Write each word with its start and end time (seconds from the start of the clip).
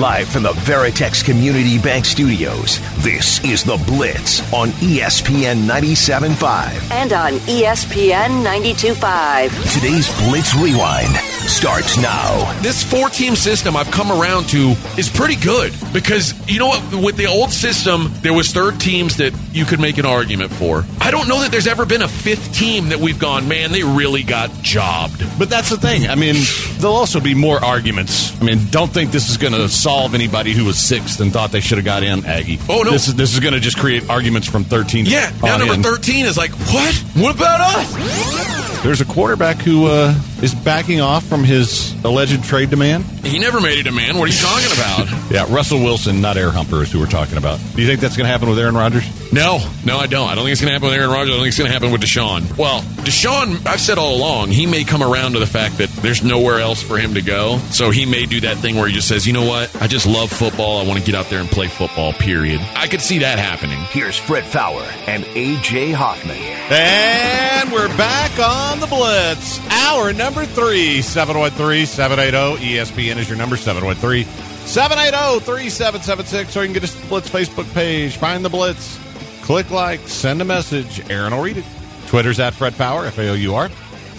Live 0.00 0.28
from 0.28 0.44
the 0.44 0.52
Veritex 0.52 1.22
Community 1.22 1.78
Bank 1.78 2.06
Studios, 2.06 2.80
this 3.02 3.44
is 3.44 3.62
The 3.62 3.76
Blitz 3.86 4.40
on 4.50 4.70
ESPN 4.80 5.64
97.5. 5.68 6.90
and 6.90 7.12
on 7.12 7.32
ESPN 7.40 8.42
92.5. 8.42 9.74
Today's 9.74 10.08
Blitz 10.26 10.54
Rewind 10.54 11.14
starts 11.50 11.98
now. 11.98 12.60
this 12.62 12.82
four 12.82 13.10
team 13.10 13.36
system 13.36 13.76
I've 13.76 13.90
come 13.90 14.10
around 14.10 14.48
to 14.50 14.74
is 14.96 15.10
pretty 15.10 15.36
good 15.36 15.74
because 15.92 16.32
you 16.48 16.58
know 16.58 16.68
what? 16.68 17.04
With 17.04 17.16
the 17.16 17.26
old 17.26 17.50
system, 17.50 18.10
there 18.22 18.32
was 18.32 18.52
third 18.52 18.80
teams 18.80 19.18
that 19.18 19.34
you 19.52 19.66
could 19.66 19.80
make 19.80 19.98
an 19.98 20.06
argument 20.06 20.50
for. 20.52 20.84
I 21.00 21.10
don't 21.10 21.28
know 21.28 21.40
that 21.40 21.50
there's 21.50 21.66
ever 21.66 21.84
been 21.84 22.02
a 22.02 22.08
fifth 22.08 22.54
team 22.54 22.88
that 22.88 22.98
we've 23.00 23.18
gone, 23.18 23.48
man, 23.48 23.72
they 23.72 23.82
really 23.82 24.22
got 24.22 24.50
jobbed. 24.62 25.24
But 25.38 25.50
that's 25.50 25.68
the 25.68 25.76
thing. 25.76 26.08
I 26.08 26.14
mean, 26.14 26.36
there'll 26.78 26.96
also 26.96 27.20
be 27.20 27.34
more 27.34 27.62
arguments. 27.62 28.40
I 28.40 28.44
mean, 28.44 28.60
don't 28.70 28.90
think 28.90 29.10
this 29.10 29.28
is 29.28 29.36
going 29.36 29.52
to 29.52 29.68
solve 29.90 30.14
anybody 30.14 30.52
who 30.52 30.64
was 30.64 30.78
sixth 30.78 31.20
and 31.20 31.32
thought 31.32 31.50
they 31.50 31.60
should 31.60 31.78
have 31.78 31.84
got 31.84 32.04
in 32.04 32.24
Aggie. 32.24 32.58
Oh, 32.68 32.82
no. 32.82 32.92
This 32.92 33.08
is 33.08 33.14
this 33.16 33.34
is 33.34 33.40
going 33.40 33.54
to 33.54 33.60
just 33.60 33.76
create 33.76 34.08
arguments 34.08 34.46
from 34.48 34.62
thirteen. 34.62 35.04
Yeah, 35.04 35.32
now 35.42 35.54
on 35.54 35.58
number 35.58 35.74
in. 35.74 35.82
13 35.82 36.26
is 36.26 36.36
like, 36.36 36.52
what? 36.52 36.94
What 37.16 37.34
about 37.34 37.60
us? 37.60 38.82
There's 38.82 39.00
a 39.02 39.04
quarterback 39.04 39.58
who 39.58 39.86
uh, 39.86 40.14
is 40.40 40.54
backing 40.54 41.00
off 41.02 41.24
from 41.26 41.44
his 41.44 41.92
alleged 42.02 42.42
trade 42.44 42.70
demand. 42.70 43.04
He 43.26 43.38
never 43.38 43.60
made 43.60 43.78
a 43.78 43.82
demand. 43.82 44.18
What 44.18 44.30
are 44.30 44.32
you 44.32 44.38
talking 44.40 44.72
about? 44.72 45.20
Yeah, 45.30 45.46
Russell 45.48 45.78
Wilson, 45.78 46.20
not 46.20 46.36
Air 46.36 46.50
Humper, 46.50 46.82
is 46.82 46.90
who 46.90 46.98
we're 46.98 47.06
talking 47.06 47.36
about. 47.38 47.60
Do 47.76 47.80
you 47.80 47.86
think 47.86 48.00
that's 48.00 48.16
going 48.16 48.24
to 48.24 48.32
happen 48.32 48.48
with 48.48 48.58
Aaron 48.58 48.74
Rodgers? 48.74 49.04
No, 49.32 49.60
no, 49.84 49.96
I 49.96 50.08
don't. 50.08 50.28
I 50.28 50.34
don't 50.34 50.42
think 50.42 50.50
it's 50.54 50.60
going 50.60 50.70
to 50.70 50.72
happen 50.72 50.88
with 50.88 50.98
Aaron 50.98 51.08
Rodgers. 51.10 51.28
I 51.30 51.34
don't 51.34 51.42
think 51.44 51.48
it's 51.50 51.58
going 51.58 51.68
to 51.68 51.72
happen 51.72 51.92
with 51.92 52.00
Deshaun. 52.00 52.58
Well, 52.58 52.82
Deshaun, 53.06 53.64
I've 53.64 53.78
said 53.80 53.96
all 53.96 54.16
along, 54.16 54.48
he 54.48 54.66
may 54.66 54.82
come 54.82 55.04
around 55.04 55.34
to 55.34 55.38
the 55.38 55.46
fact 55.46 55.78
that 55.78 55.88
there's 56.02 56.24
nowhere 56.24 56.58
else 56.58 56.82
for 56.82 56.98
him 56.98 57.14
to 57.14 57.22
go. 57.22 57.58
So 57.70 57.90
he 57.90 58.06
may 58.06 58.26
do 58.26 58.40
that 58.40 58.56
thing 58.56 58.74
where 58.74 58.88
he 58.88 58.92
just 58.92 59.06
says, 59.06 59.24
you 59.24 59.32
know 59.34 59.46
what? 59.46 59.79
I 59.82 59.86
just 59.86 60.06
love 60.06 60.30
football. 60.30 60.78
I 60.78 60.84
want 60.86 61.00
to 61.00 61.04
get 61.04 61.14
out 61.14 61.30
there 61.30 61.40
and 61.40 61.48
play 61.48 61.66
football, 61.66 62.12
period. 62.12 62.60
I 62.74 62.86
could 62.86 63.00
see 63.00 63.20
that 63.20 63.38
happening. 63.38 63.78
Here's 63.90 64.14
Fred 64.14 64.44
Faour 64.44 64.82
and 65.06 65.24
AJ 65.24 65.94
Hoffman. 65.94 66.36
And 66.36 67.72
we're 67.72 67.88
back 67.96 68.30
on 68.38 68.80
the 68.80 68.86
Blitz. 68.86 69.58
Hour 69.70 70.12
number 70.12 70.44
three, 70.44 71.00
713 71.00 71.86
780 71.86 72.62
ESPN 72.62 73.16
is 73.16 73.30
your 73.30 73.38
number, 73.38 73.56
713 73.56 74.26
780 74.66 75.44
3776. 75.46 76.56
Or 76.58 76.60
you 76.60 76.66
can 76.66 76.74
get 76.74 76.84
us 76.84 76.94
to 76.94 77.00
the 77.00 77.06
Blitz 77.06 77.30
Facebook 77.30 77.72
page. 77.72 78.18
Find 78.18 78.44
the 78.44 78.50
Blitz. 78.50 79.00
Click 79.40 79.70
like, 79.70 80.00
send 80.00 80.42
a 80.42 80.44
message. 80.44 81.08
Aaron 81.10 81.34
will 81.34 81.42
read 81.42 81.56
it. 81.56 81.64
Twitter's 82.08 82.38
at 82.38 82.52
Fred 82.52 82.74
Faour, 82.74 83.06
F 83.06 83.18
A 83.18 83.30
O 83.30 83.32
U 83.32 83.54
R. 83.54 83.70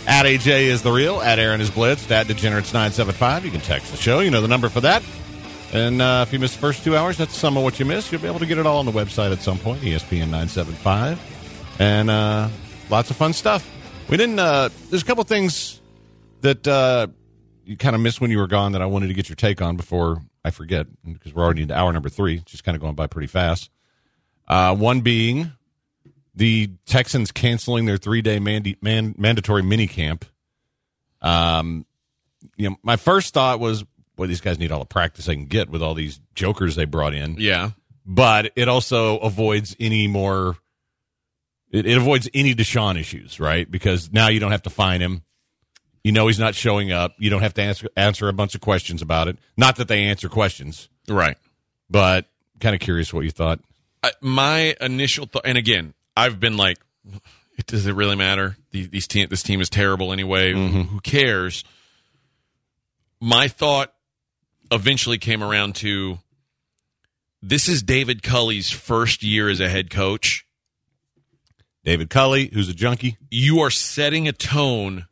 At 0.08 0.26
AJ 0.26 0.64
is 0.64 0.82
the 0.82 0.92
real. 0.92 1.22
At 1.22 1.38
Aaron 1.38 1.62
is 1.62 1.70
Blitz. 1.70 2.10
At 2.10 2.26
Degenerates975. 2.26 3.44
You 3.44 3.52
can 3.52 3.62
text 3.62 3.92
the 3.92 3.98
show. 3.98 4.22
You 4.22 4.32
know 4.32 4.42
the 4.42 4.48
number 4.48 4.68
for 4.68 4.82
that. 4.82 5.04
And 5.74 6.02
uh, 6.02 6.26
if 6.28 6.34
you 6.34 6.40
missed 6.40 6.56
the 6.56 6.60
first 6.60 6.84
two 6.84 6.98
hours, 6.98 7.18
that's 7.18 7.36
some 7.36 7.56
of 7.56 7.64
what 7.64 7.80
you 7.80 7.86
missed. 7.86 8.12
You'll 8.12 8.22
be 8.22 8.28
able 8.28 8.40
to 8.40 8.46
get 8.46 8.58
it 8.58 8.66
all 8.66 8.80
on 8.80 8.86
the 8.86 8.92
website 8.92 9.32
at 9.32 9.42
some 9.42 9.58
point, 9.58 9.82
ESPN 9.82 10.30
975. 10.30 11.76
And 11.80 12.10
uh, 12.10 12.50
lots 12.90 13.10
of 13.10 13.16
fun 13.16 13.32
stuff. 13.32 13.70
We 14.10 14.18
didn't, 14.18 14.40
uh, 14.40 14.70
there's 14.90 15.02
a 15.02 15.06
couple 15.06 15.24
things 15.24 15.80
that 16.42 16.68
uh, 16.68 17.08
you 17.64 17.78
kind 17.78 17.96
of 17.96 18.02
missed 18.02 18.20
when 18.20 18.32
you 18.32 18.38
were 18.38 18.48
gone 18.48 18.74
that 18.74 18.82
I 18.82 18.86
wanted 18.86 19.08
to 19.08 19.14
get 19.14 19.30
your 19.30 19.38
take 19.38 19.62
on 19.62 19.78
before 19.78 20.22
I 20.44 20.52
forget, 20.52 20.88
because 21.06 21.34
we're 21.34 21.44
already 21.44 21.62
into 21.62 21.76
hour 21.78 21.94
number 21.94 22.10
three, 22.10 22.42
just 22.46 22.66
kind 22.66 22.76
of 22.76 22.82
going 22.82 22.96
by 22.96 23.08
pretty 23.08 23.28
fast. 23.28 23.70
Uh, 24.50 24.76
one 24.76 25.00
being 25.00 25.54
the 26.36 26.70
Texans 26.86 27.32
canceling 27.32 27.86
their 27.86 27.98
three 27.98 28.22
day 28.22 28.40
mandi- 28.40 28.78
man- 28.82 29.16
mandatory 29.18 29.64
mini 29.64 29.88
camp. 29.88 30.26
Um, 31.22 31.86
you 32.58 32.70
know, 32.70 32.76
my 32.84 32.96
first 32.98 33.34
thought 33.34 33.60
was, 33.60 33.86
boy, 34.16 34.28
these 34.28 34.42
guys 34.42 34.60
need 34.60 34.72
all 34.72 34.80
the 34.80 34.86
practice 34.86 35.26
they 35.26 35.36
can 35.36 35.46
get 35.46 35.70
with 35.70 35.82
all 35.82 35.94
these 35.94 36.20
jokers 36.36 36.76
they 36.76 36.86
brought 36.86 37.14
in. 37.14 37.36
Yeah. 37.40 37.72
But 38.06 38.52
it 38.56 38.68
also 38.68 39.18
avoids 39.20 39.76
any 39.80 40.08
more. 40.08 40.58
It, 41.72 41.86
it 41.86 41.98
avoids 41.98 42.28
any 42.34 42.54
Deshaun 42.54 43.00
issues, 43.00 43.40
right? 43.40 43.70
Because 43.70 44.12
now 44.12 44.28
you 44.30 44.40
don't 44.40 44.52
have 44.52 44.64
to 44.64 44.70
find 44.70 45.02
him. 45.02 45.24
You 46.04 46.12
know 46.12 46.28
he's 46.28 46.40
not 46.40 46.56
showing 46.56 46.92
up. 46.92 47.14
You 47.20 47.30
don't 47.30 47.42
have 47.44 47.54
to 47.54 47.62
answer 47.62 47.88
answer 47.96 48.28
a 48.28 48.34
bunch 48.34 48.56
of 48.56 48.62
questions 48.62 49.02
about 49.02 49.28
it. 49.28 49.38
Not 49.56 49.76
that 49.78 49.88
they 49.88 50.04
answer 50.06 50.30
questions, 50.30 50.90
Right. 51.08 51.38
but 51.90 52.26
kind 52.60 52.74
of 52.74 52.82
curious 52.82 53.14
what 53.14 53.24
you 53.24 53.30
thought. 53.32 53.60
I, 54.04 54.12
my 54.20 54.76
initial 54.82 55.28
thought, 55.28 55.44
and 55.46 55.60
again, 55.60 55.94
I've 56.18 56.40
been 56.40 56.58
like, 56.58 56.80
does 57.68 57.86
it 57.86 57.94
really 57.94 58.16
matter? 58.16 58.58
These, 58.72 58.90
these 58.90 59.08
team, 59.08 59.28
this 59.30 59.44
team 59.44 59.62
is 59.62 59.70
terrible 59.70 60.12
anyway. 60.12 60.54
Mm-hmm. 60.54 60.82
Who 60.82 61.00
cares? 61.02 61.64
My 63.20 63.48
thought 63.48 63.94
eventually 64.72 65.18
came 65.18 65.44
around 65.44 65.76
to 65.76 66.20
this 67.42 67.68
is 67.68 67.84
David 67.84 68.24
Culley's 68.24 68.72
first 68.72 69.24
year 69.24 69.50
as 69.50 69.60
a 69.60 69.70
head 69.70 69.90
coach. 69.90 70.46
David 71.84 72.10
Culley, 72.10 72.50
who's 72.54 72.70
a 72.70 72.74
junkie. 72.74 73.18
You 73.30 73.60
are 73.60 73.72
setting 73.72 74.28
a 74.28 74.32
tone 74.32 75.08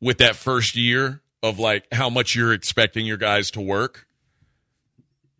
with 0.00 0.18
that 0.18 0.36
first 0.36 0.76
year 0.76 1.22
of 1.42 1.58
like 1.58 1.86
how 1.92 2.10
much 2.10 2.34
you're 2.34 2.52
expecting 2.52 3.06
your 3.06 3.16
guys 3.16 3.50
to 3.52 3.60
work. 3.60 4.06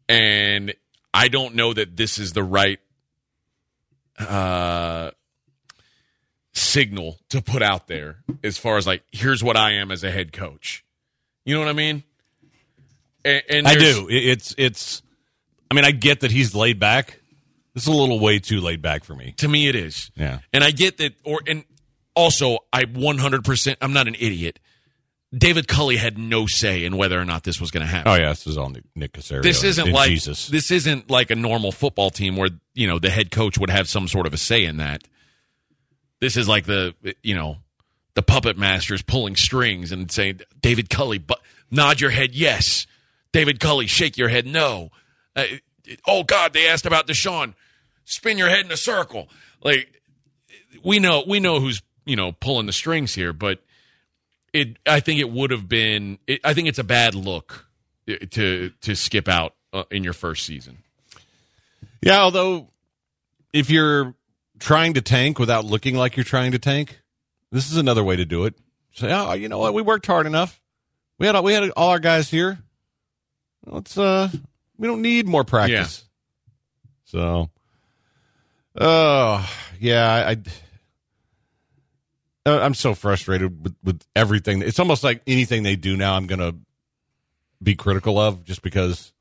And 0.08 0.74
I 1.12 1.28
don't 1.28 1.56
know 1.56 1.74
that 1.74 1.96
this 1.96 2.18
is 2.18 2.32
the 2.32 2.44
right 2.44 2.78
uh, 4.18 5.10
signal 6.52 7.18
to 7.30 7.42
put 7.42 7.62
out 7.62 7.88
there 7.88 8.18
as 8.44 8.56
far 8.56 8.76
as 8.76 8.86
like, 8.86 9.02
here's 9.10 9.42
what 9.42 9.56
I 9.56 9.72
am 9.72 9.90
as 9.90 10.04
a 10.04 10.10
head 10.10 10.32
coach. 10.32 10.84
You 11.44 11.54
know 11.54 11.60
what 11.60 11.68
I 11.68 11.72
mean? 11.72 12.04
And, 13.24 13.42
and 13.48 13.68
I 13.68 13.74
do. 13.74 14.06
It's 14.10 14.54
it's. 14.58 15.02
I 15.70 15.74
mean, 15.74 15.84
I 15.84 15.90
get 15.90 16.20
that 16.20 16.30
he's 16.30 16.54
laid 16.54 16.78
back. 16.78 17.20
This 17.74 17.84
is 17.84 17.88
a 17.88 17.92
little 17.92 18.18
way 18.18 18.38
too 18.38 18.60
laid 18.60 18.82
back 18.82 19.04
for 19.04 19.14
me. 19.14 19.34
To 19.38 19.48
me, 19.48 19.68
it 19.68 19.76
is. 19.76 20.10
Yeah. 20.16 20.38
And 20.52 20.64
I 20.64 20.70
get 20.70 20.98
that, 20.98 21.14
or 21.24 21.40
and 21.46 21.64
also 22.14 22.58
I 22.72 22.84
100%. 22.84 23.76
I'm 23.80 23.92
not 23.92 24.08
an 24.08 24.16
idiot. 24.18 24.58
David 25.36 25.68
Culley 25.68 25.96
had 25.96 26.16
no 26.16 26.46
say 26.46 26.84
in 26.84 26.96
whether 26.96 27.20
or 27.20 27.24
not 27.24 27.44
this 27.44 27.60
was 27.60 27.70
going 27.70 27.86
to 27.86 27.86
happen. 27.86 28.10
Oh 28.10 28.14
yeah, 28.16 28.30
this 28.30 28.46
is 28.46 28.56
all 28.56 28.70
Nick, 28.94 29.12
Caserio. 29.12 29.42
this 29.42 29.62
isn't 29.62 29.92
like 29.92 30.08
Jesus. 30.08 30.48
this 30.48 30.70
isn't 30.70 31.10
like 31.10 31.30
a 31.30 31.36
normal 31.36 31.70
football 31.70 32.10
team 32.10 32.36
where 32.36 32.48
you 32.74 32.88
know 32.88 32.98
the 32.98 33.10
head 33.10 33.30
coach 33.30 33.58
would 33.58 33.68
have 33.68 33.88
some 33.88 34.08
sort 34.08 34.26
of 34.26 34.32
a 34.32 34.38
say 34.38 34.64
in 34.64 34.78
that. 34.78 35.04
This 36.20 36.36
is 36.36 36.48
like 36.48 36.64
the 36.64 36.94
you 37.22 37.34
know 37.34 37.58
the 38.14 38.22
puppet 38.22 38.56
masters 38.56 39.02
pulling 39.02 39.36
strings 39.36 39.92
and 39.92 40.10
saying 40.10 40.40
David 40.60 40.88
Culley, 40.88 41.18
but 41.18 41.40
nod 41.70 42.00
your 42.00 42.10
head 42.10 42.34
yes. 42.34 42.86
David 43.32 43.60
Culley, 43.60 43.86
shake 43.86 44.16
your 44.16 44.28
head 44.28 44.46
no. 44.46 44.90
Uh, 45.36 45.44
oh 46.06 46.22
God, 46.22 46.52
they 46.52 46.68
asked 46.68 46.86
about 46.86 47.06
Deshaun. 47.06 47.54
Spin 48.04 48.38
your 48.38 48.48
head 48.48 48.64
in 48.64 48.72
a 48.72 48.76
circle. 48.76 49.28
Like 49.62 50.00
we 50.82 50.98
know 50.98 51.24
we 51.26 51.40
know 51.40 51.60
who's 51.60 51.82
you 52.04 52.16
know 52.16 52.32
pulling 52.32 52.66
the 52.66 52.72
strings 52.72 53.14
here, 53.14 53.32
but 53.32 53.62
it 54.52 54.78
I 54.86 55.00
think 55.00 55.20
it 55.20 55.30
would 55.30 55.50
have 55.50 55.68
been. 55.68 56.18
It, 56.26 56.40
I 56.44 56.54
think 56.54 56.68
it's 56.68 56.78
a 56.78 56.84
bad 56.84 57.14
look 57.14 57.66
uh, 58.08 58.14
to 58.30 58.70
to 58.80 58.94
skip 58.94 59.28
out 59.28 59.54
uh, 59.72 59.84
in 59.90 60.04
your 60.04 60.14
first 60.14 60.46
season. 60.46 60.78
Yeah, 62.00 62.20
although 62.20 62.68
if 63.52 63.70
you're 63.70 64.14
trying 64.58 64.94
to 64.94 65.02
tank 65.02 65.38
without 65.38 65.64
looking 65.64 65.96
like 65.96 66.16
you're 66.16 66.24
trying 66.24 66.52
to 66.52 66.58
tank, 66.58 67.00
this 67.50 67.70
is 67.70 67.76
another 67.76 68.04
way 68.04 68.16
to 68.16 68.24
do 68.24 68.44
it. 68.44 68.54
Say, 68.92 69.12
oh, 69.12 69.32
you 69.34 69.48
know 69.48 69.58
what? 69.58 69.74
We 69.74 69.82
worked 69.82 70.06
hard 70.06 70.26
enough. 70.26 70.60
We 71.18 71.26
had 71.26 71.38
we 71.40 71.52
had 71.52 71.70
all 71.70 71.90
our 71.90 71.98
guys 71.98 72.30
here. 72.30 72.58
Let's 73.70 73.96
uh, 73.96 74.28
we 74.76 74.86
don't 74.86 75.02
need 75.02 75.26
more 75.26 75.44
practice. 75.44 76.04
So, 77.04 77.50
oh 78.78 79.50
yeah, 79.80 80.08
I. 80.08 80.30
I 80.30 80.38
I'm 82.46 82.72
so 82.72 82.94
frustrated 82.94 83.62
with, 83.62 83.76
with 83.84 84.02
everything. 84.16 84.62
It's 84.62 84.78
almost 84.78 85.04
like 85.04 85.20
anything 85.26 85.64
they 85.64 85.76
do 85.76 85.98
now, 85.98 86.14
I'm 86.14 86.26
going 86.26 86.38
to 86.38 86.56
be 87.62 87.74
critical 87.74 88.18
of 88.18 88.42
just 88.44 88.62
because 88.62 89.12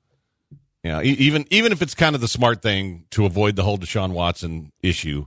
you 0.84 0.92
know, 0.92 1.02
even 1.02 1.46
even 1.50 1.74
if 1.74 1.82
it's 1.82 1.94
kind 1.94 2.16
of 2.16 2.22
the 2.22 2.28
smart 2.28 2.62
thing 2.62 3.06
to 3.12 3.26
avoid 3.26 3.58
the 3.58 3.64
whole 3.64 3.78
Deshaun 3.78 4.12
Watson 4.12 4.72
issue, 4.82 5.26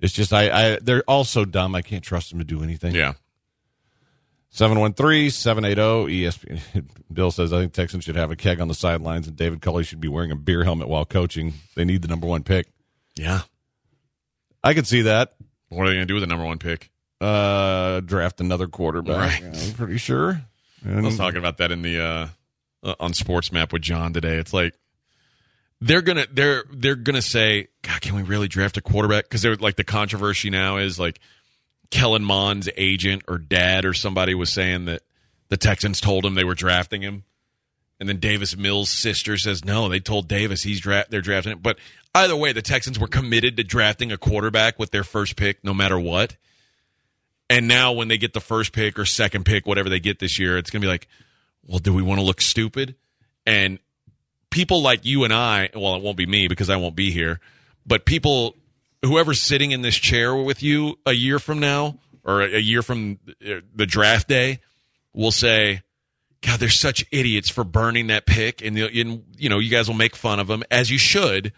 it's 0.00 0.14
just 0.14 0.32
I, 0.32 0.50
I 0.50 0.78
they're 0.80 1.02
all 1.06 1.24
so 1.24 1.44
dumb. 1.44 1.74
I 1.74 1.82
can't 1.82 2.02
trust 2.02 2.30
them 2.30 2.38
to 2.38 2.44
do 2.44 2.62
anything. 2.62 2.94
Yeah, 2.94 3.14
713-780 4.52 5.74
ESPN. 5.74 6.84
Bill 7.12 7.30
says 7.30 7.52
I 7.52 7.60
think 7.60 7.72
Texans 7.72 8.04
should 8.04 8.16
have 8.16 8.30
a 8.30 8.36
keg 8.36 8.60
on 8.60 8.68
the 8.68 8.74
sidelines 8.74 9.26
and 9.26 9.36
David 9.36 9.60
Culley 9.60 9.84
should 9.84 10.00
be 10.00 10.08
wearing 10.08 10.30
a 10.30 10.36
beer 10.36 10.64
helmet 10.64 10.88
while 10.88 11.04
coaching. 11.04 11.54
They 11.74 11.84
need 11.84 12.02
the 12.02 12.08
number 12.08 12.26
one 12.26 12.42
pick. 12.42 12.68
Yeah. 13.14 13.40
I 14.62 14.74
could 14.74 14.86
see 14.86 15.02
that. 15.02 15.34
What 15.68 15.84
are 15.84 15.88
they 15.88 15.94
going 15.94 16.06
to 16.06 16.06
do 16.06 16.14
with 16.14 16.22
the 16.22 16.26
number 16.26 16.44
one 16.44 16.58
pick? 16.58 16.90
Uh, 17.20 18.00
draft 18.00 18.40
another 18.40 18.66
quarterback. 18.66 19.42
Right. 19.42 19.56
I'm 19.56 19.72
pretty 19.74 19.98
sure. 19.98 20.42
I 20.86 21.00
was 21.00 21.16
talking 21.16 21.38
about 21.38 21.58
that 21.58 21.70
in 21.70 21.82
the 21.82 22.00
uh, 22.00 22.26
uh, 22.82 22.94
on 22.98 23.14
Sports 23.14 23.52
Map 23.52 23.72
with 23.72 23.82
John 23.82 24.12
today. 24.12 24.36
It's 24.36 24.52
like 24.52 24.74
they're 25.80 26.02
gonna 26.02 26.26
they're 26.32 26.64
they're 26.72 26.96
gonna 26.96 27.22
say, 27.22 27.68
God, 27.82 28.00
can 28.00 28.16
we 28.16 28.22
really 28.22 28.48
draft 28.48 28.76
a 28.76 28.80
quarterback? 28.80 29.24
Because 29.24 29.42
they're 29.42 29.54
like 29.54 29.76
the 29.76 29.84
controversy 29.84 30.50
now 30.50 30.78
is 30.78 30.98
like 30.98 31.20
Kellen 31.92 32.24
Mond's 32.24 32.68
agent 32.76 33.22
or 33.28 33.38
dad 33.38 33.84
or 33.84 33.92
somebody 33.92 34.34
was 34.34 34.52
saying 34.52 34.86
that 34.86 35.02
the 35.50 35.58
Texans 35.58 36.00
told 36.00 36.24
him 36.24 36.34
they 36.34 36.42
were 36.42 36.54
drafting 36.54 37.02
him, 37.02 37.24
and 38.00 38.08
then 38.08 38.18
Davis 38.18 38.56
Mills' 38.56 38.90
sister 38.90 39.36
says 39.36 39.64
no, 39.64 39.88
they 39.88 40.00
told 40.00 40.26
Davis 40.26 40.62
he's 40.62 40.80
draft 40.80 41.10
they're 41.10 41.20
drafting 41.20 41.52
him. 41.52 41.58
But 41.60 41.78
either 42.14 42.34
way, 42.34 42.52
the 42.52 42.62
Texans 42.62 42.98
were 42.98 43.06
committed 43.06 43.58
to 43.58 43.62
drafting 43.62 44.10
a 44.10 44.16
quarterback 44.16 44.78
with 44.78 44.90
their 44.90 45.04
first 45.04 45.36
pick, 45.36 45.62
no 45.62 45.74
matter 45.74 46.00
what. 46.00 46.36
And 47.50 47.68
now 47.68 47.92
when 47.92 48.08
they 48.08 48.16
get 48.16 48.32
the 48.32 48.40
first 48.40 48.72
pick 48.72 48.98
or 48.98 49.04
second 49.04 49.44
pick, 49.44 49.66
whatever 49.66 49.90
they 49.90 50.00
get 50.00 50.18
this 50.18 50.38
year, 50.38 50.56
it's 50.56 50.70
going 50.70 50.80
to 50.80 50.86
be 50.86 50.90
like, 50.90 51.06
well, 51.66 51.78
do 51.78 51.92
we 51.92 52.02
want 52.02 52.18
to 52.18 52.24
look 52.24 52.40
stupid? 52.40 52.96
And 53.44 53.78
people 54.48 54.80
like 54.80 55.04
you 55.04 55.24
and 55.24 55.32
I, 55.34 55.68
well, 55.74 55.94
it 55.96 56.02
won't 56.02 56.16
be 56.16 56.24
me 56.24 56.48
because 56.48 56.70
I 56.70 56.76
won't 56.76 56.96
be 56.96 57.12
here, 57.12 57.40
but 57.86 58.06
people, 58.06 58.56
whoever's 59.04 59.42
sitting 59.42 59.72
in 59.72 59.82
this 59.82 59.96
chair 59.96 60.34
with 60.34 60.62
you 60.62 60.98
a 61.04 61.12
year 61.12 61.38
from 61.38 61.58
now 61.58 61.98
or 62.24 62.42
a 62.42 62.60
year 62.60 62.82
from 62.82 63.18
the 63.40 63.86
draft 63.86 64.28
day 64.28 64.60
will 65.12 65.32
say, 65.32 65.82
God, 66.40 66.60
they're 66.60 66.70
such 66.70 67.04
idiots 67.12 67.50
for 67.50 67.64
burning 67.64 68.08
that 68.08 68.26
pick. 68.26 68.62
And, 68.62 68.76
and 68.78 69.24
you 69.36 69.48
know, 69.48 69.58
you 69.58 69.70
guys 69.70 69.88
will 69.88 69.96
make 69.96 70.16
fun 70.16 70.40
of 70.40 70.46
them 70.46 70.62
as 70.70 70.90
you 70.90 70.98
should, 70.98 71.52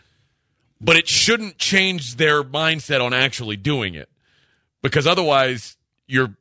but 0.80 0.96
it 0.96 1.08
shouldn't 1.08 1.58
change 1.58 2.16
their 2.16 2.42
mindset 2.42 3.02
on 3.02 3.12
actually 3.14 3.56
doing 3.56 3.94
it 3.94 4.08
because 4.82 5.06
otherwise 5.06 5.76
you're 6.06 6.34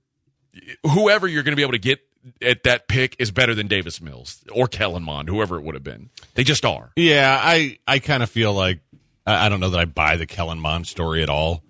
whoever 0.83 1.27
you're 1.27 1.43
going 1.43 1.53
to 1.53 1.55
be 1.55 1.63
able 1.63 1.71
to 1.73 1.79
get 1.79 1.99
at 2.41 2.63
that 2.63 2.87
pick 2.87 3.15
is 3.19 3.31
better 3.31 3.55
than 3.55 3.67
Davis 3.67 4.01
Mills 4.01 4.43
or 4.53 4.67
Kellen 4.67 5.03
Mond, 5.03 5.29
whoever 5.29 5.57
it 5.57 5.63
would 5.63 5.73
have 5.75 5.83
been. 5.83 6.09
They 6.35 6.43
just 6.43 6.65
are. 6.65 6.91
Yeah, 6.95 7.37
I 7.41 7.79
I 7.87 7.99
kind 7.99 8.23
of 8.23 8.29
feel 8.29 8.53
like 8.53 8.79
I, 9.25 9.45
I 9.45 9.49
don't 9.49 9.59
know 9.59 9.69
that 9.69 9.79
I 9.79 9.85
buy 9.85 10.17
the 10.17 10.25
Kellen 10.25 10.59
Mond 10.59 10.87
story 10.87 11.23
at 11.23 11.29
all. 11.29 11.63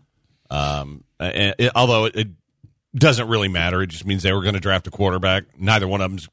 Um, 0.50 1.04
and 1.20 1.56
it, 1.58 1.72
although 1.76 2.06
it, 2.06 2.16
it 2.16 2.28
doesn't 2.96 3.28
really 3.28 3.48
matter, 3.48 3.82
it 3.82 3.88
just 3.88 4.06
means 4.06 4.24
they 4.24 4.34
were 4.34 4.42
going 4.42 4.54
to 4.56 4.60
draft 4.60 4.88
a 4.88 4.92
quarterback. 4.92 5.46
Neither 5.58 5.88
one 5.88 6.02
of 6.02 6.12
them's 6.12 6.30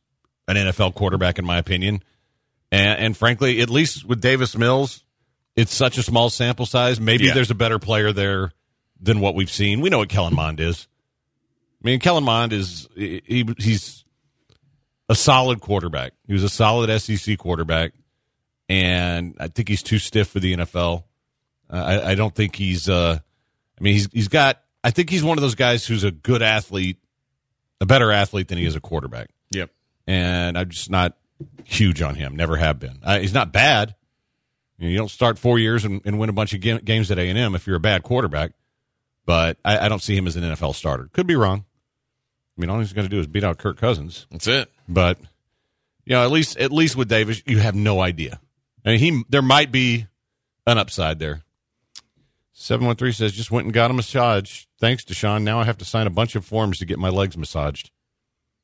an 0.48 0.56
NFL 0.56 0.94
quarterback, 0.94 1.38
in 1.38 1.44
my 1.44 1.58
opinion. 1.58 2.02
And, 2.72 2.98
and 2.98 3.16
frankly, 3.16 3.60
at 3.60 3.70
least 3.70 4.04
with 4.04 4.20
Davis 4.20 4.56
Mills, 4.56 5.04
it's 5.56 5.74
such 5.74 5.98
a 5.98 6.02
small 6.02 6.30
sample 6.30 6.66
size. 6.66 7.00
Maybe 7.00 7.24
Yeah. 7.26 7.34
there's 7.34 7.50
a 7.50 7.54
better 7.54 7.78
player 7.78 8.12
there 8.12 8.52
than 9.00 9.20
what 9.20 9.34
we've 9.34 9.50
seen. 9.50 9.80
We 9.80 9.88
know 9.90 9.98
what 9.98 10.08
Kellen 10.08 10.34
Mond 10.34 10.60
is. 10.60 10.86
I 11.82 11.86
mean, 11.88 11.98
Kellen 12.00 12.24
Mond 12.24 12.52
is 12.52 12.88
he, 12.94 13.22
he's 13.58 14.04
a 15.08 15.14
solid 15.14 15.60
quarterback. 15.60 16.12
He 16.26 16.32
was 16.34 16.44
a 16.44 16.48
solid 16.50 17.00
SEC 17.00 17.38
quarterback, 17.38 17.92
and 18.68 19.34
I 19.40 19.48
think 19.48 19.68
he's 19.68 19.82
too 19.82 19.98
stiff 19.98 20.28
for 20.28 20.40
the 20.40 20.54
NFL. 20.54 21.04
Uh, 21.70 21.76
I, 21.76 22.10
I 22.10 22.14
don't 22.14 22.34
think 22.34 22.56
he's. 22.56 22.88
Uh, 22.88 23.18
I 23.78 23.82
mean, 23.82 23.94
he's 23.94 24.08
he's 24.12 24.28
got. 24.28 24.60
I 24.82 24.90
think 24.90 25.10
he's 25.10 25.22
one 25.22 25.38
of 25.38 25.42
those 25.42 25.54
guys 25.54 25.86
who's 25.86 26.04
a 26.04 26.10
good 26.10 26.42
athlete, 26.42 26.98
a 27.80 27.86
better 27.86 28.10
athlete 28.10 28.48
than 28.48 28.58
he 28.58 28.64
is 28.64 28.76
a 28.76 28.80
quarterback. 28.80 29.28
Yep. 29.50 29.70
And 30.06 30.56
I'm 30.56 30.70
just 30.70 30.90
not 30.90 31.16
huge 31.64 32.02
on 32.02 32.14
him. 32.14 32.36
Never 32.36 32.56
have 32.56 32.78
been. 32.78 32.98
Uh, 33.02 33.18
he's 33.18 33.34
not 33.34 33.52
bad. 33.52 33.94
You, 34.78 34.86
know, 34.86 34.90
you 34.90 34.98
don't 34.98 35.10
start 35.10 35.38
four 35.38 35.58
years 35.58 35.84
and, 35.84 36.00
and 36.04 36.18
win 36.18 36.30
a 36.30 36.32
bunch 36.32 36.54
of 36.54 36.60
ga- 36.60 36.80
games 36.80 37.10
at 37.10 37.18
A 37.18 37.28
and 37.28 37.38
M 37.38 37.54
if 37.54 37.66
you're 37.66 37.76
a 37.76 37.80
bad 37.80 38.02
quarterback. 38.02 38.52
But 39.26 39.58
I, 39.64 39.86
I 39.86 39.88
don't 39.88 40.02
see 40.02 40.16
him 40.16 40.26
as 40.26 40.36
an 40.36 40.42
NFL 40.42 40.74
starter. 40.74 41.10
Could 41.12 41.26
be 41.26 41.36
wrong. 41.36 41.64
I 42.56 42.60
mean, 42.60 42.70
all 42.70 42.78
he's 42.78 42.92
going 42.92 43.06
to 43.06 43.10
do 43.10 43.20
is 43.20 43.26
beat 43.26 43.44
out 43.44 43.58
Kirk 43.58 43.76
Cousins. 43.78 44.26
That's 44.30 44.46
it. 44.46 44.70
But 44.88 45.18
you 46.04 46.14
know, 46.16 46.24
at 46.24 46.30
least 46.30 46.56
at 46.56 46.72
least 46.72 46.96
with 46.96 47.08
Davis, 47.08 47.42
you 47.46 47.58
have 47.58 47.74
no 47.74 48.00
idea. 48.00 48.40
I 48.84 48.90
mean, 48.90 48.98
he 48.98 49.22
there 49.28 49.42
might 49.42 49.70
be 49.70 50.06
an 50.66 50.78
upside 50.78 51.18
there. 51.18 51.42
Seven 52.62 52.86
one 52.86 52.94
three 52.96 53.12
says 53.12 53.32
just 53.32 53.50
went 53.50 53.64
and 53.64 53.72
got 53.72 53.90
a 53.90 53.94
massage. 53.94 54.64
Thanks, 54.78 55.02
Deshaun. 55.02 55.44
Now 55.44 55.60
I 55.60 55.64
have 55.64 55.78
to 55.78 55.84
sign 55.86 56.06
a 56.06 56.10
bunch 56.10 56.36
of 56.36 56.44
forms 56.44 56.78
to 56.80 56.84
get 56.84 56.98
my 56.98 57.08
legs 57.08 57.34
massaged. 57.38 57.90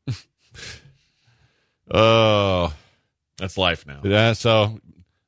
Oh, 1.89 2.75
That's 3.39 3.57
life 3.57 3.87
now. 3.87 4.01
yeah. 4.03 4.33
So 4.33 4.81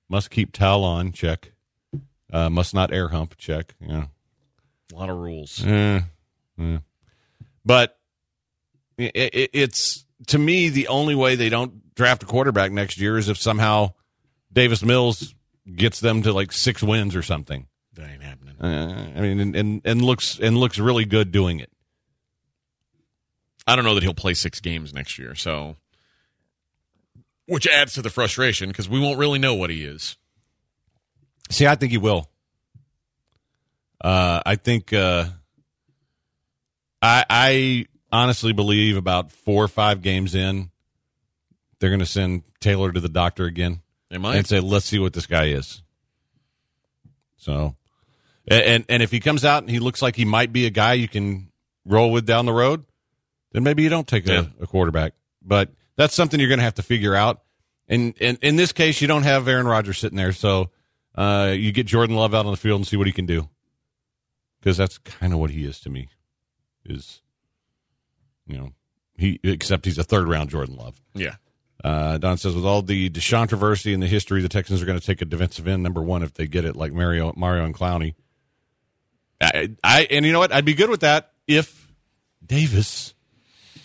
must 0.09 0.29
keep 0.31 0.53
towel 0.53 0.83
on. 0.83 1.13
Check. 1.13 1.53
Uh, 2.33 2.51
must 2.51 2.75
not 2.75 2.93
air 2.93 3.09
hump. 3.09 3.37
Check. 3.39 3.75
Yeah. 3.81 4.07
A 4.93 4.97
lot 4.97 5.09
of 5.09 5.19
rules. 5.19 5.65
Eh, 5.65 6.01
eh. 6.59 6.79
But 7.65 7.97
it, 8.97 9.13
it, 9.15 9.51
it's 9.53 10.05
to 10.27 10.39
me 10.39 10.69
the 10.69 10.89
only 10.89 11.15
way 11.15 11.37
they 11.37 11.49
don't 11.49 11.95
draft 11.95 12.25
a 12.25 12.27
quarterback 12.27 12.73
next 12.73 12.99
year 12.99 13.17
is 13.19 13.29
if 13.29 13.39
somehow 13.39 13.93
Davis 14.53 14.83
Mills 14.83 15.33
gets 15.77 16.01
them 16.01 16.23
to 16.23 16.33
like 16.33 16.51
six 16.51 16.83
wins 16.83 17.15
or 17.15 17.23
something. 17.23 17.68
That 17.99 18.11
ain't 18.11 18.23
happening. 18.23 18.55
Uh, 18.61 19.11
I 19.17 19.21
mean, 19.21 19.41
and, 19.41 19.57
and 19.57 19.83
and 19.85 20.03
looks 20.03 20.39
and 20.39 20.57
looks 20.57 20.79
really 20.79 21.05
good 21.05 21.33
doing 21.33 21.59
it. 21.59 21.71
I 23.67 23.75
don't 23.75 23.85
know 23.85 23.95
that 23.95 24.05
he'll 24.05 24.15
play 24.15 24.35
six 24.35 24.61
games 24.61 24.95
next 24.95 25.19
year, 25.19 25.35
so 25.35 25.77
which 27.47 27.67
adds 27.67 27.95
to 27.95 28.03
the 28.03 28.09
frustration 28.09 28.69
because 28.69 28.89
we 28.89 29.01
won't 29.01 29.19
really 29.19 29.41
know 29.41 29.55
what 29.55 29.71
he 29.71 29.85
is. 29.85 30.17
See, 31.51 31.67
I 31.67 31.75
think 31.75 31.91
he 31.91 31.99
will. 31.99 32.31
Uh, 34.01 34.43
I 34.47 34.55
think 34.55 34.93
uh, 34.93 35.25
I 37.03 37.25
I 37.29 37.87
honestly 38.13 38.53
believe 38.53 38.97
about 38.97 39.33
four 39.33 39.65
or 39.65 39.69
five 39.69 40.03
games 40.03 40.37
in, 40.37 40.71
they're 41.81 41.91
going 41.91 41.99
to 41.99 42.07
send 42.07 42.45
Taylor 42.61 42.93
to 42.93 43.01
the 43.01 43.09
doctor 43.09 43.45
again. 43.45 43.81
Am 44.13 44.25
I? 44.25 44.37
and 44.37 44.47
say, 44.47 44.61
"Let's 44.61 44.87
see 44.87 45.01
what 45.01 45.15
this 45.15 45.27
guy 45.27 45.47
is." 45.47 45.83
So, 47.39 47.75
and 48.51 48.85
and, 48.89 49.03
if 49.03 49.11
he 49.11 49.21
comes 49.21 49.45
out 49.45 49.63
and 49.63 49.71
he 49.71 49.79
looks 49.79 50.01
like 50.03 50.17
he 50.17 50.25
might 50.25 50.53
be 50.53 50.67
a 50.67 50.71
guy 50.71 50.95
you 50.95 51.09
can 51.09 51.51
roll 51.85 52.11
with 52.11 52.27
down 52.27 52.47
the 52.47 52.53
road, 52.53 52.85
then 53.53 53.63
maybe 53.63 53.83
you 53.83 53.89
don't 53.89 54.07
take 54.07 54.29
a, 54.29 54.33
Yeah. 54.33 54.45
a 54.61 54.67
quarterback. 54.67 55.15
But 55.43 55.71
that's 55.97 56.15
something 56.15 56.39
you're 56.39 56.49
going 56.49 56.59
to 56.59 56.65
have 56.65 56.75
to 56.75 56.83
figure 56.83 57.15
out. 57.15 57.43
And, 57.89 58.15
and 58.21 58.39
in 58.43 58.57
this 58.57 58.73
case, 58.73 59.01
you 59.01 59.09
don't 59.09 59.23
have 59.23 59.49
Aaron 59.49 59.67
Rodgers 59.67 59.99
sitting 59.99 60.19
there, 60.19 60.33
so 60.33 60.71
uh, 61.15 61.55
you 61.57 61.73
get 61.73 61.87
Jordan 61.87 62.17
Love 62.17 62.35
out 62.35 62.45
on 62.45 62.51
the 62.53 62.59
field 62.59 62.81
and 62.81 62.87
see 62.87 62.97
what 62.99 63.07
he 63.07 63.13
can 63.15 63.25
do. 63.27 63.49
Because 64.61 64.77
that's 64.77 64.99
kind 64.99 65.33
of 65.33 65.39
what 65.39 65.51
he 65.51 65.65
is 65.65 65.81
to 65.81 65.91
me. 65.91 66.09
Is 66.85 67.23
you 68.47 68.57
know 68.59 68.73
he 69.17 69.41
except 69.43 69.85
he's 69.85 69.99
a 69.99 70.05
third 70.05 70.29
round 70.29 70.51
Jordan 70.51 70.77
Love. 70.77 71.01
yeah. 71.15 71.37
Uh, 71.85 72.19
Don 72.19 72.37
says, 72.37 72.57
with 72.57 72.65
all 72.65 72.83
the 72.83 73.09
Deshaun 73.09 73.39
controversy 73.43 73.95
and 73.95 74.03
the 74.03 74.09
history, 74.09 74.43
the 74.43 74.49
Texans 74.49 74.83
are 74.83 74.85
going 74.85 74.99
to 74.99 75.07
take 75.07 75.23
a 75.23 75.25
defensive 75.25 75.69
end 75.69 75.81
number 75.85 76.03
one 76.03 76.25
if 76.25 76.35
they 76.35 76.49
get 76.49 76.65
it, 76.65 76.75
like 76.75 76.93
Mario, 76.93 77.33
Mario 77.37 77.65
and 77.65 77.73
Clowney. 77.73 78.15
I, 79.41 79.71
I 79.85 80.07
and 80.11 80.25
you 80.27 80.33
know 80.33 80.39
what? 80.41 80.53
I'd 80.53 80.65
be 80.65 80.75
good 80.75 80.91
with 80.91 81.01
that 81.01 81.33
if 81.47 81.93
Davis 82.45 83.15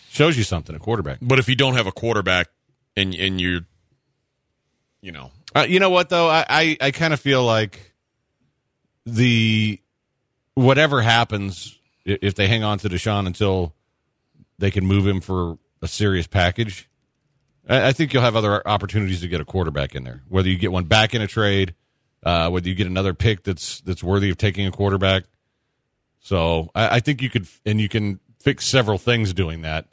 shows 0.10 0.38
you 0.38 0.44
something, 0.44 0.76
a 0.76 0.80
quarterback. 0.80 1.20
But 1.22 1.40
if 1.40 1.48
you 1.50 1.56
don't 1.56 1.76
have 1.76 1.88
a 1.88 1.92
quarterback 1.92 2.50
and 2.96 3.14
and 3.14 3.40
you're, 3.40 3.62
you 5.02 5.12
know, 5.12 5.32
Uh, 5.56 5.66
you 5.68 5.80
know 5.80 5.90
what 5.90 6.10
though? 6.10 6.30
I 6.30 6.46
I, 6.50 6.78
I 6.82 6.92
kind 6.92 7.14
of 7.14 7.20
feel 7.20 7.44
like 7.44 7.94
the 9.06 9.80
whatever 10.56 11.02
happens 11.02 11.78
if 12.06 12.36
they 12.36 12.48
hang 12.48 12.64
on 12.64 12.78
to 12.80 12.90
Deshaun 12.90 13.28
until 13.28 13.74
they 14.60 14.72
can 14.72 14.86
move 14.86 15.06
him 15.06 15.22
for 15.22 15.58
a 15.82 15.88
serious 15.88 16.28
package. 16.28 16.90
I, 17.68 17.88
I 17.90 17.92
think 17.94 18.14
you'll 18.14 18.24
have 18.24 18.36
other 18.36 18.68
opportunities 18.68 19.22
to 19.22 19.28
get 19.28 19.42
a 19.42 19.46
quarterback 19.46 19.96
in 19.96 20.04
there. 20.04 20.22
Whether 20.30 20.50
you 20.50 20.58
get 20.58 20.72
one 20.72 20.86
back 20.86 21.14
in 21.14 21.22
a 21.22 21.28
trade, 21.28 21.76
uh, 22.24 22.50
whether 22.50 22.68
you 22.68 22.76
get 22.76 22.88
another 22.88 23.14
pick 23.14 23.44
that's 23.44 23.82
that's 23.82 24.04
worthy 24.04 24.30
of 24.30 24.38
taking 24.38 24.66
a 24.68 24.72
quarterback. 24.72 25.24
So 26.24 26.72
I, 26.74 26.96
I 26.96 27.00
think 27.02 27.22
you 27.22 27.30
could, 27.30 27.48
and 27.66 27.80
you 27.80 27.90
can 27.90 28.20
fix 28.40 28.66
several 28.66 28.98
things 28.98 29.34
doing 29.34 29.62
that. 29.62 29.86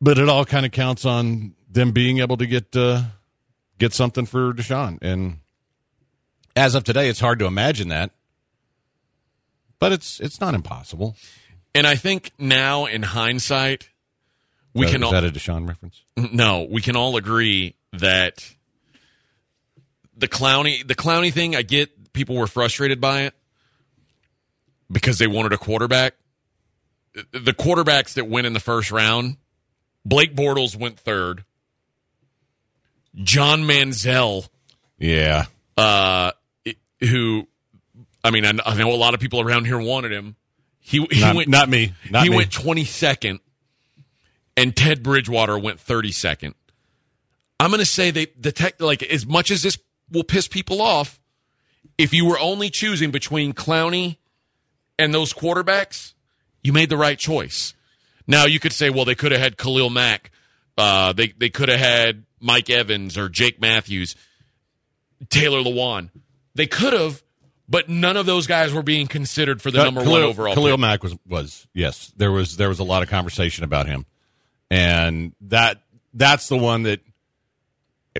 But 0.00 0.18
it 0.18 0.28
all 0.28 0.44
kind 0.44 0.66
of 0.66 0.72
counts 0.72 1.06
on 1.06 1.54
them 1.70 1.92
being 1.92 2.18
able 2.18 2.36
to 2.36 2.46
get 2.46 2.76
uh, 2.76 3.02
get 3.78 3.94
something 3.94 4.26
for 4.26 4.52
Deshaun. 4.52 4.98
And 5.00 5.38
as 6.54 6.74
of 6.74 6.84
today, 6.84 7.08
it's 7.08 7.20
hard 7.20 7.38
to 7.38 7.46
imagine 7.46 7.88
that, 7.88 8.10
but 9.78 9.92
it's 9.92 10.20
it's 10.20 10.40
not 10.40 10.54
impossible. 10.54 11.16
and 11.74 11.86
I 11.86 11.94
think 11.94 12.32
now 12.38 12.84
in 12.84 13.02
hindsight, 13.02 13.88
we 14.74 14.86
can 14.86 15.02
is 15.02 15.06
all 15.06 15.12
that 15.12 15.24
a 15.24 15.30
Deshaun 15.30 15.66
reference? 15.66 16.02
no, 16.16 16.66
we 16.68 16.82
can 16.82 16.96
all 16.96 17.16
agree 17.16 17.76
that 17.92 18.44
the 20.16 20.28
Clowney 20.28 20.86
the 20.86 20.96
Clowney 20.96 21.32
thing. 21.32 21.56
I 21.56 21.62
get 21.62 22.12
people 22.12 22.36
were 22.36 22.48
frustrated 22.48 23.00
by 23.00 23.22
it 23.22 23.34
because 24.94 25.18
they 25.18 25.26
wanted 25.26 25.52
a 25.52 25.58
quarterback. 25.58 26.14
The 27.32 27.52
quarterbacks 27.52 28.14
that 28.14 28.28
went 28.28 28.46
in 28.46 28.54
the 28.54 28.60
first 28.60 28.90
round, 28.90 29.36
Blake 30.04 30.34
Bortles 30.34 30.74
went 30.74 30.98
third. 30.98 31.44
John 33.16 33.62
Manziel 33.62 34.48
Yeah, 34.98 35.44
uh, 35.76 36.32
who 37.00 37.46
I 38.24 38.30
mean, 38.30 38.44
I, 38.46 38.52
I 38.64 38.74
know 38.76 38.92
a 38.92 38.96
lot 38.96 39.14
of 39.14 39.20
people 39.20 39.40
around 39.40 39.66
here 39.66 39.78
wanted 39.78 40.10
him. 40.12 40.34
He 40.80 41.06
he 41.10 41.20
Not, 41.20 41.36
went 41.36 41.48
not 41.48 41.68
me. 41.68 41.92
Not 42.10 42.24
he 42.24 42.30
me. 42.30 42.36
went 42.36 42.50
22nd, 42.50 43.38
and 44.56 44.74
Ted 44.76 45.02
Bridgewater 45.02 45.58
went 45.58 45.78
32nd. 45.78 46.54
I'm 47.60 47.70
going 47.70 47.78
to 47.78 47.86
say 47.86 48.10
they 48.10 48.26
the 48.38 48.50
tech 48.52 48.80
like 48.80 49.02
as 49.04 49.24
much 49.24 49.50
as 49.52 49.62
this 49.62 49.78
will 50.10 50.24
piss 50.24 50.48
people 50.48 50.82
off. 50.82 51.20
If 51.96 52.12
you 52.12 52.26
were 52.26 52.38
only 52.40 52.70
choosing 52.70 53.12
between 53.12 53.52
Clowney 53.52 54.16
and 54.98 55.12
those 55.14 55.32
quarterbacks, 55.32 56.14
you 56.62 56.72
made 56.72 56.88
the 56.88 56.96
right 56.96 57.18
choice. 57.18 57.74
Now 58.26 58.46
you 58.46 58.58
could 58.60 58.72
say, 58.72 58.90
well, 58.90 59.04
they 59.04 59.14
could 59.14 59.32
have 59.32 59.40
had 59.40 59.56
Khalil 59.56 59.90
Mack, 59.90 60.30
uh, 60.78 61.12
they 61.12 61.28
they 61.28 61.50
could 61.50 61.68
have 61.68 61.78
had 61.80 62.24
Mike 62.40 62.70
Evans 62.70 63.16
or 63.18 63.28
Jake 63.28 63.60
Matthews, 63.60 64.16
Taylor 65.28 65.60
Lewan. 65.60 66.10
They 66.54 66.66
could 66.66 66.92
have, 66.92 67.22
but 67.68 67.88
none 67.88 68.16
of 68.16 68.26
those 68.26 68.46
guys 68.46 68.72
were 68.72 68.82
being 68.82 69.06
considered 69.06 69.60
for 69.62 69.70
the 69.70 69.80
Uh, 69.80 69.84
number 69.84 70.02
Khalil, 70.02 70.20
one 70.20 70.22
overall. 70.22 70.54
Khalil 70.54 70.72
pick. 70.72 70.80
Mack 70.80 71.02
was 71.02 71.14
was 71.28 71.66
yes. 71.74 72.12
There 72.16 72.32
was 72.32 72.56
there 72.56 72.68
was 72.68 72.78
a 72.78 72.84
lot 72.84 73.02
of 73.02 73.08
conversation 73.08 73.64
about 73.64 73.86
him, 73.86 74.06
and 74.70 75.32
that 75.42 75.82
that's 76.12 76.48
the 76.48 76.56
one 76.58 76.84
that 76.84 77.00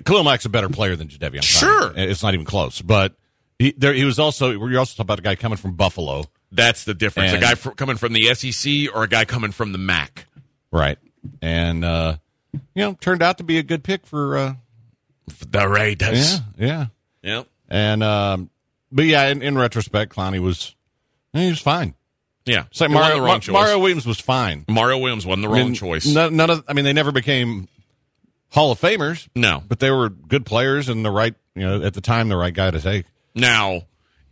Khalil 0.05 0.25
Mack's 0.25 0.45
a 0.45 0.49
better 0.49 0.69
player 0.69 0.97
than. 0.97 1.09
Clowney. 1.09 1.43
Sure. 1.43 1.93
it's 1.97 2.23
not 2.23 2.35
even 2.35 2.47
close. 2.47 2.83
But 2.83 3.15
he 3.59 3.73
there 3.77 3.93
he 3.93 4.05
was 4.05 4.19
also 4.19 4.51
you're 4.51 4.79
also 4.79 4.93
talking 4.93 5.07
about 5.07 5.19
a 5.21 5.23
guy 5.23 5.35
coming 5.37 5.59
from 5.59 5.75
Buffalo, 5.75 6.25
That's 6.55 6.85
the 6.85 6.95
difference. 6.95 7.33
And- 7.33 7.43
a 7.43 7.47
guy 7.47 7.55
fr- 7.55 7.71
coming 7.71 7.97
from 7.97 8.13
the 8.13 8.33
SEC 8.35 8.95
or 8.95 9.03
a 9.05 9.09
guy 9.09 9.25
coming 9.25 9.51
from 9.53 9.73
the 9.73 9.79
MAC. 9.79 10.27
right? 10.71 10.99
And 11.43 11.85
uh, 11.85 12.17
you 12.53 12.61
know 12.83 12.95
turned 13.01 13.23
out 13.23 13.39
to 13.39 13.45
be 13.45 13.59
a 13.59 13.63
good 13.63 13.83
pick 13.83 14.07
for 14.07 14.37
uh, 14.37 14.55
The 15.51 15.69
Raiders. 15.69 16.41
yeah 16.59 16.67
yeah. 16.67 16.87
Yep. 17.23 17.49
And 17.69 18.03
um, 18.03 18.51
but 18.93 19.07
yeah, 19.07 19.29
in, 19.29 19.41
in 19.43 19.57
retrospect, 19.57 20.15
Clowney 20.15 20.39
was 20.41 20.75
he 21.33 21.49
was 21.49 21.61
fine. 21.61 21.95
Yeah. 22.45 22.65
It's 22.71 22.81
like 22.83 22.91
Mario, 22.91 23.17
the 23.17 23.23
wrong 23.23 23.41
Ma- 23.49 23.53
Mario 23.55 23.79
Williams 23.79 24.05
was 24.07 24.21
fine. 24.21 24.67
Mario 24.69 24.99
Williams 24.99 25.25
won 25.25 25.41
the 25.41 25.49
I 25.49 25.53
wrong 25.53 25.61
mean, 25.69 25.75
choice. 25.75 26.07
None, 26.07 26.37
none 26.37 26.51
of, 26.51 26.63
I 26.69 26.75
mean, 26.75 26.85
they 26.85 26.93
never 26.93 27.11
became 27.11 27.69
Hall 28.51 28.71
of 28.71 28.79
Famers. 28.79 29.27
No. 29.35 29.63
but 29.67 29.79
they 29.81 29.91
were 29.91 30.11
good 30.11 30.45
players 30.45 30.91
and 30.91 31.03
the 31.03 31.11
right, 31.11 31.35
you 31.55 31.63
know, 31.63 31.83
at 31.83 31.95
the 31.95 32.03
time, 32.03 32.29
the 32.29 32.37
right 32.37 32.53
guy 32.53 32.71
to 32.71 32.79
take. 32.83 33.07
Now, 33.35 33.85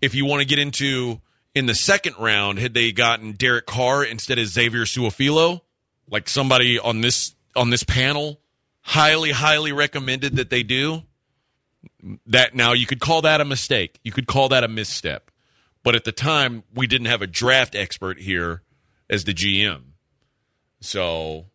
if 0.03 0.15
you 0.15 0.27
want 0.27 0.43
to 0.43 0.47
get 0.47 0.59
into 0.59 1.22
in 1.55 1.67
the 1.67 1.75
second 1.75 2.15
round, 2.19 2.59
had 2.59 2.75
they 2.75 2.93
gotten 2.93 3.33
Derek 3.33 3.67
Carr 3.67 4.05
instead 4.05 4.39
of 4.39 4.47
Xavier 4.47 4.85
Su'a-Filo, 4.85 5.63
like 6.09 6.29
somebody 6.29 6.79
on 6.79 7.01
this 7.01 7.35
on 7.55 7.71
this 7.71 7.83
panel 7.83 8.41
highly, 8.83 9.31
highly 9.31 9.73
recommended 9.73 10.37
that 10.37 10.51
they 10.51 10.63
do. 10.63 11.03
That 12.27 12.55
now 12.55 12.73
you 12.73 12.87
could 12.87 13.01
call 13.01 13.23
that 13.23 13.41
a 13.41 13.45
mistake. 13.45 13.99
You 14.05 14.13
could 14.13 14.27
call 14.27 14.49
that 14.51 14.65
a 14.65 14.69
misstep. 14.69 15.31
But 15.83 15.97
at 15.97 16.05
the 16.05 16.13
time, 16.13 16.63
we 16.75 16.87
didn't 16.87 17.09
have 17.09 17.23
a 17.23 17.27
draft 17.27 17.75
expert 17.75 18.19
here 18.19 18.63
as 19.11 19.25
the 19.25 19.35
GM. 19.35 19.83
So 20.81 21.47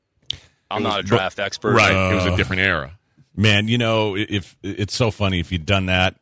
I'm 0.69 0.83
not 0.83 0.99
a 0.99 1.03
draft 1.03 1.39
expert. 1.39 1.73
right, 1.73 2.11
it 2.11 2.15
was 2.15 2.25
a 2.25 2.33
uh, 2.33 2.35
different 2.35 2.61
era. 2.61 2.97
Man, 3.35 3.67
you 3.67 3.77
know, 3.77 4.15
if 4.17 4.57
it's 4.63 4.95
so 4.95 5.11
funny 5.11 5.39
if 5.39 5.51
you'd 5.51 5.65
done 5.65 5.85
that 5.85 6.15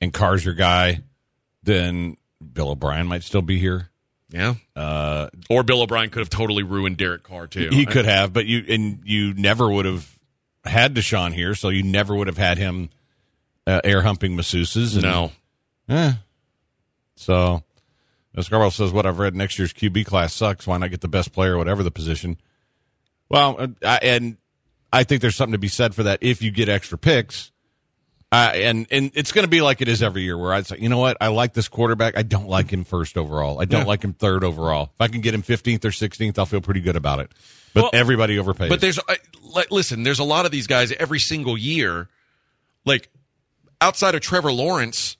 and 0.00 0.12
Carr's 0.12 0.44
your 0.44 0.54
guy, 0.54 1.00
then 1.62 2.16
Bill 2.52 2.70
O'Brien 2.70 3.06
might 3.06 3.22
still 3.22 3.42
be 3.42 3.58
here. 3.58 3.90
Yeah. 4.30 4.54
Uh, 4.74 5.28
or 5.48 5.62
Bill 5.62 5.82
O'Brien 5.82 6.10
could 6.10 6.20
have 6.20 6.30
totally 6.30 6.62
ruined 6.62 6.96
Derek 6.96 7.22
Carr 7.22 7.46
too. 7.46 7.68
He 7.70 7.86
could 7.86 8.04
have, 8.04 8.32
but 8.32 8.46
you 8.46 8.64
and 8.68 9.00
you 9.04 9.32
never 9.34 9.70
would 9.70 9.84
have 9.84 10.10
had 10.64 10.94
Deshaun 10.94 11.32
here, 11.32 11.54
so 11.54 11.68
you 11.68 11.82
never 11.82 12.14
would 12.14 12.26
have 12.26 12.38
had 12.38 12.58
him 12.58 12.90
uh, 13.66 13.80
air 13.84 14.02
humping 14.02 14.36
masseuses. 14.36 14.94
And, 14.94 15.02
no. 15.02 15.32
Eh. 15.88 16.12
So, 17.16 17.62
Scarborough 18.40 18.70
says, 18.70 18.92
what 18.92 19.06
I've 19.06 19.18
read 19.18 19.34
next 19.34 19.58
year's 19.58 19.72
QB 19.72 20.06
class 20.06 20.34
sucks. 20.34 20.66
Why 20.66 20.78
not 20.78 20.90
get 20.90 21.00
the 21.00 21.08
best 21.08 21.32
player, 21.32 21.56
whatever 21.56 21.82
the 21.82 21.90
position? 21.90 22.38
Well, 23.28 23.56
uh, 23.58 23.68
I, 23.84 23.98
and 24.02 24.36
I 24.92 25.04
think 25.04 25.22
there's 25.22 25.36
something 25.36 25.52
to 25.52 25.58
be 25.58 25.68
said 25.68 25.94
for 25.94 26.02
that 26.04 26.20
if 26.22 26.42
you 26.42 26.50
get 26.50 26.68
extra 26.68 26.98
picks. 26.98 27.52
Uh, 28.34 28.50
and 28.54 28.86
and 28.90 29.12
it's 29.14 29.30
going 29.30 29.44
to 29.44 29.48
be 29.48 29.60
like 29.60 29.80
it 29.80 29.86
is 29.86 30.02
every 30.02 30.22
year, 30.22 30.36
where 30.36 30.52
I'd 30.52 30.66
say, 30.66 30.76
you 30.80 30.88
know 30.88 30.98
what, 30.98 31.16
I 31.20 31.28
like 31.28 31.52
this 31.52 31.68
quarterback. 31.68 32.16
I 32.18 32.22
don't 32.22 32.48
like 32.48 32.68
him 32.68 32.82
first 32.82 33.16
overall. 33.16 33.60
I 33.60 33.64
don't 33.64 33.82
Yeah. 33.82 33.86
like 33.86 34.02
him 34.02 34.12
third 34.12 34.42
overall. 34.42 34.90
If 34.94 35.00
I 35.00 35.06
can 35.06 35.20
get 35.20 35.34
him 35.34 35.42
15th 35.42 35.84
or 35.84 35.90
16th, 35.90 36.36
I'll 36.38 36.46
feel 36.46 36.60
pretty 36.60 36.80
good 36.80 36.96
about 36.96 37.20
it. 37.20 37.30
But 37.74 37.82
Well, 37.82 37.90
everybody 37.92 38.36
overpays. 38.36 38.68
But 38.70 38.80
there's, 38.80 38.98
I- 39.08 39.18
like, 39.42 39.70
listen, 39.70 40.02
there's 40.02 40.18
a 40.18 40.24
lot 40.24 40.46
of 40.46 40.50
these 40.50 40.66
guys 40.66 40.90
every 40.92 41.20
single 41.20 41.56
year. 41.56 42.08
Like, 42.84 43.08
outside 43.80 44.16
of 44.16 44.20
Trevor 44.20 44.50
Lawrence, 44.52 45.16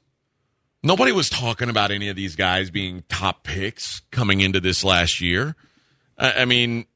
nobody 0.82 1.12
was 1.12 1.30
talking 1.30 1.68
about 1.68 1.92
any 1.92 2.08
of 2.08 2.16
these 2.16 2.34
guys 2.34 2.70
being 2.70 3.04
top 3.08 3.44
picks 3.44 4.00
coming 4.10 4.40
into 4.40 4.58
this 4.58 4.82
last 4.82 5.20
year. 5.20 5.54
I, 6.18 6.32
I 6.42 6.44
mean, 6.46 6.86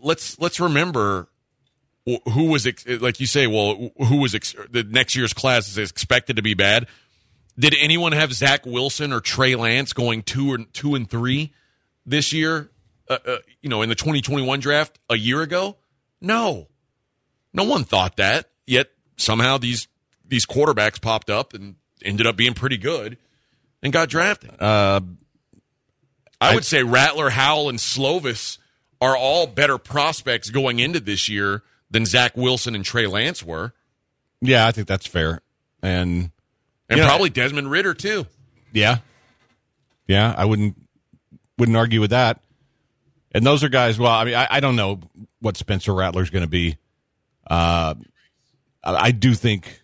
let's 0.00 0.38
let's 0.38 0.60
remember 0.60 1.29
who 2.32 2.44
was 2.44 2.66
ex- 2.66 2.86
like 2.86 3.20
you 3.20 3.26
say. 3.26 3.46
Well, 3.46 3.90
who 4.06 4.20
was 4.20 4.34
ex- 4.34 4.54
the 4.70 4.82
next 4.84 5.14
year's 5.14 5.32
class 5.32 5.68
is 5.68 5.78
expected 5.78 6.36
to 6.36 6.42
be 6.42 6.54
bad? 6.54 6.86
Did 7.58 7.74
anyone 7.78 8.12
have 8.12 8.32
Zach 8.32 8.64
Wilson 8.64 9.12
or 9.12 9.20
Trey 9.20 9.54
Lance 9.54 9.92
going 9.92 10.22
two 10.22 10.54
and 10.54 10.72
two 10.72 10.94
and 10.94 11.08
three 11.08 11.52
this 12.06 12.32
year? 12.32 12.70
Uh, 13.08 13.18
uh, 13.26 13.36
you 13.60 13.68
know, 13.68 13.82
in 13.82 13.88
the 13.88 13.94
2021 13.94 14.60
draft 14.60 14.98
a 15.08 15.16
year 15.16 15.42
ago? 15.42 15.76
No, 16.20 16.68
no 17.52 17.64
one 17.64 17.84
thought 17.84 18.16
that. 18.16 18.50
Yet 18.66 18.90
somehow 19.16 19.58
these 19.58 19.88
these 20.26 20.46
quarterbacks 20.46 21.00
popped 21.00 21.28
up 21.28 21.54
and 21.54 21.74
ended 22.04 22.26
up 22.26 22.36
being 22.36 22.54
pretty 22.54 22.78
good 22.78 23.18
and 23.82 23.92
got 23.92 24.08
drafted. 24.08 24.50
uh, 24.60 25.00
I 26.40 26.54
would 26.54 26.64
say 26.64 26.82
Rattler, 26.82 27.28
Howell, 27.30 27.68
and 27.68 27.78
Slovis 27.78 28.56
are 29.00 29.16
all 29.16 29.46
better 29.46 29.76
prospects 29.76 30.48
going 30.50 30.78
into 30.78 31.00
this 31.00 31.28
year 31.28 31.62
than 31.90 32.06
Zach 32.06 32.36
Wilson 32.36 32.74
and 32.74 32.84
Trey 32.84 33.06
Lance 33.06 33.42
were, 33.44 33.72
yeah, 34.40 34.66
I 34.66 34.72
think 34.72 34.86
that's 34.88 35.06
fair. 35.06 35.40
And 35.82 36.30
and 36.88 37.00
probably 37.00 37.30
Desmond 37.30 37.70
Ridder 37.70 37.94
too. 37.94 38.26
Yeah. 38.72 38.98
Yeah, 40.06 40.34
I 40.36 40.44
wouldn't 40.44 40.76
wouldn't 41.58 41.76
argue 41.76 42.00
with 42.00 42.10
that. 42.10 42.40
And 43.32 43.46
those 43.46 43.62
are 43.62 43.68
guys. 43.68 43.98
Well, 43.98 44.10
I 44.10 44.24
mean, 44.24 44.34
I, 44.34 44.46
I 44.50 44.60
don't 44.60 44.74
know 44.76 45.00
what 45.40 45.56
Spencer 45.56 45.94
Rattler's 45.94 46.30
going 46.30 46.42
to 46.44 46.48
be. 46.48 46.76
Uh, 47.48 47.94
I, 48.82 48.94
I 48.94 49.10
do 49.12 49.34
think 49.34 49.80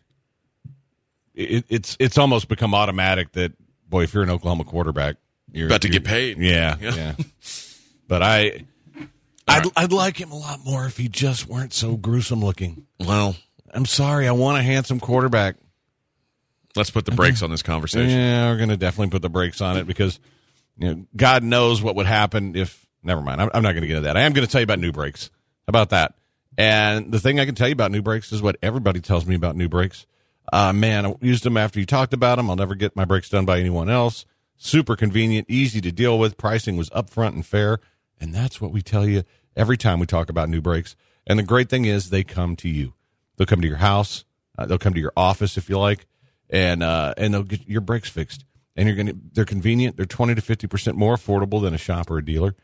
it, 1.35 1.65
it's 1.69 1.97
it's 2.01 2.19
almost 2.19 2.49
become 2.49 2.75
automatic 2.75 3.33
that 3.33 3.53
boy, 3.89 4.03
if 4.03 4.15
you're 4.15 4.23
an 4.25 4.31
Oklahoma 4.31 4.65
quarterback, 4.65 5.17
you're 5.53 5.67
About 5.67 5.83
to 5.83 5.89
you're- 5.89 6.01
get 6.01 6.09
paid. 6.09 6.39
Yeah, 6.39 6.77
Yeah. 6.81 6.95
yeah. 6.97 7.15
But 8.09 8.23
I, 8.23 8.65
I'd 9.49 9.67
I'd 9.77 9.93
like 9.93 10.21
him 10.21 10.33
a 10.33 10.39
lot 10.39 10.65
more 10.65 10.87
if 10.87 10.97
he 10.97 11.09
just 11.09 11.47
weren't 11.49 11.73
so 11.73 11.97
gruesome 11.97 12.41
looking. 12.45 12.87
Well, 12.99 13.37
I'm 13.73 13.87
sorry, 13.87 14.27
I 14.29 14.33
want 14.33 14.59
a 14.59 14.63
handsome 14.63 15.01
quarterback. 15.01 15.57
let's 16.75 16.91
put 16.91 17.05
the 17.05 17.13
brakes 17.13 17.43
on 17.43 17.51
this 17.51 17.63
conversation. 17.63 18.11
Yeah, 18.11 18.51
we're 18.51 18.57
going 18.57 18.69
to 18.71 18.77
definitely 18.77 19.11
put 19.11 19.23
the 19.23 19.29
brakes 19.29 19.61
on 19.61 19.77
it 19.77 19.87
because 19.87 20.19
you 20.79 20.95
know, 20.95 21.07
God 21.17 21.43
knows 21.43 21.83
what 21.83 21.97
would 21.97 22.07
happen 22.07 22.57
if. 22.57 22.85
Never 23.03 23.21
mind. 23.21 23.41
I'm, 23.41 23.51
I'm 23.55 23.63
not 23.63 23.73
going 23.73 23.83
to 23.83 23.87
get 23.87 23.99
into 23.99 24.09
that. 24.09 24.17
I 24.17 24.23
am 24.23 24.33
going 24.33 24.45
to 24.45 24.51
tell 24.51 24.61
you 24.61 24.65
about 24.65 24.81
NuBrakes. 24.81 25.31
How 25.31 25.69
about 25.69 25.91
that? 25.91 26.15
And 26.59 27.13
the 27.13 27.21
thing 27.21 27.39
I 27.39 27.45
can 27.45 27.55
tell 27.55 27.69
you 27.69 27.73
about 27.73 27.93
NuBrakes 27.93 28.33
is 28.33 28.43
what 28.43 28.57
everybody 28.63 29.01
tells 29.01 29.27
me 29.27 29.37
about 29.37 29.57
NuBrakes. 29.57 30.07
Uh, 30.53 30.73
man, 30.73 31.07
I 31.07 31.15
used 31.21 31.45
them 31.45 31.57
after 31.57 31.79
you 31.79 31.87
talked 31.87 32.15
about 32.15 32.37
them. 32.37 32.51
I'll 32.51 32.57
never 32.57 32.75
get 32.75 32.97
my 32.97 33.05
brakes 33.05 33.29
done 33.29 33.45
by 33.45 33.61
anyone 33.61 33.89
else. 33.89 34.25
Super 34.57 34.97
convenient, 34.97 35.47
easy 35.49 35.81
to 35.83 35.93
deal 35.93 36.19
with. 36.19 36.37
Pricing 36.37 36.77
was 36.77 36.89
upfront 36.91 37.35
and 37.35 37.45
fair. 37.47 37.79
And 38.21 38.35
that's 38.35 38.61
what 38.61 38.73
we 38.73 38.83
tell 38.83 39.07
you 39.07 39.25
every 39.57 39.77
time 39.77 40.01
we 40.01 40.07
talk 40.07 40.29
about 40.29 40.49
NuBrakes. 40.49 40.95
And 41.27 41.39
the 41.39 41.43
great 41.43 41.69
thing 41.69 41.85
is 41.85 42.11
they 42.11 42.25
come 42.25 42.57
to 42.57 42.69
you. 42.69 42.95
They'll 43.37 43.47
come 43.47 43.61
to 43.61 43.69
your 43.69 43.79
house. 43.79 44.25
Uh, 44.57 44.67
they'll 44.67 44.79
come 44.79 44.95
to 44.95 45.01
your 45.01 45.13
office 45.17 45.57
if 45.59 45.69
you 45.69 45.79
like, 45.79 46.07
and 46.49 46.83
uh, 46.83 47.13
and 47.19 47.35
they'll 47.35 47.43
get 47.43 47.69
your 47.69 47.83
brakes 47.83 48.09
fixed. 48.09 48.45
And 48.75 48.89
you're 48.89 48.97
gonna 48.97 49.15
they're 49.33 49.45
convenient. 49.45 49.97
They're 49.97 50.07
twenty 50.07 50.35
to 50.35 50.41
fifty 50.41 50.67
percent 50.67 50.97
more 50.97 51.15
affordable 51.15 51.61
than 51.61 51.75
a 51.75 51.79
shop 51.79 52.11
or 52.11 52.19
a 52.19 52.25
dealer. 52.25 52.55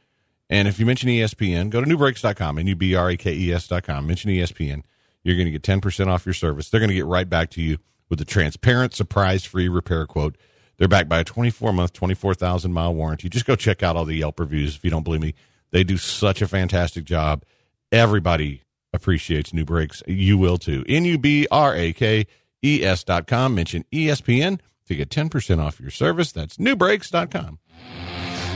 And 0.48 0.68
if 0.68 0.78
you 0.78 0.86
mention 0.86 1.08
ESPN, 1.08 1.70
go 1.70 1.80
to 1.80 1.86
nubrakes.com 1.86 2.58
and 2.58 2.68
you 2.68 2.76
B 2.76 2.94
R 2.94 3.10
A 3.10 3.16
K 3.16 3.34
E 3.34 3.52
S.com. 3.52 4.06
Mention 4.06 4.30
ESPN. 4.30 4.82
You're 5.24 5.36
going 5.36 5.46
to 5.46 5.52
get 5.52 5.62
10% 5.62 6.08
off 6.08 6.26
your 6.26 6.34
service. 6.34 6.68
They're 6.68 6.80
going 6.80 6.90
to 6.90 6.96
get 6.96 7.06
right 7.06 7.28
back 7.28 7.50
to 7.50 7.62
you 7.62 7.78
with 8.08 8.20
a 8.20 8.24
transparent, 8.24 8.92
surprise 8.92 9.44
free 9.44 9.68
repair 9.68 10.04
quote. 10.04 10.36
They're 10.82 10.88
backed 10.88 11.08
by 11.08 11.20
a 11.20 11.24
24 11.24 11.72
month, 11.72 11.92
24,000 11.92 12.72
mile 12.72 12.92
warranty. 12.92 13.28
Just 13.28 13.46
go 13.46 13.54
check 13.54 13.84
out 13.84 13.94
all 13.94 14.04
the 14.04 14.16
Yelp 14.16 14.40
reviews 14.40 14.74
if 14.74 14.82
you 14.82 14.90
don't 14.90 15.04
believe 15.04 15.20
me. 15.20 15.32
They 15.70 15.84
do 15.84 15.96
such 15.96 16.42
a 16.42 16.48
fantastic 16.48 17.04
job. 17.04 17.44
Everybody 17.92 18.62
appreciates 18.92 19.52
NuBrakes. 19.52 20.02
You 20.08 20.38
will 20.38 20.58
too. 20.58 20.84
N 20.88 21.04
U 21.04 21.18
B 21.18 21.46
R 21.52 21.76
A 21.76 21.92
K 21.92 22.26
E 22.64 22.82
S 22.82 23.04
dot 23.04 23.28
com. 23.28 23.54
Mention 23.54 23.84
ESPN 23.92 24.58
to 24.88 24.96
get 24.96 25.08
10% 25.08 25.60
off 25.60 25.78
your 25.78 25.92
service. 25.92 26.32
That's 26.32 26.56
nubrakes.com. 26.56 27.60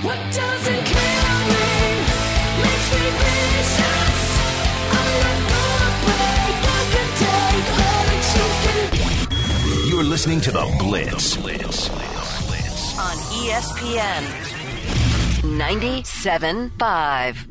What 0.02 0.18
doesn't 0.32 0.84
kill 0.84 1.38
me 1.46 1.62
makes 2.58 2.90
me 2.90 3.06
vicious. 3.22 4.18
I'm 4.90 5.20
not 5.22 5.46
gonna 5.54 5.90
break. 6.02 6.58
I 6.66 6.82
can 6.90 7.08
take 7.22 7.70
all 7.70 8.02
that 8.10 8.22
you 8.34 9.78
can 9.78 9.90
You're 9.90 10.02
listening 10.02 10.40
to 10.40 10.50
The 10.50 10.76
Blitz. 10.80 12.15
On 12.98 13.16
ESPN 13.44 14.22
97.5. 15.42 17.46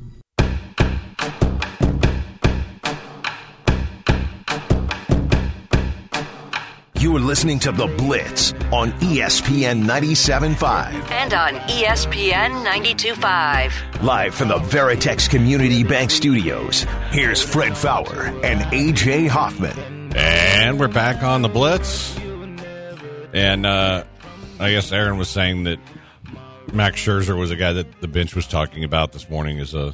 You 6.99 7.15
are 7.15 7.19
listening 7.19 7.59
to 7.59 7.71
The 7.71 7.85
Blitz 7.85 8.53
on 8.71 8.91
ESPN 8.93 9.83
97.5. 9.83 11.11
And 11.11 11.33
on 11.35 11.53
ESPN 11.69 12.65
92.5. 12.65 14.01
Live 14.01 14.33
from 14.33 14.47
the 14.47 14.55
Veritex 14.55 15.29
Community 15.29 15.83
Bank 15.83 16.09
Studios, 16.09 16.87
here's 17.11 17.43
Fred 17.43 17.77
Faour 17.77 18.23
and 18.43 18.61
AJ 18.71 19.27
Hoffman. 19.27 19.77
And 20.15 20.79
we're 20.79 20.87
back 20.87 21.21
on 21.21 21.43
the 21.43 21.49
Blitz. 21.49 22.17
And 23.31 23.67
uh, 23.67 24.05
I 24.59 24.71
guess 24.71 24.91
Aaron 24.91 25.17
was 25.17 25.29
saying 25.29 25.65
that 25.65 25.79
Max 26.73 26.97
Scherzer 27.03 27.37
was 27.37 27.51
a 27.51 27.55
guy 27.55 27.73
that 27.73 28.01
the 28.01 28.07
bench 28.07 28.35
was 28.35 28.47
talking 28.47 28.83
about 28.83 29.11
this 29.11 29.29
morning 29.29 29.59
as 29.59 29.73
a 29.73 29.93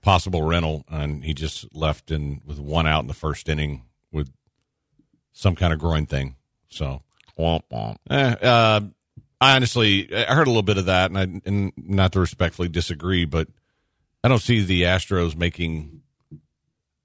possible 0.00 0.42
rental, 0.42 0.84
and 0.88 1.24
he 1.24 1.34
just 1.34 1.74
left 1.74 2.10
in 2.10 2.40
with 2.46 2.58
one 2.58 2.86
out 2.86 3.00
in 3.02 3.08
the 3.08 3.14
first 3.14 3.48
inning 3.48 3.82
with 4.10 4.30
some 5.32 5.54
kind 5.54 5.72
of 5.72 5.78
groin 5.78 6.06
thing. 6.06 6.36
So, 6.68 7.02
Womp 7.38 7.62
womp. 7.70 7.96
eh, 8.10 8.34
uh, 8.46 8.80
I 9.40 9.56
honestly, 9.56 10.08
I 10.14 10.34
heard 10.34 10.46
a 10.46 10.50
little 10.50 10.62
bit 10.62 10.78
of 10.78 10.86
that, 10.86 11.10
and, 11.10 11.18
I, 11.18 11.22
and 11.48 11.72
not 11.76 12.12
to 12.12 12.20
respectfully 12.20 12.68
disagree, 12.68 13.24
but 13.26 13.48
I 14.22 14.28
don't 14.28 14.40
see 14.40 14.62
the 14.62 14.82
Astros 14.82 15.36
making 15.36 16.00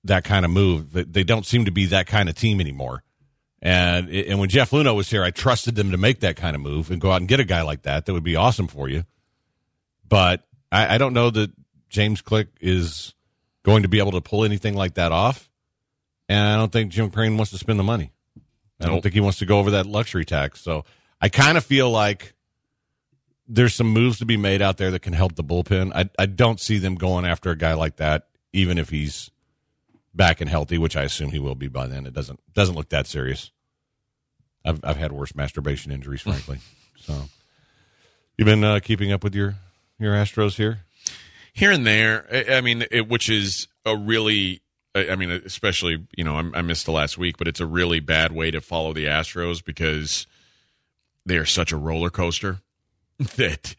that 0.05 0.23
kind 0.23 0.45
of 0.45 0.51
move. 0.51 0.93
They- 0.93 1.03
They 1.03 1.23
don't 1.23 1.45
seem 1.45 1.65
to 1.65 1.71
be 1.71 1.87
that 1.87 2.07
kind 2.07 2.29
of 2.29 2.35
team 2.35 2.59
anymore. 2.61 3.03
And 3.61 4.09
and 4.09 4.39
when 4.39 4.49
Jeff 4.49 4.71
Luhnow 4.71 4.95
was 4.95 5.09
here, 5.09 5.23
I 5.23 5.31
trusted 5.31 5.75
them 5.75 5.91
to 5.91 5.97
make 5.97 6.21
that 6.21 6.35
kind 6.37 6.55
of 6.55 6.61
move 6.61 6.91
and 6.91 7.01
go 7.01 7.11
out 7.11 7.17
and 7.21 7.27
get 7.27 7.39
a 7.41 7.43
guy 7.45 7.61
like 7.61 7.81
that. 7.81 8.05
That 8.05 8.13
would 8.13 8.23
be 8.23 8.35
awesome 8.37 8.67
for 8.67 8.87
you. 8.87 9.03
But 10.07 10.47
I, 10.71 10.95
I 10.95 10.97
don't 10.97 11.13
know 11.13 11.29
that 11.29 11.51
James 11.89 12.21
Click 12.21 12.47
is 12.61 13.13
going 13.63 13.83
to 13.83 13.89
be 13.89 13.99
able 13.99 14.13
to 14.13 14.21
pull 14.21 14.45
anything 14.45 14.75
like 14.75 14.93
that 14.95 15.11
off. 15.11 15.49
And 16.29 16.39
I 16.47 16.55
don't 16.55 16.71
think 16.71 16.91
Jim 16.91 17.09
Crane 17.11 17.35
wants 17.37 17.51
to 17.51 17.57
spend 17.57 17.79
the 17.79 17.83
money. 17.83 18.11
I 18.79 18.85
don't 18.85 18.95
Nope. 18.95 19.03
think 19.03 19.13
he 19.15 19.19
wants 19.19 19.39
to 19.39 19.45
go 19.45 19.59
over 19.59 19.71
that 19.71 19.85
luxury 19.85 20.23
tax. 20.25 20.61
So 20.61 20.85
I 21.19 21.27
kind 21.27 21.57
of 21.57 21.65
feel 21.65 21.89
like 21.91 22.33
there's 23.47 23.73
some 23.75 23.87
moves 23.87 24.19
to 24.19 24.25
be 24.25 24.37
made 24.37 24.61
out 24.61 24.77
there 24.77 24.91
that 24.91 25.01
can 25.01 25.11
help 25.13 25.35
the 25.35 25.43
bullpen. 25.43 25.91
I 25.93 26.09
I 26.17 26.27
don't 26.27 26.59
see 26.61 26.77
them 26.77 26.95
going 26.95 27.25
after 27.25 27.49
a 27.49 27.57
guy 27.57 27.73
like 27.73 27.97
that, 27.97 28.27
even 28.53 28.77
if 28.77 28.89
he's 28.89 29.31
back 30.13 30.41
and 30.41 30.49
healthy, 30.49 30.77
which 30.77 30.97
I 30.97 31.03
assume 31.03 31.31
he 31.31 31.39
will 31.39 31.55
be 31.55 31.67
by 31.67 31.87
then. 31.87 32.05
It 32.05 32.13
doesn't 32.13 32.39
doesn't 32.53 32.75
look 32.75 32.89
that 32.89 33.07
serious. 33.07 33.51
I've 34.65 34.79
I've 34.83 34.97
had 34.97 35.11
worse 35.11 35.35
masturbation 35.35 35.91
injuries, 35.91 36.21
frankly. 36.21 36.59
so 36.99 37.29
you've 38.37 38.45
been 38.45 38.63
uh, 38.63 38.79
keeping 38.79 39.11
up 39.11 39.23
with 39.23 39.35
your 39.35 39.55
your 39.99 40.13
Astros 40.13 40.55
here. 40.55 40.81
here 41.53 41.71
and 41.71 41.85
there. 41.85 42.25
I, 42.31 42.57
I 42.57 42.61
mean, 42.61 42.85
it, 42.89 43.07
which 43.07 43.29
is 43.29 43.67
a 43.85 43.95
really, 43.95 44.61
I 44.95 45.09
I 45.11 45.15
mean, 45.15 45.29
especially 45.31 46.07
you 46.15 46.23
know, 46.23 46.35
I, 46.35 46.59
I 46.59 46.61
missed 46.61 46.85
the 46.85 46.91
last 46.91 47.17
week, 47.17 47.37
but 47.37 47.47
it's 47.47 47.59
a 47.59 47.65
really 47.65 47.99
bad 47.99 48.31
way 48.31 48.51
to 48.51 48.61
follow 48.61 48.93
the 48.93 49.05
Astros 49.05 49.63
because 49.63 50.27
they 51.25 51.37
are 51.37 51.45
such 51.45 51.71
a 51.71 51.77
roller 51.77 52.09
coaster 52.09 52.59
that, 53.35 53.75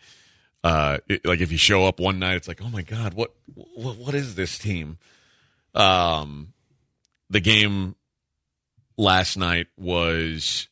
uh, 0.62 0.98
it, 1.08 1.24
like 1.26 1.40
if 1.40 1.50
you 1.50 1.58
show 1.58 1.86
up 1.86 1.98
one 1.98 2.18
night, 2.18 2.36
it's 2.36 2.48
like, 2.48 2.62
oh 2.62 2.68
my 2.68 2.82
god, 2.82 3.14
what, 3.14 3.34
what, 3.54 3.96
what 3.96 4.14
is 4.14 4.34
this 4.34 4.58
team? 4.58 4.98
Um, 5.74 6.52
the 7.28 7.40
game 7.40 7.94
last 8.96 9.36
night 9.36 9.68
was. 9.76 10.68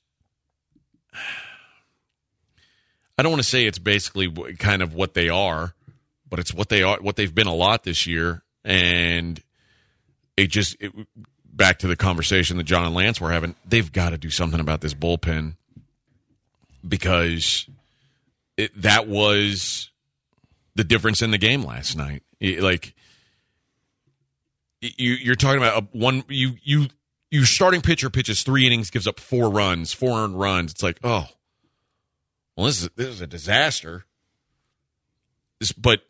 I 3.16 3.22
don't 3.22 3.32
want 3.32 3.42
to 3.42 3.48
say 3.48 3.66
it's 3.66 3.80
basically 3.80 4.30
kind 4.54 4.80
of 4.80 4.94
what 4.94 5.14
they 5.14 5.28
are, 5.28 5.74
but 6.28 6.38
it's 6.38 6.54
what 6.54 6.68
they 6.68 6.82
are, 6.84 6.98
what 7.00 7.16
they've 7.16 7.34
been 7.34 7.48
a 7.48 7.54
lot 7.54 7.82
this 7.82 8.06
year, 8.06 8.42
and 8.64 9.42
it 10.36 10.48
just 10.50 10.76
it, 10.78 10.92
back 11.44 11.80
to 11.80 11.88
the 11.88 11.96
conversation 11.96 12.58
that 12.58 12.64
John 12.64 12.84
and 12.84 12.94
Lance 12.94 13.20
were 13.20 13.32
having. 13.32 13.56
They've 13.66 13.90
got 13.90 14.10
to 14.10 14.18
do 14.18 14.30
something 14.30 14.60
about 14.60 14.82
this 14.82 14.94
bullpen 14.94 15.56
because 16.86 17.68
it, 18.56 18.70
that 18.80 19.08
was 19.08 19.90
the 20.76 20.84
difference 20.84 21.20
in 21.20 21.32
the 21.32 21.38
game 21.38 21.64
last 21.64 21.96
night. 21.96 22.22
It- 22.38 22.62
like 22.62 22.94
you, 24.80 25.12
you're 25.12 25.34
talking 25.34 25.58
about 25.58 25.82
a 25.82 25.98
one 25.98 26.24
you 26.28 26.52
you 26.62 26.86
you 27.30 27.44
starting 27.44 27.80
pitcher 27.80 28.10
pitches 28.10 28.42
three 28.42 28.66
innings, 28.66 28.90
gives 28.90 29.06
up 29.06 29.20
four 29.20 29.50
runs, 29.50 29.92
four 29.92 30.18
earned 30.18 30.38
runs. 30.38 30.72
It's 30.72 30.82
like 30.82 30.98
oh 31.04 31.28
well, 32.56 32.66
this 32.66 32.82
is 32.82 32.90
this 32.96 33.08
is 33.08 33.20
a 33.20 33.26
disaster. 33.26 34.04
This, 35.60 35.72
but 35.72 36.02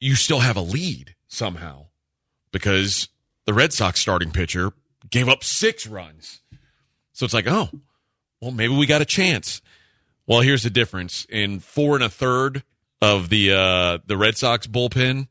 you 0.00 0.14
still 0.14 0.40
have 0.40 0.56
a 0.56 0.60
lead 0.60 1.14
somehow 1.28 1.86
because 2.52 3.08
the 3.44 3.54
Red 3.54 3.72
Sox 3.72 4.00
starting 4.00 4.30
pitcher 4.30 4.72
gave 5.10 5.28
up 5.28 5.42
six 5.42 5.86
runs. 5.86 6.42
So 7.12 7.24
it's 7.24 7.34
like, 7.34 7.46
oh, 7.48 7.70
well, 8.40 8.50
maybe 8.50 8.74
we 8.74 8.86
got 8.86 9.00
a 9.00 9.06
chance. 9.06 9.62
Well, 10.26 10.40
here's 10.40 10.62
the 10.62 10.70
difference: 10.70 11.26
in 11.28 11.60
four 11.60 11.94
and 11.94 12.04
a 12.04 12.08
third 12.08 12.62
of 13.00 13.28
the 13.28 13.52
uh, 13.52 13.98
the 14.06 14.16
Red 14.16 14.36
Sox 14.36 14.66
bullpen, 14.66 15.28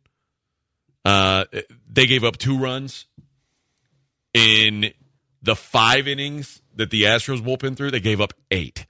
uh, 1.06 1.46
they 1.90 2.08
gave 2.08 2.24
up 2.24 2.38
two 2.38 2.58
runs. 2.58 3.06
In 4.34 4.92
the 5.42 5.56
five 5.56 6.10
innings 6.10 6.62
that 6.76 6.90
the 6.90 7.04
Astros 7.04 7.40
bullpen 7.40 7.78
threw, 7.78 7.90
they 7.90 8.02
gave 8.02 8.20
up 8.20 8.34
eight 8.52 8.86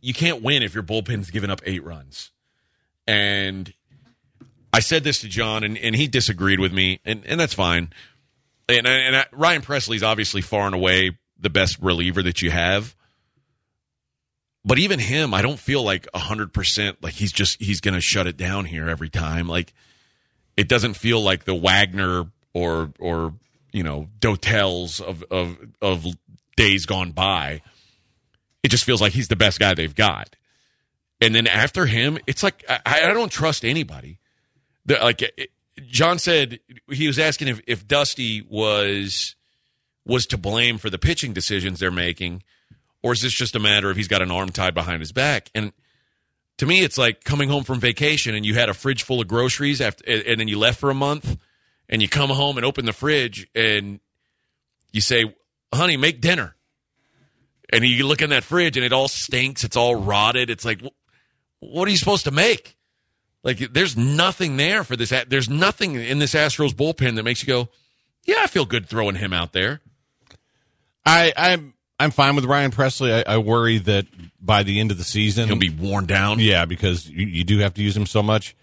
you 0.00 0.14
can't 0.14 0.42
win 0.42 0.62
if 0.62 0.74
your 0.74 0.82
bullpen's 0.82 1.30
given 1.30 1.50
up 1.50 1.60
eight 1.64 1.84
runs. 1.84 2.30
And 3.06 3.72
I 4.72 4.80
said 4.80 5.04
this 5.04 5.20
to 5.20 5.28
John, 5.28 5.64
and, 5.64 5.78
and 5.78 5.94
he 5.94 6.06
disagreed 6.06 6.60
with 6.60 6.72
me, 6.72 7.00
and, 7.04 7.24
and 7.26 7.40
that's 7.40 7.54
fine. 7.54 7.92
And, 8.68 8.86
and 8.86 9.16
I, 9.16 9.26
Ryan 9.32 9.62
Pressly's 9.62 10.02
obviously 10.02 10.42
far 10.42 10.66
and 10.66 10.74
away 10.74 11.18
the 11.38 11.50
best 11.50 11.78
reliever 11.80 12.22
that 12.22 12.42
you 12.42 12.50
have. 12.50 12.94
But 14.64 14.78
even 14.78 14.98
him, 14.98 15.32
I 15.32 15.40
don't 15.40 15.58
feel 15.58 15.82
like 15.82 16.06
100% 16.14 16.96
like 17.00 17.14
he's 17.14 17.32
just, 17.32 17.60
he's 17.62 17.80
going 17.80 17.94
to 17.94 18.00
shut 18.00 18.26
it 18.26 18.36
down 18.36 18.66
here 18.66 18.88
every 18.88 19.08
time. 19.08 19.48
Like, 19.48 19.72
it 20.58 20.68
doesn't 20.68 20.94
feel 20.94 21.22
like 21.22 21.44
the 21.44 21.54
Wagner 21.54 22.26
or, 22.52 22.92
or, 22.98 23.32
you 23.72 23.82
know, 23.82 24.08
Dotels 24.20 25.00
of, 25.00 25.24
of, 25.30 25.56
of 25.80 26.04
days 26.56 26.84
gone 26.84 27.12
by 27.12 27.62
it 28.62 28.70
just 28.70 28.84
feels 28.84 29.00
like 29.00 29.12
he's 29.12 29.28
the 29.28 29.36
best 29.36 29.58
guy 29.58 29.74
they've 29.74 29.94
got. 29.94 30.36
And 31.20 31.34
then 31.34 31.46
after 31.46 31.86
him, 31.86 32.18
it's 32.26 32.42
like 32.42 32.64
I, 32.68 32.80
I 32.86 33.12
don't 33.12 33.32
trust 33.32 33.64
anybody. 33.64 34.18
The, 34.86 34.94
like 34.96 35.22
it, 35.22 35.50
John 35.88 36.18
said, 36.18 36.60
he 36.90 37.06
was 37.06 37.18
asking 37.18 37.48
if, 37.48 37.60
if 37.66 37.86
Dusty 37.86 38.42
was 38.48 39.34
was 40.04 40.26
to 40.26 40.38
blame 40.38 40.78
for 40.78 40.90
the 40.90 40.98
pitching 40.98 41.32
decisions 41.32 41.80
they're 41.80 41.90
making, 41.90 42.42
or 43.02 43.12
is 43.12 43.20
this 43.20 43.32
just 43.32 43.54
a 43.54 43.58
matter 43.58 43.90
of 43.90 43.96
he's 43.96 44.08
got 44.08 44.22
an 44.22 44.30
arm 44.30 44.50
tied 44.50 44.74
behind 44.74 45.00
his 45.00 45.12
back? 45.12 45.50
And 45.54 45.72
to 46.58 46.66
me, 46.66 46.82
it's 46.82 46.98
like 46.98 47.24
coming 47.24 47.48
home 47.48 47.64
from 47.64 47.80
vacation 47.80 48.34
and 48.34 48.44
you 48.44 48.54
had 48.54 48.68
a 48.68 48.74
fridge 48.74 49.02
full 49.02 49.20
of 49.20 49.28
groceries 49.28 49.80
after, 49.80 50.04
and 50.06 50.38
then 50.40 50.48
you 50.48 50.58
left 50.58 50.78
for 50.78 50.90
a 50.90 50.94
month, 50.94 51.36
and 51.88 52.02
you 52.02 52.08
come 52.08 52.30
home 52.30 52.56
and 52.56 52.66
open 52.66 52.84
the 52.84 52.92
fridge 52.92 53.48
and 53.54 54.00
you 54.92 55.00
say, 55.00 55.34
"Honey, 55.72 55.96
make 55.96 56.20
dinner." 56.20 56.54
and 57.72 57.84
you 57.84 58.06
look 58.06 58.22
in 58.22 58.30
that 58.30 58.44
fridge 58.44 58.76
and 58.76 58.84
it 58.84 58.92
all 58.92 59.08
stinks. 59.08 59.64
It's 59.64 59.76
all 59.76 59.94
rotted. 59.94 60.50
It's 60.50 60.64
like, 60.64 60.80
wh- 60.80 60.94
what 61.60 61.86
are 61.86 61.90
you 61.90 61.96
supposed 61.96 62.24
to 62.24 62.30
make? 62.30 62.76
Like, 63.42 63.58
there's 63.72 63.96
nothing 63.96 64.56
there 64.56 64.84
for 64.84 64.96
this. 64.96 65.12
There's 65.28 65.48
nothing 65.48 65.94
in 65.94 66.18
this 66.18 66.34
Astros 66.34 66.72
bullpen 66.72 67.16
that 67.16 67.22
makes 67.22 67.42
you 67.42 67.46
go, 67.46 67.68
yeah, 68.24 68.38
I 68.40 68.46
feel 68.46 68.64
good 68.64 68.88
throwing 68.88 69.16
him 69.16 69.32
out 69.32 69.52
there. 69.52 69.80
I 71.06 71.32
I'm 71.36 71.74
I'm 72.00 72.10
fine 72.10 72.36
with 72.36 72.44
Ryan 72.44 72.70
Pressly. 72.70 73.24
I, 73.26 73.34
I 73.34 73.38
worry 73.38 73.78
that 73.78 74.06
by 74.40 74.62
the 74.62 74.78
end 74.80 74.90
of 74.92 74.98
the 74.98 75.04
season 75.04 75.48
He'll 75.48 75.56
be 75.56 75.70
worn 75.70 76.06
down. 76.06 76.38
Yeah, 76.38 76.64
because 76.64 77.08
you, 77.08 77.26
you 77.26 77.44
do 77.44 77.58
have 77.58 77.74
to 77.74 77.82
use 77.82 77.96
him 77.96 78.06
so 78.06 78.22
much. 78.22 78.54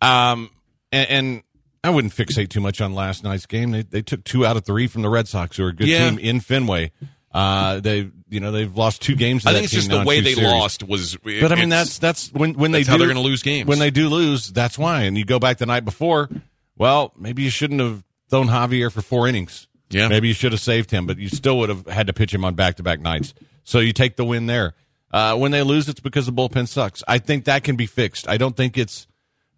Um, 0.00 0.50
and, 0.92 1.10
and 1.10 1.42
I 1.82 1.90
wouldn't 1.90 2.12
fixate 2.14 2.50
too 2.50 2.60
much 2.60 2.80
on 2.80 2.94
last 2.94 3.24
night's 3.24 3.46
game. 3.46 3.70
They 3.72 3.82
they 3.82 4.02
took 4.02 4.24
two 4.24 4.46
out 4.46 4.56
of 4.56 4.64
three 4.64 4.86
from 4.86 5.02
the 5.02 5.08
Red 5.08 5.26
Sox, 5.28 5.56
who 5.56 5.64
are 5.64 5.68
a 5.68 5.72
good 5.74 5.88
Yeah. 5.88 6.08
team 6.10 6.18
in 6.18 6.40
Fenway. 6.40 6.92
Uh, 7.32 7.78
they 7.80 8.10
you 8.30 8.40
know 8.40 8.50
they've 8.52 8.74
lost 8.74 9.02
two 9.02 9.14
games. 9.14 9.42
to 9.42 9.50
I 9.50 9.52
think 9.52 9.64
it's 9.64 9.72
just 9.72 9.90
the 9.90 10.02
way 10.04 10.20
they 10.20 10.32
series. 10.34 10.50
lost 10.50 10.82
was. 10.82 11.16
But 11.16 11.52
I 11.52 11.56
mean, 11.56 11.68
that's 11.68 11.98
that's 11.98 12.32
when 12.32 12.54
when 12.54 12.72
they 12.72 12.82
do, 12.84 12.90
how 12.90 12.96
they're 12.96 13.06
gonna 13.08 13.20
lose 13.20 13.42
games. 13.42 13.68
When 13.68 13.78
they 13.78 13.90
do 13.90 14.08
lose, 14.08 14.48
that's 14.50 14.78
why. 14.78 15.02
And 15.02 15.16
you 15.18 15.24
go 15.24 15.38
back 15.38 15.58
the 15.58 15.66
night 15.66 15.84
before. 15.84 16.28
Well, 16.76 17.12
maybe 17.18 17.42
you 17.42 17.50
shouldn't 17.50 17.80
have 17.80 18.02
thrown 18.30 18.46
Javier 18.48 18.90
for 18.90 19.02
four 19.02 19.28
innings. 19.28 19.67
Yeah. 19.90 20.08
maybe 20.08 20.28
you 20.28 20.34
should 20.34 20.52
have 20.52 20.60
saved 20.60 20.90
him, 20.90 21.06
but 21.06 21.18
you 21.18 21.28
still 21.28 21.58
would 21.58 21.68
have 21.70 21.86
had 21.86 22.06
to 22.08 22.12
pitch 22.12 22.32
him 22.34 22.44
on 22.44 22.54
back 22.54 22.76
to 22.76 22.82
back 22.82 23.00
nights. 23.00 23.32
So 23.64 23.78
you 23.78 23.92
take 23.92 24.16
the 24.16 24.24
win 24.24 24.46
there. 24.46 24.74
Uh, 25.10 25.36
when 25.36 25.50
they 25.50 25.62
lose, 25.62 25.88
it's 25.88 26.00
because 26.00 26.26
the 26.26 26.32
bullpen 26.32 26.68
sucks. 26.68 27.02
I 27.08 27.18
think 27.18 27.44
that 27.46 27.64
can 27.64 27.76
be 27.76 27.86
fixed. 27.86 28.28
I 28.28 28.36
don't 28.36 28.54
think 28.56 28.76
it's, 28.76 29.06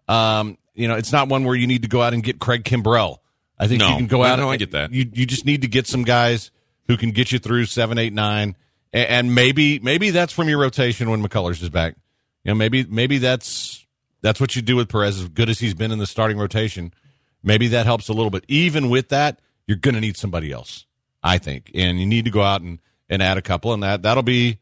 um, 0.09 0.57
you 0.75 0.87
know, 0.89 0.95
it's 0.95 1.13
not 1.13 1.29
one 1.29 1.45
where 1.45 1.57
you 1.57 1.67
need 1.67 1.83
to 1.83 1.89
go 1.89 2.01
out 2.03 2.15
and 2.15 2.23
get 2.23 2.39
Craig 2.39 2.63
Kimbrel. 2.65 3.19
I 3.59 3.67
think 3.67 3.81
No. 3.81 3.91
you 3.91 3.97
can 3.97 4.07
go 4.07 4.23
out. 4.23 4.39
no, 4.39 4.45
and, 4.45 4.53
I 4.53 4.57
get 4.57 4.71
that. 4.71 4.93
You 4.93 5.11
you 5.13 5.27
just 5.27 5.45
need 5.45 5.63
to 5.63 5.69
get 5.69 5.87
some 5.87 6.03
guys 6.05 6.51
who 6.87 6.97
can 6.97 7.11
get 7.11 7.33
you 7.33 7.39
through 7.39 7.67
seven, 7.67 7.99
eight, 7.99 8.13
nine, 8.13 8.57
and, 8.93 9.09
and 9.09 9.35
maybe 9.35 9.79
maybe 9.81 10.11
that's 10.11 10.33
from 10.33 10.49
your 10.49 10.59
rotation 10.59 11.11
when 11.11 11.23
McCullers 11.23 11.63
is 11.63 11.69
back. 11.69 11.97
You 12.45 12.53
know, 12.53 12.55
maybe 12.55 12.85
maybe 12.85 13.19
that's 13.19 13.85
that's 14.23 14.41
what 14.41 14.57
you 14.57 14.63
do 14.63 14.77
with 14.77 14.89
Perez. 14.89 15.19
As 15.21 15.29
good 15.29 15.51
as 15.51 15.59
he's 15.59 15.75
been 15.75 15.91
in 15.91 15.99
the 15.99 16.07
starting 16.07 16.39
rotation, 16.39 16.95
maybe 17.43 17.69
that 17.69 17.85
helps 17.87 18.09
a 18.09 18.13
little 18.13 18.31
bit. 18.31 18.45
Even 18.49 18.89
with 18.89 19.09
that, 19.11 19.41
you're 19.71 19.79
going 19.79 19.95
to 19.95 20.01
need 20.01 20.17
somebody 20.17 20.51
else, 20.51 20.85
I 21.23 21.39
think, 21.39 21.71
and 21.77 22.01
you 22.01 22.05
need 22.05 22.25
to 22.25 22.31
go 22.33 22.43
out 22.43 22.61
and, 22.61 22.81
and 23.09 23.23
add 23.23 23.39
a 23.39 23.43
couple, 23.43 23.73
and 23.73 23.85
that 23.85 24.03
that'll 24.03 24.25
be 24.25 24.59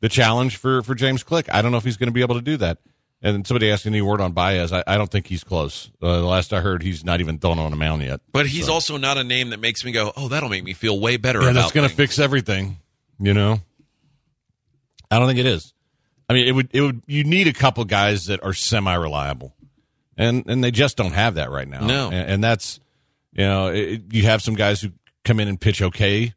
the 0.00 0.08
challenge 0.08 0.56
for 0.56 0.82
for 0.82 0.96
James 0.96 1.22
Click. 1.22 1.46
I 1.48 1.62
don't 1.62 1.70
know 1.70 1.78
if 1.78 1.84
he's 1.84 1.96
going 1.96 2.08
to 2.08 2.12
be 2.12 2.22
able 2.22 2.34
to 2.34 2.42
do 2.42 2.56
that. 2.56 2.78
And 3.22 3.46
somebody 3.46 3.70
asked 3.70 3.86
any 3.86 4.02
word 4.02 4.20
on 4.20 4.32
Baez. 4.32 4.72
I, 4.72 4.82
I 4.84 4.96
don't 4.96 5.10
think 5.10 5.28
he's 5.28 5.44
close. 5.44 5.90
Uh, 6.02 6.18
the 6.20 6.26
last 6.26 6.52
I 6.52 6.60
heard, 6.60 6.82
he's 6.82 7.04
not 7.04 7.20
even 7.20 7.38
thrown 7.38 7.60
on 7.60 7.72
a 7.72 7.76
mound 7.76 8.02
yet. 8.02 8.20
But 8.32 8.46
he's 8.46 8.68
also 8.68 8.96
not 8.96 9.16
a 9.16 9.24
name 9.24 9.50
that 9.50 9.60
makes 9.60 9.84
me 9.84 9.90
go, 9.92 10.12
oh, 10.16 10.28
that'll 10.28 10.48
make 10.48 10.62
me 10.64 10.72
feel 10.72 10.98
way 10.98 11.16
better. 11.16 11.40
Yeah, 11.40 11.50
about 11.50 11.60
that's 11.60 11.72
going 11.72 11.88
to 11.88 11.94
fix 11.94 12.18
everything. 12.18 12.78
You 13.20 13.34
know, 13.34 13.60
I 15.08 15.20
don't 15.20 15.28
think 15.28 15.38
it 15.38 15.46
is. 15.46 15.72
I 16.28 16.34
mean, 16.34 16.48
it 16.48 16.52
would. 16.52 16.68
It 16.72 16.80
would. 16.80 17.02
You 17.06 17.22
need 17.22 17.46
a 17.46 17.52
couple 17.52 17.84
guys 17.84 18.26
that 18.26 18.42
are 18.42 18.52
semi 18.52 18.94
reliable, 18.94 19.54
and 20.16 20.44
and 20.48 20.64
they 20.64 20.72
just 20.72 20.96
don't 20.96 21.12
have 21.12 21.36
that 21.36 21.50
right 21.50 21.68
now. 21.68 21.86
No. 21.86 22.10
and, 22.10 22.30
and 22.30 22.44
that's 22.44 22.80
you 23.32 23.44
know, 23.44 23.68
it, 23.68 24.02
you 24.12 24.22
have 24.24 24.42
some 24.42 24.54
guys 24.54 24.80
who 24.80 24.90
come 25.24 25.40
in 25.40 25.48
and 25.48 25.60
pitch 25.60 25.82
okay, 25.82 26.32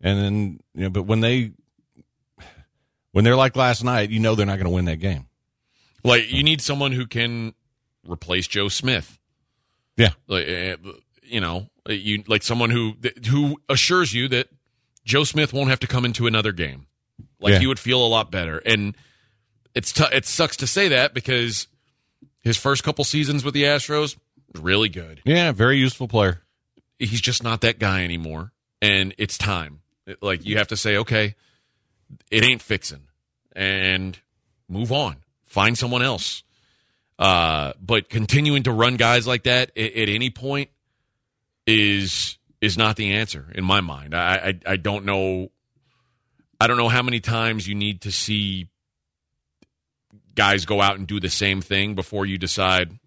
and 0.00 0.18
then 0.18 0.60
you 0.74 0.82
know, 0.84 0.90
but 0.90 1.02
when 1.04 1.20
they 1.20 1.52
when 3.12 3.24
they're 3.24 3.36
like 3.36 3.56
last 3.56 3.82
night, 3.84 4.10
you 4.10 4.20
know 4.20 4.34
they're 4.34 4.46
not 4.46 4.56
going 4.56 4.66
to 4.66 4.70
win 4.74 4.84
that 4.86 4.96
game. 4.96 5.26
Like 6.04 6.30
you 6.30 6.42
need 6.42 6.60
someone 6.60 6.92
who 6.92 7.06
can 7.06 7.54
replace 8.06 8.46
Joe 8.46 8.68
Smith. 8.68 9.18
Yeah, 9.96 10.10
Like 10.28 10.46
uh, 10.48 10.76
you 11.22 11.40
know, 11.40 11.68
you 11.88 12.22
like 12.26 12.42
someone 12.42 12.70
who 12.70 12.94
who 13.28 13.56
assures 13.68 14.12
you 14.12 14.28
that 14.28 14.48
Joe 15.04 15.24
Smith 15.24 15.52
won't 15.52 15.70
have 15.70 15.80
to 15.80 15.86
come 15.86 16.04
into 16.04 16.26
another 16.26 16.52
game. 16.52 16.86
Like 17.40 17.54
Yeah. 17.54 17.58
he 17.60 17.66
would 17.66 17.78
feel 17.78 18.04
a 18.04 18.06
lot 18.08 18.30
better. 18.30 18.58
And 18.58 18.94
it's 19.74 19.92
t- 19.92 20.04
it 20.12 20.26
sucks 20.26 20.56
to 20.58 20.66
say 20.66 20.88
that 20.88 21.14
because 21.14 21.66
his 22.42 22.56
first 22.56 22.84
couple 22.84 23.04
seasons 23.04 23.42
with 23.44 23.54
the 23.54 23.64
Astros 23.64 24.16
really 24.58 24.88
good. 24.88 25.22
yeah, 25.24 25.52
very 25.52 25.78
useful 25.78 26.08
player. 26.08 26.42
He's 26.98 27.20
just 27.20 27.42
not 27.42 27.60
that 27.60 27.78
guy 27.78 28.04
anymore, 28.04 28.52
and 28.80 29.14
it's 29.18 29.36
time. 29.36 29.80
Like 30.20 30.46
you 30.46 30.58
have 30.58 30.68
to 30.68 30.76
say, 30.76 30.96
okay, 30.98 31.34
it 32.30 32.44
ain't 32.44 32.62
fixing, 32.62 33.02
and 33.52 34.18
move 34.68 34.92
on. 34.92 35.16
Find 35.44 35.76
someone 35.76 36.02
else. 36.02 36.42
Uh, 37.18 37.72
but 37.80 38.08
continuing 38.08 38.62
to 38.64 38.72
run 38.72 38.96
guys 38.96 39.26
like 39.26 39.44
that 39.44 39.70
at, 39.76 39.92
at 39.94 40.08
any 40.08 40.30
point 40.30 40.70
is 41.66 42.38
is 42.60 42.76
not 42.76 42.96
the 42.96 43.12
answer 43.14 43.46
in 43.54 43.64
my 43.64 43.80
mind. 43.80 44.14
I, 44.14 44.36
I 44.66 44.72
I 44.72 44.76
don't 44.76 45.04
know. 45.04 45.48
I 46.60 46.66
don't 46.66 46.76
know 46.78 46.88
how 46.88 47.02
many 47.02 47.20
times 47.20 47.66
you 47.66 47.74
need 47.74 48.02
to 48.02 48.12
see 48.12 48.68
guys 50.34 50.66
go 50.66 50.80
out 50.80 50.98
and 50.98 51.06
do 51.06 51.18
the 51.18 51.30
same 51.30 51.60
thing 51.60 51.94
before 51.94 52.26
you 52.26 52.38
decide 52.38 52.98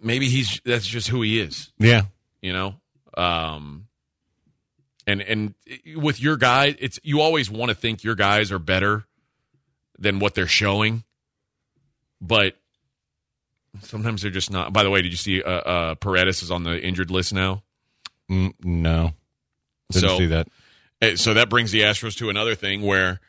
maybe 0.00 0.28
he's 0.28 0.60
that's 0.64 0.86
just 0.86 1.08
who 1.08 1.22
he 1.22 1.40
is. 1.40 1.72
Yeah, 1.78 2.02
you 2.42 2.52
know? 2.52 2.74
Um 3.16 3.86
and 5.06 5.22
and 5.22 5.54
with 5.96 6.20
your 6.20 6.36
guy 6.36 6.74
it's 6.78 6.98
you 7.02 7.20
always 7.20 7.50
want 7.50 7.68
to 7.70 7.74
think 7.74 8.04
your 8.04 8.14
guys 8.14 8.50
are 8.52 8.58
better 8.58 9.06
than 9.98 10.18
what 10.18 10.34
they're 10.34 10.46
showing 10.46 11.04
but 12.20 12.56
sometimes 13.82 14.22
they're 14.22 14.30
just 14.30 14.50
not. 14.50 14.72
By 14.72 14.82
the 14.82 14.90
way 14.90 15.02
did 15.02 15.12
you 15.12 15.16
see 15.18 15.42
uh, 15.42 15.50
uh 15.50 15.94
Paredes 15.96 16.42
is 16.42 16.50
on 16.50 16.62
the 16.64 16.80
injured 16.82 17.10
list 17.10 17.32
now? 17.32 17.62
Mm, 18.30 18.54
no, 18.64 19.12
didn't 19.90 20.08
So- 20.08 20.18
see 20.18 20.26
that. 20.26 20.48
Uh, 21.02 21.14
so 21.16 21.34
that 21.34 21.50
brings 21.50 21.72
the 21.72 21.82
astros 21.82 22.16
to 22.16 22.30
another 22.30 22.54
thing 22.54 22.80
where 22.82 23.20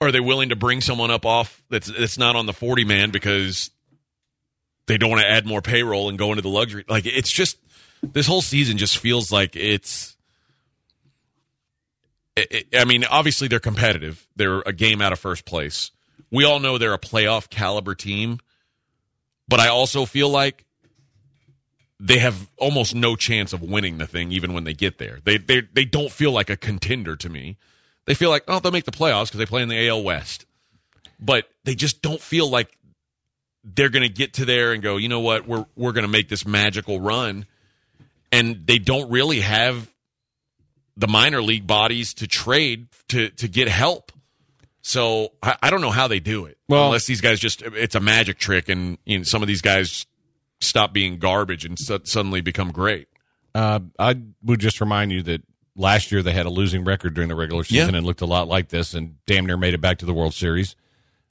are 0.00 0.10
they 0.10 0.20
willing 0.20 0.48
to 0.48 0.56
bring 0.56 0.80
someone 0.80 1.10
up 1.10 1.24
off 1.26 1.62
that's 1.70 1.86
that's 1.92 2.16
not 2.18 2.36
on 2.36 2.46
the 2.46 2.52
40 2.54 2.84
man 2.84 3.10
because 3.10 3.70
they 4.90 4.98
don't 4.98 5.10
want 5.10 5.22
to 5.22 5.30
add 5.30 5.46
more 5.46 5.62
payroll 5.62 6.08
and 6.08 6.18
go 6.18 6.30
into 6.30 6.42
the 6.42 6.48
luxury 6.48 6.84
like 6.88 7.06
it's 7.06 7.30
just 7.32 7.58
this 8.02 8.26
whole 8.26 8.42
season 8.42 8.76
just 8.76 8.98
feels 8.98 9.30
like 9.30 9.54
it's 9.56 10.16
I- 12.76 12.84
mean, 12.84 13.04
obviously 13.04 13.48
they're 13.48 13.60
competitive. 13.60 14.26
They're 14.36 14.60
a 14.60 14.72
game 14.72 15.00
out 15.02 15.12
of 15.12 15.18
first 15.18 15.44
place. 15.44 15.90
We 16.30 16.44
all 16.44 16.60
know 16.60 16.78
they're 16.78 16.94
a 16.94 16.98
playoff 16.98 17.50
caliber 17.50 17.94
team, 17.94 18.38
but 19.48 19.60
I 19.60 19.68
also 19.68 20.04
feel 20.06 20.28
like 20.28 20.64
they 21.98 22.18
have 22.18 22.48
almost 22.56 22.94
no 22.94 23.16
chance 23.16 23.52
of 23.52 23.62
winning 23.62 23.98
the 23.98 24.06
thing, 24.06 24.32
even 24.32 24.54
when 24.54 24.64
they 24.64 24.72
get 24.74 24.98
there. 24.98 25.18
They 25.24 25.38
they 25.38 25.62
they 25.72 25.84
don't 25.84 26.10
feel 26.10 26.32
like 26.32 26.48
a 26.48 26.56
contender 26.56 27.16
to 27.16 27.28
me. 27.28 27.58
They 28.06 28.14
feel 28.14 28.30
like 28.30 28.44
oh 28.48 28.60
they'll 28.60 28.72
make 28.72 28.84
the 28.84 28.92
playoffs 28.92 29.26
because 29.26 29.38
they 29.38 29.46
play 29.46 29.62
in 29.62 29.68
the 29.68 29.88
AL 29.88 30.02
West, 30.02 30.46
but 31.18 31.48
they 31.64 31.74
just 31.74 32.00
don't 32.00 32.20
feel 32.20 32.48
like 32.48 32.70
they're 33.64 33.88
going 33.90 34.02
to 34.02 34.08
get 34.12 34.34
to 34.34 34.44
there 34.44 34.72
and 34.72 34.82
go. 34.82 34.96
You 34.96 35.08
know 35.08 35.20
what? 35.20 35.46
We're 35.46 35.66
we're 35.76 35.92
going 35.92 36.04
to 36.04 36.08
make 36.10 36.28
this 36.28 36.46
magical 36.46 37.00
run, 37.00 37.46
and 38.32 38.66
they 38.66 38.78
don't 38.78 39.10
really 39.10 39.40
have 39.40 39.90
the 40.96 41.08
minor 41.08 41.42
league 41.42 41.66
bodies 41.66 42.14
to 42.14 42.26
trade 42.26 42.88
to 43.08 43.30
to 43.30 43.48
get 43.48 43.68
help. 43.68 44.12
So 44.82 45.32
I, 45.42 45.56
I 45.62 45.70
don't 45.70 45.82
know 45.82 45.90
how 45.90 46.08
they 46.08 46.20
do 46.20 46.46
it. 46.46 46.56
Well- 46.68 46.86
unless 46.86 47.06
these 47.06 47.20
guys 47.20 47.38
just 47.40 47.62
it's 47.62 47.94
a 47.94 48.00
magic 48.00 48.38
trick, 48.38 48.68
and 48.68 48.98
you 49.04 49.18
know, 49.18 49.24
some 49.24 49.42
of 49.42 49.48
these 49.48 49.60
guys 49.62 50.06
stop 50.60 50.92
being 50.92 51.18
garbage 51.18 51.64
and 51.64 51.78
su- 51.78 52.00
suddenly 52.04 52.40
become 52.40 52.70
great. 52.70 53.08
Uh, 53.54 53.80
I 53.98 54.16
would 54.44 54.60
just 54.60 54.80
remind 54.80 55.10
you 55.10 55.22
that 55.24 55.42
last 55.74 56.12
year 56.12 56.22
they 56.22 56.32
had 56.32 56.46
a 56.46 56.50
losing 56.50 56.84
record 56.84 57.14
during 57.14 57.28
the 57.28 57.34
regular 57.34 57.64
season 57.64 57.90
Yeah. 57.92 57.96
and 57.98 58.06
looked 58.06 58.20
a 58.20 58.26
lot 58.26 58.46
like 58.48 58.68
this, 58.68 58.94
and 58.94 59.16
damn 59.26 59.46
near 59.46 59.56
made 59.56 59.74
it 59.74 59.80
back 59.80 59.98
to 59.98 60.06
the 60.06 60.14
World 60.14 60.34
Series. 60.34 60.76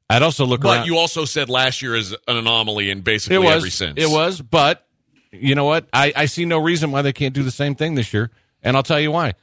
I'd 0.10 0.24
also 0.24 0.46
look 0.46 0.62
But 0.62 0.78
around. 0.80 0.86
you 0.88 0.98
also 0.98 1.26
said 1.26 1.50
last 1.50 1.82
year 1.82 1.96
is 1.96 2.14
an 2.28 2.38
anomaly 2.38 2.90
in 2.90 3.02
basically 3.02 3.36
it 3.36 3.40
was 3.40 3.56
every 3.58 3.70
sense. 3.70 3.94
it 3.98 4.10
was, 4.10 4.42
but 4.42 4.86
you 5.32 5.54
know 5.56 5.66
what? 5.66 5.88
I, 5.94 6.12
I 6.16 6.26
see 6.26 6.46
no 6.46 6.58
reason 6.58 6.92
why 6.92 7.02
they 7.04 7.14
can't 7.14 7.34
do 7.36 7.44
the 7.44 7.52
same 7.52 7.76
thing 7.76 7.94
this 7.96 8.12
year, 8.14 8.32
and 8.64 8.76
I'll 8.76 8.84
tell 8.84 9.00
you 9.00 9.12
why. 9.12 9.34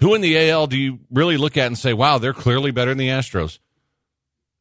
Who 0.00 0.14
in 0.14 0.20
the 0.22 0.50
AL 0.50 0.66
do 0.68 0.76
you 0.78 0.98
really 1.12 1.36
look 1.36 1.56
at 1.56 1.66
and 1.66 1.78
say, 1.78 1.92
"Wow, 1.92 2.18
they're 2.18 2.32
clearly 2.32 2.70
better 2.72 2.90
than 2.90 2.98
the 2.98 3.08
Astros"? 3.08 3.58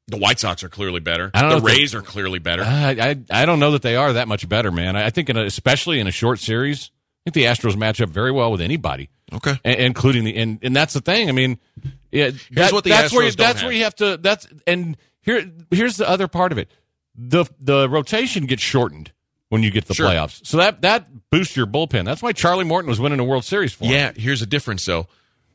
The 0.07 0.17
White 0.17 0.39
Sox 0.39 0.63
are 0.63 0.69
clearly 0.69 0.99
better. 0.99 1.31
I 1.33 1.41
don't 1.41 1.49
know 1.51 1.59
the 1.59 1.65
they- 1.67 1.77
Rays 1.77 1.95
are 1.95 2.01
clearly 2.01 2.39
better. 2.39 2.63
I, 2.63 2.89
I 3.31 3.41
I 3.43 3.45
don't 3.45 3.59
know 3.59 3.71
that 3.71 3.81
they 3.81 3.95
are 3.95 4.13
that 4.13 4.27
much 4.27 4.47
better, 4.49 4.71
man. 4.71 4.95
I 4.95 5.09
think, 5.11 5.29
in 5.29 5.37
a, 5.37 5.43
especially 5.43 5.99
in 5.99 6.07
a 6.07 6.11
short 6.11 6.39
series, 6.39 6.91
I 7.25 7.31
think 7.31 7.33
the 7.35 7.43
Astros 7.45 7.75
match 7.77 8.01
up 8.01 8.09
very 8.09 8.31
well 8.31 8.51
with 8.51 8.61
anybody. 8.61 9.09
okay. 9.33 9.59
and, 9.63 9.79
including 9.79 10.23
the 10.25 10.35
and, 10.37 10.59
and 10.61 10.75
that's 10.75 10.93
the 10.93 11.01
thing. 11.01 11.29
I 11.29 11.31
mean, 11.31 11.57
yeah, 12.11 12.31
that- 12.51 12.73
what 12.73 12.83
the 12.83 12.89
that's 12.89 13.13
where 13.13 13.23
you, 13.23 13.29
Astros 13.31 13.35
don't 13.37 13.47
that's 13.47 13.59
have. 13.61 13.67
where 13.67 13.75
you 13.75 13.83
have 13.85 13.95
to. 13.95 14.17
That's 14.17 14.47
and 14.67 14.97
here 15.21 15.49
here's 15.71 15.97
the 15.97 16.07
other 16.09 16.27
part 16.27 16.51
of 16.51 16.57
it. 16.57 16.69
the 17.15 17.45
The 17.59 17.89
rotation 17.89 18.45
gets 18.45 18.61
shortened 18.63 19.11
when 19.49 19.63
you 19.63 19.71
get 19.71 19.81
to 19.83 19.87
the 19.89 19.93
Sure. 19.95 20.07
playoffs, 20.09 20.45
so 20.45 20.57
that 20.57 20.81
that 20.83 21.07
boosts 21.31 21.55
your 21.57 21.65
bullpen. 21.67 22.05
That's 22.05 22.21
why 22.21 22.31
Charlie 22.33 22.65
Morton 22.65 22.89
was 22.89 22.99
winning 22.99 23.19
a 23.19 23.23
World 23.23 23.45
Series 23.45 23.73
for. 23.73 23.85
him. 23.85 23.91
Yeah, 23.91 24.11
here's 24.15 24.41
a 24.41 24.45
difference 24.45 24.85
though. 24.85 25.07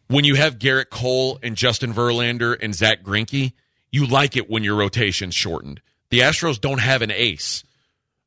When 0.08 0.24
you 0.24 0.34
have 0.34 0.58
Gerrit 0.58 0.90
Cole 0.90 1.38
and 1.42 1.56
Justin 1.56 1.94
Verlander 1.94 2.56
and 2.60 2.74
Zack 2.74 3.02
Greinke, 3.02 3.52
you 3.90 4.06
like 4.06 4.36
it 4.36 4.50
when 4.50 4.62
your 4.62 4.74
rotation's 4.76 5.34
shortened. 5.34 5.80
The 6.10 6.18
Astros 6.20 6.60
don't 6.60 6.80
have 6.80 7.00
an 7.02 7.10
ace. 7.10 7.64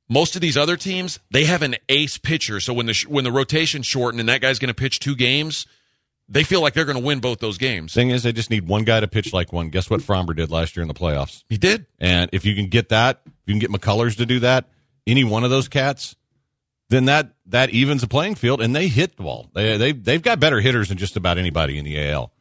Most 0.09 0.35
of 0.35 0.41
these 0.41 0.57
other 0.57 0.77
teams, 0.77 1.19
they 1.29 1.43
have 1.45 1.61
an 1.61 1.75
ace 1.89 2.17
pitcher. 2.17 2.59
So 2.61 2.73
when 2.73 2.85
the 2.87 3.05
when 3.07 3.23
the 3.25 3.31
rotation's 3.31 3.85
shortened 3.85 4.19
and 4.21 4.29
that 4.29 4.41
guy's 4.41 4.57
going 4.57 4.69
to 4.69 4.73
pitch 4.73 4.99
two 4.99 5.15
games, 5.15 5.67
they 6.29 6.43
feel 6.43 6.61
like 6.61 6.73
they're 6.73 6.85
going 6.85 6.97
to 6.97 7.03
win 7.03 7.19
both 7.19 7.39
those 7.39 7.57
games. 7.57 7.93
Thing 7.93 8.09
is, 8.09 8.23
they 8.23 8.33
just 8.33 8.49
need 8.49 8.67
one 8.67 8.83
guy 8.83 8.99
to 8.99 9.07
pitch 9.07 9.33
like 9.33 9.53
one. 9.53 9.69
Guess 9.69 9.89
what 9.89 10.01
Framber 10.01 10.35
did 10.35 10.51
last 10.51 10.75
year 10.75 10.81
in 10.81 10.87
the 10.87 10.93
playoffs? 10.93 11.43
He 11.47 11.57
did. 11.57 11.85
And 11.99 12.29
if 12.33 12.45
you 12.45 12.53
can 12.55 12.67
get 12.67 12.89
that, 12.89 13.21
if 13.25 13.31
you 13.45 13.53
can 13.53 13.59
get 13.59 13.71
McCullers 13.71 14.17
to 14.17 14.25
do 14.25 14.39
that, 14.41 14.65
any 15.05 15.23
one 15.23 15.43
of 15.43 15.49
those 15.49 15.69
cats, 15.69 16.15
then 16.89 17.05
that 17.05 17.33
that 17.47 17.69
evens 17.69 18.01
the 18.01 18.07
playing 18.07 18.35
field, 18.35 18.61
and 18.61 18.75
they 18.75 18.87
hit 18.87 19.17
the 19.17 19.23
ball. 19.23 19.49
They 19.53 19.77
they 19.77 19.91
they've 19.91 20.21
got 20.21 20.39
better 20.39 20.59
hitters 20.59 20.89
than 20.89 20.97
just 20.97 21.17
about 21.17 21.37
anybody 21.37 21.77
in 21.77 21.85
the 21.85 22.09
AL. 22.09 22.31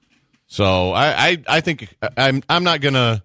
So 0.46 0.92
I 0.92 1.28
I, 1.30 1.42
I 1.48 1.60
think 1.60 1.96
I'm 2.16 2.42
I'm 2.48 2.64
not 2.64 2.80
gonna 2.80 3.22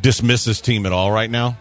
dismiss 0.00 0.44
this 0.44 0.60
team 0.60 0.86
at 0.86 0.92
all 0.92 1.10
right 1.10 1.30
now. 1.30 1.58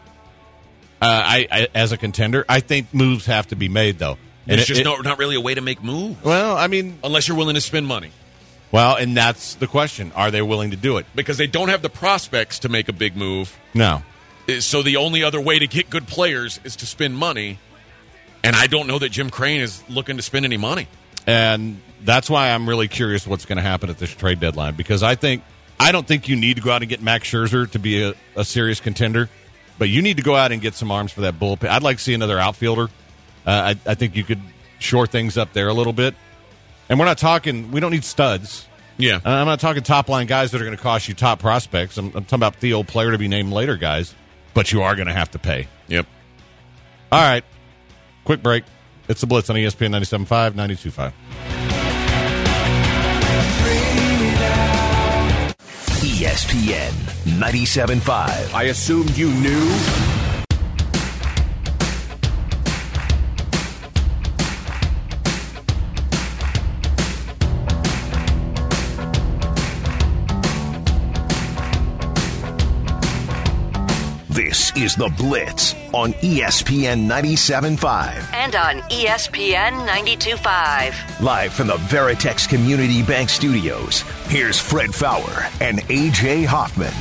Uh, 1.01 1.21
I, 1.25 1.47
I 1.51 1.67
as 1.73 1.91
a 1.91 1.97
contender, 1.97 2.45
I 2.47 2.60
think 2.60 2.93
moves 2.93 3.25
have 3.25 3.47
to 3.47 3.56
be 3.56 3.69
made 3.69 3.99
though. 3.99 4.17
And 4.47 4.58
There's 4.58 4.63
it- 4.63 4.67
just 4.67 4.82
it- 4.82 4.84
no, 4.84 4.97
not 4.97 5.17
really 5.19 5.36
a 5.36 5.41
way 5.41 5.53
to 5.56 5.62
make 5.62 5.84
moves 5.84 6.21
well, 6.23 6.58
I 6.58 6.67
mean, 6.67 6.99
unless 7.03 7.27
you're 7.27 7.38
willing 7.38 7.56
to 7.56 7.62
spend 7.62 7.88
money 7.88 8.12
well, 8.71 8.95
and 8.95 9.15
that's 9.15 9.53
the 9.56 9.67
question: 9.67 10.12
Are 10.15 10.32
they 10.32 10.41
willing 10.41 10.71
to 10.71 10.77
do 10.77 10.97
it? 10.97 11.06
because 11.15 11.38
they 11.38 11.45
don't 11.47 11.69
have 11.69 11.82
the 11.84 11.89
prospects 11.89 12.60
to 12.60 12.69
make 12.69 12.89
a 12.89 12.93
big 12.93 13.15
move. 13.15 13.56
No. 13.73 14.01
So 14.60 14.82
the 14.82 14.97
only 14.97 15.23
other 15.23 15.39
way 15.39 15.60
to 15.60 15.67
get 15.67 15.89
good 15.89 16.08
players 16.08 16.60
is 16.63 16.75
to 16.77 16.86
spend 16.86 17.15
money. 17.15 17.60
And 18.43 18.56
I 18.56 18.67
don't 18.67 18.88
know 18.88 18.99
that 18.99 19.10
Jim 19.10 19.29
Crane 19.29 19.62
is 19.62 19.82
looking 19.88 20.17
to 20.17 20.23
spend 20.23 20.43
any 20.45 20.58
money. 20.58 20.88
and 21.27 21.79
that's 22.03 22.29
why 22.29 22.49
I'm 22.49 22.67
really 22.67 22.89
curious 22.89 23.25
what's 23.25 23.45
going 23.45 23.56
to 23.56 23.62
happen 23.62 23.89
at 23.89 23.97
this 23.97 24.10
trade 24.10 24.41
deadline 24.41 24.75
because 24.75 25.03
I 25.03 25.15
think 25.15 25.41
I 25.79 25.93
don't 25.93 26.06
think 26.06 26.27
you 26.27 26.36
need 26.36 26.56
to 26.58 26.62
go 26.62 26.69
out 26.71 26.82
and 26.82 26.89
get 26.89 27.01
Max 27.01 27.29
Scherzer 27.32 27.69
to 27.71 27.79
be 27.79 28.03
a, 28.03 28.13
a 28.36 28.43
serious 28.43 28.79
contender, 28.82 29.29
but 29.77 29.88
you 29.88 30.01
need 30.01 30.17
to 30.17 30.23
go 30.23 30.36
out 30.36 30.51
and 30.51 30.62
get 30.62 30.73
some 30.73 30.91
arms 30.91 31.12
for 31.13 31.21
that 31.21 31.39
bullpen. 31.39 31.69
I'd 31.69 31.84
like 31.84 31.97
to 31.97 32.03
see 32.03 32.13
another 32.13 32.38
outfielder. 32.39 32.89
Uh, 33.45 33.75
I, 33.86 33.91
I 33.91 33.95
think 33.95 34.15
you 34.15 34.23
could 34.23 34.41
shore 34.79 35.08
things 35.08 35.38
up 35.38 35.53
there 35.53 35.67
a 35.67 35.73
little 35.73 35.93
bit, 35.93 36.15
and 36.89 36.99
we're 36.99 37.06
not 37.06 37.17
talking. 37.17 37.71
We 37.71 37.79
don't 37.79 37.91
need 37.91 38.06
studs. 38.06 38.67
Yeah. 38.97 39.15
Uh, 39.25 39.29
I'm 39.29 39.45
not 39.47 39.60
talking 39.60 39.84
top 39.84 40.08
line 40.10 40.27
guys 40.27 40.51
that 40.51 40.62
are 40.62 40.65
going 40.65 40.77
to 40.77 40.82
cost 40.82 41.08
you 41.08 41.13
top 41.13 41.39
prospects. 41.39 41.97
I'm, 41.97 42.08
I'm 42.08 42.25
talking 42.25 42.36
about 42.36 42.60
the 42.60 42.73
old 42.73 42.88
player 42.88 43.12
to 43.12 43.17
be 43.17 43.27
named 43.27 43.51
later 43.51 43.75
guys, 43.77 44.13
but 44.53 44.71
you 44.71 44.84
are 44.84 44.95
going 44.95 45.08
to 45.08 45.13
have 45.13 45.32
to 45.32 45.39
pay. 45.39 45.67
Yep. 45.88 46.06
All 47.12 47.21
right. 47.21 47.43
Quick 48.25 48.41
break. 48.43 48.63
It's 49.08 49.21
the 49.21 49.27
Blitz 49.27 49.49
on 49.49 49.56
ESPN 49.56 49.89
97.5, 49.91 50.51
92.5. 50.53 51.13
ESPN 56.03 56.91
97.5. 57.39 58.53
I 58.53 58.63
assumed 58.63 59.17
you 59.17 59.29
knew. 59.34 60.33
This 74.34 74.76
is 74.76 74.96
the 74.96 75.10
Blitz 75.10 75.76
on 75.93 76.13
ESPN 76.13 77.08
97.5. 77.08 78.34
And 78.34 78.56
on 78.56 78.80
ESPN 78.89 79.88
92.5. 79.88 81.22
Live 81.22 81.54
from 81.54 81.67
the 81.67 81.76
Veritex 81.76 82.50
Community 82.50 83.04
Bank 83.04 83.30
Studios, 83.30 84.02
here's 84.30 84.60
Fred 84.60 84.89
Faour 84.89 85.46
and 85.62 85.82
AJ 85.82 86.48
Hoffman. 86.48 86.91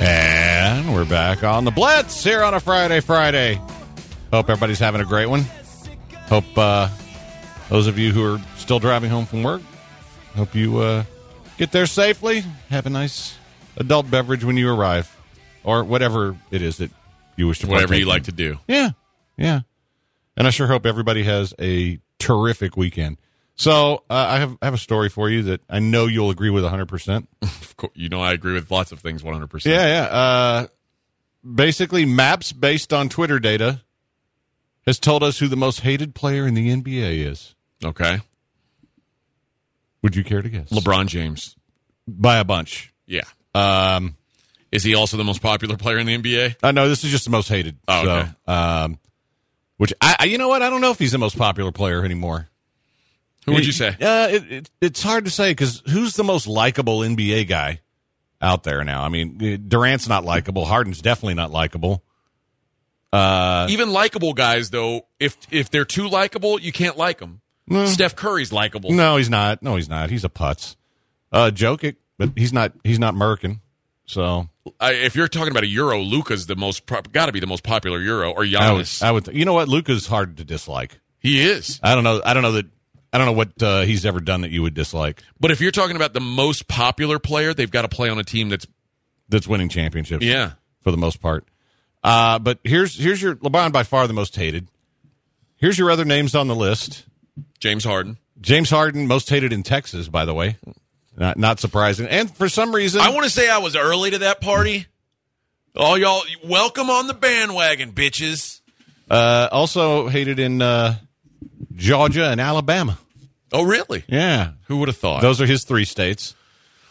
And 0.00 0.94
we're 0.94 1.04
back 1.04 1.42
on 1.42 1.64
the 1.64 1.72
Blitz 1.72 2.22
here 2.22 2.44
on 2.44 2.54
a 2.54 2.60
Friday, 2.60 3.00
Friday. 3.00 3.60
Hope 4.32 4.48
everybody's 4.48 4.78
having 4.78 5.00
a 5.00 5.04
great 5.04 5.26
one. 5.26 5.44
Hope 6.28 6.44
uh, 6.56 6.88
those 7.68 7.88
of 7.88 7.98
you 7.98 8.12
who 8.12 8.34
are 8.34 8.40
still 8.58 8.78
driving 8.78 9.10
home 9.10 9.26
from 9.26 9.42
work, 9.42 9.62
hope 10.36 10.54
you 10.54 10.78
uh, 10.78 11.02
get 11.58 11.72
there 11.72 11.86
safely. 11.86 12.44
Have 12.70 12.86
a 12.86 12.90
nice 12.90 13.36
adult 13.76 14.08
beverage 14.08 14.44
when 14.44 14.56
you 14.56 14.72
arrive, 14.72 15.15
or 15.66 15.84
whatever 15.84 16.36
it 16.50 16.62
is 16.62 16.78
that 16.78 16.90
you 17.36 17.48
wish 17.48 17.58
to. 17.58 17.66
Whatever 17.66 17.94
you 17.96 18.06
like 18.06 18.24
to 18.24 18.32
do. 18.32 18.58
Yeah, 18.66 18.90
yeah. 19.36 19.60
And 20.36 20.46
I 20.46 20.50
sure 20.50 20.66
hope 20.66 20.86
everybody 20.86 21.24
has 21.24 21.52
a 21.60 21.98
terrific 22.18 22.76
weekend. 22.76 23.18
So 23.56 24.04
uh, 24.08 24.14
I 24.28 24.38
have 24.38 24.56
I 24.62 24.66
have 24.66 24.74
a 24.74 24.78
story 24.78 25.08
for 25.08 25.28
you 25.28 25.42
that 25.44 25.60
I 25.68 25.80
know 25.80 26.06
you'll 26.06 26.30
agree 26.30 26.50
with 26.50 26.62
100. 26.62 26.86
percent 26.86 27.28
you 27.94 28.08
know 28.08 28.20
I 28.20 28.32
agree 28.32 28.52
with 28.54 28.70
lots 28.70 28.92
of 28.92 29.00
things 29.00 29.22
100%. 29.22 29.64
Yeah, 29.64 29.86
yeah. 29.86 30.02
Uh, 30.04 30.66
basically, 31.54 32.04
Maps 32.04 32.52
based 32.52 32.92
on 32.92 33.08
Twitter 33.08 33.38
data 33.38 33.82
has 34.86 34.98
told 34.98 35.22
us 35.22 35.38
who 35.38 35.48
the 35.48 35.56
most 35.56 35.80
hated 35.80 36.14
player 36.14 36.46
in 36.46 36.54
the 36.54 36.68
NBA 36.70 37.26
is. 37.26 37.54
Okay. 37.84 38.20
Would 40.02 40.14
you 40.14 40.22
care 40.22 40.42
to 40.42 40.48
guess? 40.48 40.68
LeBron 40.70 41.08
James. 41.08 41.56
by 42.06 42.36
a 42.36 42.44
bunch. 42.44 42.92
Yeah. 43.06 43.24
Um, 43.54 44.16
Is 44.72 44.82
he 44.82 44.94
also 44.94 45.16
the 45.16 45.24
most 45.24 45.42
popular 45.42 45.76
player 45.76 45.98
in 45.98 46.06
the 46.06 46.16
NBA? 46.16 46.56
I 46.62 46.72
know 46.72 46.88
this 46.88 47.04
is 47.04 47.10
just 47.10 47.24
the 47.24 47.30
most 47.30 47.48
hated. 47.48 47.78
Oh, 47.88 48.04
so, 48.04 48.10
okay. 48.10 48.28
um, 48.46 48.98
which 49.76 49.92
I, 50.00 50.16
I, 50.20 50.24
you 50.24 50.38
know 50.38 50.48
what? 50.48 50.62
I 50.62 50.70
don't 50.70 50.80
know 50.80 50.90
if 50.90 50.98
he's 50.98 51.12
the 51.12 51.18
most 51.18 51.38
popular 51.38 51.72
player 51.72 52.04
anymore. 52.04 52.48
Who 53.46 53.52
would 53.52 53.64
you 53.66 53.72
say? 53.72 53.88
Uh, 53.88 54.28
it, 54.28 54.52
it, 54.52 54.70
it's 54.80 55.02
hard 55.02 55.24
to 55.26 55.30
say 55.30 55.52
because 55.52 55.82
who's 55.88 56.14
the 56.14 56.24
most 56.24 56.48
likable 56.48 56.98
NBA 57.00 57.46
guy 57.46 57.80
out 58.42 58.64
there 58.64 58.82
now? 58.82 59.04
I 59.04 59.08
mean, 59.08 59.66
Durant's 59.68 60.08
not 60.08 60.24
likable. 60.24 60.64
Harden's 60.64 61.00
definitely 61.00 61.34
not 61.34 61.52
likable. 61.52 62.02
Uh, 63.12 63.68
Even 63.70 63.92
likable 63.92 64.34
guys, 64.34 64.70
though, 64.70 65.06
if 65.20 65.36
if 65.52 65.70
they're 65.70 65.84
too 65.84 66.08
likable, 66.08 66.60
you 66.60 66.72
can't 66.72 66.96
like 66.96 67.18
them. 67.18 67.40
Steph 67.86 68.14
Curry's 68.16 68.52
likable. 68.52 68.92
no, 68.92 69.16
he's 69.16 69.30
not. 69.30 69.62
No, 69.62 69.76
he's 69.76 69.88
not. 69.88 70.10
He's 70.10 70.24
a 70.24 70.28
putz. 70.28 70.76
Uh, 71.32 71.50
Jokic, 71.52 71.96
but 72.18 72.30
he's 72.36 72.52
not. 72.52 72.72
He's 72.84 72.98
not 72.98 73.14
Merkin. 73.14 73.60
So 74.06 74.48
I, 74.80 74.92
if 74.92 75.14
you're 75.16 75.28
talking 75.28 75.50
about 75.50 75.62
a 75.64 75.68
Euro, 75.68 76.00
Luka's 76.00 76.46
the 76.46 76.56
most 76.56 76.86
got 76.86 77.26
to 77.26 77.32
be 77.32 77.40
the 77.40 77.46
most 77.46 77.62
popular 77.62 78.00
Euro, 78.00 78.30
or 78.32 78.42
I 78.44 78.72
would. 78.72 78.84
Giannis. 78.84 79.02
I 79.02 79.10
would. 79.12 79.26
You 79.28 79.44
know 79.44 79.54
what? 79.54 79.68
Luka's 79.68 80.06
hard 80.06 80.36
to 80.38 80.44
dislike. 80.44 80.98
he 81.18 81.42
is. 81.42 81.80
I 81.82 81.94
don't 81.94 82.04
know. 82.04 82.20
I 82.24 82.34
don't 82.34 82.42
know 82.42 82.52
that. 82.52 82.66
I 83.12 83.18
don't 83.18 83.26
know 83.26 83.32
what 83.32 83.62
uh, 83.62 83.80
he's 83.82 84.04
ever 84.04 84.20
done 84.20 84.42
that 84.42 84.50
you 84.50 84.62
would 84.62 84.74
dislike. 84.74 85.22
But 85.40 85.50
if 85.50 85.60
you're 85.60 85.70
talking 85.70 85.96
about 85.96 86.12
the 86.12 86.20
most 86.20 86.68
popular 86.68 87.18
player, 87.18 87.54
they've 87.54 87.70
got 87.70 87.82
to 87.82 87.88
play 87.88 88.08
on 88.10 88.18
a 88.18 88.24
team 88.24 88.48
that's 88.50 88.66
That's 89.28 89.46
winning 89.48 89.68
championships. 89.68 90.24
yeah. 90.24 90.52
for 90.82 90.90
the 90.90 90.96
most 90.98 91.20
part. 91.22 91.46
Uh, 92.04 92.38
but 92.38 92.58
here's 92.62 92.98
here's 92.98 93.20
your 93.22 93.36
LeBron 93.36 93.72
by 93.72 93.82
far 93.84 94.06
the 94.06 94.12
most 94.12 94.36
hated. 94.36 94.68
Here's 95.56 95.78
your 95.78 95.90
other 95.90 96.04
names 96.04 96.34
on 96.34 96.48
the 96.48 96.54
list. 96.54 97.06
James 97.58 97.84
Harden. 97.84 98.18
James 98.40 98.68
Harden, 98.68 99.06
most 99.06 99.30
hated 99.30 99.52
in 99.52 99.62
Texas, 99.62 100.08
by 100.08 100.24
the 100.26 100.34
way. 100.34 100.56
Not 101.16 101.38
not 101.38 101.60
surprising. 101.60 102.06
And 102.08 102.30
for 102.34 102.48
some 102.48 102.74
reason, 102.74 103.00
I 103.00 103.10
want 103.10 103.24
to 103.24 103.30
say 103.30 103.48
I 103.48 103.58
was 103.58 103.74
early 103.76 104.10
to 104.10 104.18
that 104.18 104.40
party. 104.40 104.86
Oh, 105.74 105.94
y'all, 105.94 106.22
welcome 106.44 106.88
on 106.90 107.06
the 107.06 107.14
bandwagon, 107.14 107.92
bitches. 107.92 108.60
uh, 109.10 109.48
also 109.52 110.08
hated 110.08 110.38
in 110.38 110.60
uh, 110.62 110.94
Georgia 111.74 112.28
and 112.30 112.40
Alabama. 112.40 112.98
Oh, 113.52 113.62
really? 113.62 114.02
Yeah, 114.08 114.52
Who 114.68 114.78
would 114.78 114.88
have 114.88 114.96
thought? 114.96 115.22
those 115.22 115.40
are 115.40 115.46
his 115.46 115.64
three 115.64 115.84
states. 115.84 116.34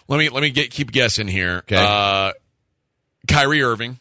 let 0.08 0.18
me 0.18 0.30
let 0.30 0.42
me 0.42 0.50
get 0.52 0.72
keep 0.72 0.92
guessing 0.92 1.28
here. 1.28 1.58
Okay. 1.60 1.78
Uh, 1.78 2.32
Kyrie 3.28 3.62
Irving. 3.64 4.00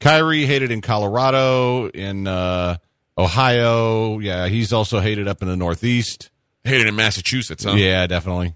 Kyrie 0.00 0.44
hated 0.46 0.70
in 0.70 0.80
Colorado, 0.82 1.88
in 1.88 2.26
uh, 2.26 2.76
Ohio. 3.16 4.18
Yeah, 4.18 4.48
he's 4.48 4.72
also 4.72 5.00
hated 5.00 5.28
up 5.28 5.40
in 5.42 5.48
the 5.48 5.56
Northeast. 5.56 6.30
Hated 6.64 6.86
in 6.88 6.96
Massachusetts, 6.96 7.64
huh? 7.64 7.72
Yeah, 7.72 8.06
definitely. 8.06 8.54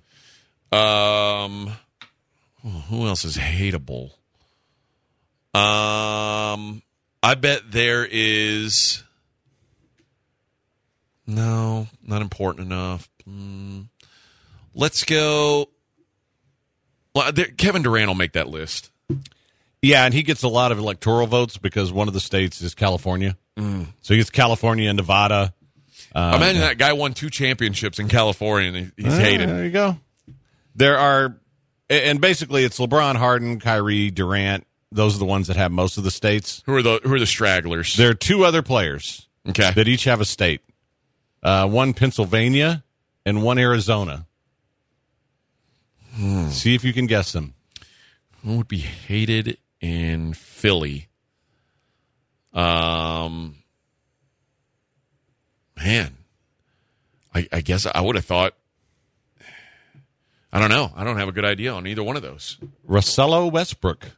Um, 0.73 1.73
who 2.89 3.07
else 3.07 3.25
is 3.25 3.37
hateable? 3.37 4.11
Um, 5.55 6.83
I 7.23 7.35
bet 7.35 7.71
there 7.71 8.07
is. 8.11 9.03
No, 11.27 11.87
not 12.03 12.23
important 12.23 12.67
enough. 12.67 13.09
Hmm. 13.25 13.83
let's 14.75 15.05
go. 15.05 15.69
Well, 17.15 17.33
there, 17.33 17.47
Kevin 17.47 17.83
Durant 17.83 18.09
will 18.09 18.15
make 18.15 18.33
that 18.33 18.49
list. 18.49 18.91
Yeah, 19.83 20.05
and 20.05 20.15
he 20.15 20.23
gets 20.23 20.43
a 20.43 20.49
lot 20.49 20.73
of 20.73 20.79
electoral 20.79 21.27
votes 21.27 21.57
because 21.59 21.93
one 21.93 22.09
of 22.09 22.15
the 22.15 22.21
states 22.21 22.61
is 22.63 22.75
California. 22.75 23.37
Mm. 23.57 23.87
So 24.03 24.15
he 24.15 24.19
gets 24.19 24.31
California 24.31 24.89
and 24.89 24.97
Nevada. 24.97 25.53
Uh, 26.15 26.33
Imagine 26.37 26.63
that 26.63 26.79
guy 26.79 26.93
won 26.95 27.13
two 27.13 27.29
championships 27.31 27.99
in 27.99 28.09
California 28.09 28.69
and 28.73 28.93
he- 28.97 29.03
he's 29.05 29.15
Uh, 29.15 29.19
hated. 29.21 29.49
There 29.51 29.65
you 29.65 29.71
go. 29.71 29.99
There 30.79 30.97
are, 30.97 31.37
and 31.91 32.21
basically 32.21 32.63
it's 32.65 32.79
LeBron, 32.79 33.17
Harden, 33.17 33.59
Kyrie, 33.59 34.13
Durant. 34.13 34.65
Those 34.93 35.17
are 35.17 35.19
the 35.19 35.25
ones 35.25 35.49
that 35.49 35.57
have 35.57 35.73
most 35.73 35.99
of 35.99 36.05
the 36.05 36.11
states. 36.11 36.63
Who 36.67 36.75
are 36.75 36.83
the 36.83 37.01
Who 37.03 37.13
are 37.15 37.19
the 37.19 37.27
stragglers? 37.27 37.97
There 37.97 38.11
are 38.11 38.15
two 38.15 38.45
other 38.45 38.63
players 38.63 39.27
okay. 39.49 39.73
that 39.73 39.89
each 39.89 40.05
have 40.05 40.21
a 40.21 40.25
state. 40.25 40.61
Uh, 41.43 41.69
one 41.69 41.95
Pennsylvania 41.95 42.85
and 43.27 43.43
one 43.43 43.59
Arizona. 43.59 44.27
Hmm. 46.15 46.49
See 46.49 46.77
if 46.77 46.85
you 46.85 46.93
can 46.93 47.07
guess 47.07 47.33
them. 47.33 47.55
Who 48.45 48.59
would 48.59 48.69
be 48.69 48.79
hated 48.79 49.59
in 49.81 50.33
Philly? 50.33 51.09
Um, 52.55 53.57
man, 55.77 56.17
I, 57.35 57.49
I 57.53 57.61
guess 57.63 57.85
I 57.85 58.01
would 58.01 58.15
have 58.15 58.25
thought. 58.25 58.55
I 60.53 60.61
don't 60.61 60.71
know. 60.71 60.91
I 60.97 61.05
don't 61.05 61.19
have 61.19 61.29
a 61.29 61.33
good 61.33 61.45
idea 61.45 61.73
on 61.73 61.87
either 61.87 62.03
one 62.03 62.17
of 62.17 62.23
those. 62.23 62.57
Russello 62.89 63.51
Westbrook 63.53 64.13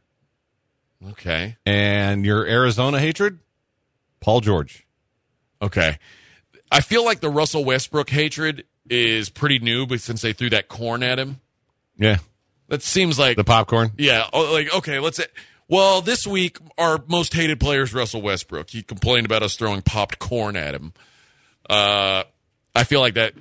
Okay. 1.09 1.57
and 1.65 2.25
your 2.25 2.45
Arizona 2.45 2.99
hatred, 2.99 3.39
Paul 4.21 4.39
George. 4.41 4.85
Okay. 5.61 5.97
I 6.71 6.81
feel 6.81 7.03
like 7.03 7.19
the 7.19 7.29
Russell 7.29 7.65
Westbrook 7.65 8.09
hatred 8.09 8.65
is 8.89 9.29
pretty 9.29 9.59
new, 9.59 9.85
but 9.85 9.99
since 9.99 10.21
they 10.21 10.31
threw 10.33 10.49
that 10.51 10.67
corn 10.69 11.03
at 11.03 11.19
him, 11.19 11.41
Yeah, 11.97 12.17
that 12.69 12.81
seems 12.81 13.19
like 13.19 13.35
the 13.35 13.43
popcorn. 13.43 13.91
Yeah, 13.97 14.27
oh, 14.31 14.53
like 14.53 14.73
okay, 14.75 14.99
let's 14.99 15.17
say. 15.17 15.25
Well, 15.67 16.01
this 16.01 16.25
week 16.27 16.57
our 16.77 17.03
most 17.07 17.33
hated 17.33 17.59
player 17.59 17.81
is 17.81 17.93
Russell 17.93 18.21
Westbrook. 18.21 18.69
He 18.69 18.83
complained 18.83 19.25
about 19.25 19.43
us 19.43 19.55
throwing 19.55 19.81
popped 19.81 20.19
corn 20.19 20.55
at 20.55 20.73
him. 20.75 20.93
Uh, 21.69 22.23
I 22.75 22.83
feel 22.85 22.99
like 23.01 23.15
that. 23.15 23.33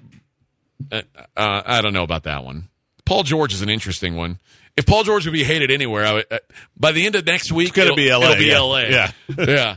Uh, 0.90 1.02
uh, 1.36 1.62
I 1.66 1.82
don't 1.82 1.92
know 1.92 2.02
about 2.04 2.24
that 2.24 2.42
one. 2.44 2.68
Paul 3.10 3.24
George 3.24 3.52
is 3.52 3.60
an 3.60 3.68
interesting 3.68 4.14
one. 4.14 4.38
If 4.76 4.86
Paul 4.86 5.02
George 5.02 5.24
would 5.26 5.32
be 5.32 5.42
hated 5.42 5.72
anywhere, 5.72 6.06
I 6.06 6.12
would, 6.12 6.26
uh, 6.30 6.38
by 6.76 6.92
the 6.92 7.04
end 7.06 7.16
of 7.16 7.26
next 7.26 7.50
week, 7.50 7.70
it's 7.70 7.76
gonna 7.76 7.86
it'll- 7.86 7.96
be 7.96 8.08
LA, 8.08 8.22
It'll 8.30 8.36
be 8.38 8.44
yeah. 8.46 8.58
LA. 8.60 8.78
Yeah. 8.82 9.10
yeah. 9.38 9.76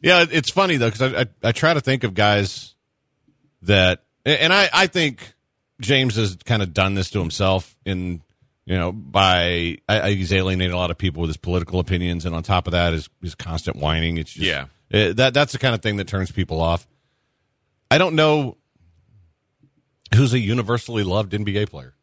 Yeah, 0.00 0.24
it's 0.30 0.48
funny 0.50 0.78
though 0.78 0.90
because 0.90 1.12
I, 1.14 1.20
I 1.20 1.26
I 1.42 1.52
try 1.52 1.74
to 1.74 1.82
think 1.82 2.04
of 2.04 2.14
guys 2.14 2.74
that, 3.62 4.02
and 4.24 4.50
I 4.50 4.70
I 4.72 4.86
think 4.86 5.34
James 5.82 6.16
has 6.16 6.36
kind 6.46 6.62
of 6.62 6.72
done 6.72 6.94
this 6.94 7.10
to 7.10 7.18
himself 7.18 7.76
in 7.84 8.22
you 8.64 8.76
know 8.78 8.92
by 8.92 9.76
I, 9.86 10.00
I, 10.00 10.10
he's 10.12 10.32
alienated 10.32 10.72
a 10.72 10.78
lot 10.78 10.90
of 10.90 10.96
people 10.96 11.20
with 11.20 11.28
his 11.28 11.36
political 11.36 11.80
opinions, 11.80 12.24
and 12.24 12.34
on 12.34 12.42
top 12.42 12.66
of 12.66 12.70
that, 12.72 12.94
his 12.94 13.10
his 13.20 13.34
constant 13.34 13.76
whining. 13.76 14.16
It's 14.16 14.32
just, 14.32 14.46
Yeah. 14.46 14.66
it- 14.88 15.16
that 15.18 15.34
that's 15.34 15.52
the 15.52 15.58
kind 15.58 15.74
of 15.74 15.82
thing 15.82 15.96
that 15.98 16.08
turns 16.08 16.32
people 16.32 16.62
off. 16.62 16.86
I 17.90 17.98
don't 17.98 18.14
know 18.14 18.56
who's 20.14 20.32
a 20.32 20.38
universally 20.38 21.02
loved 21.02 21.32
NBA 21.34 21.68
player 21.68 21.93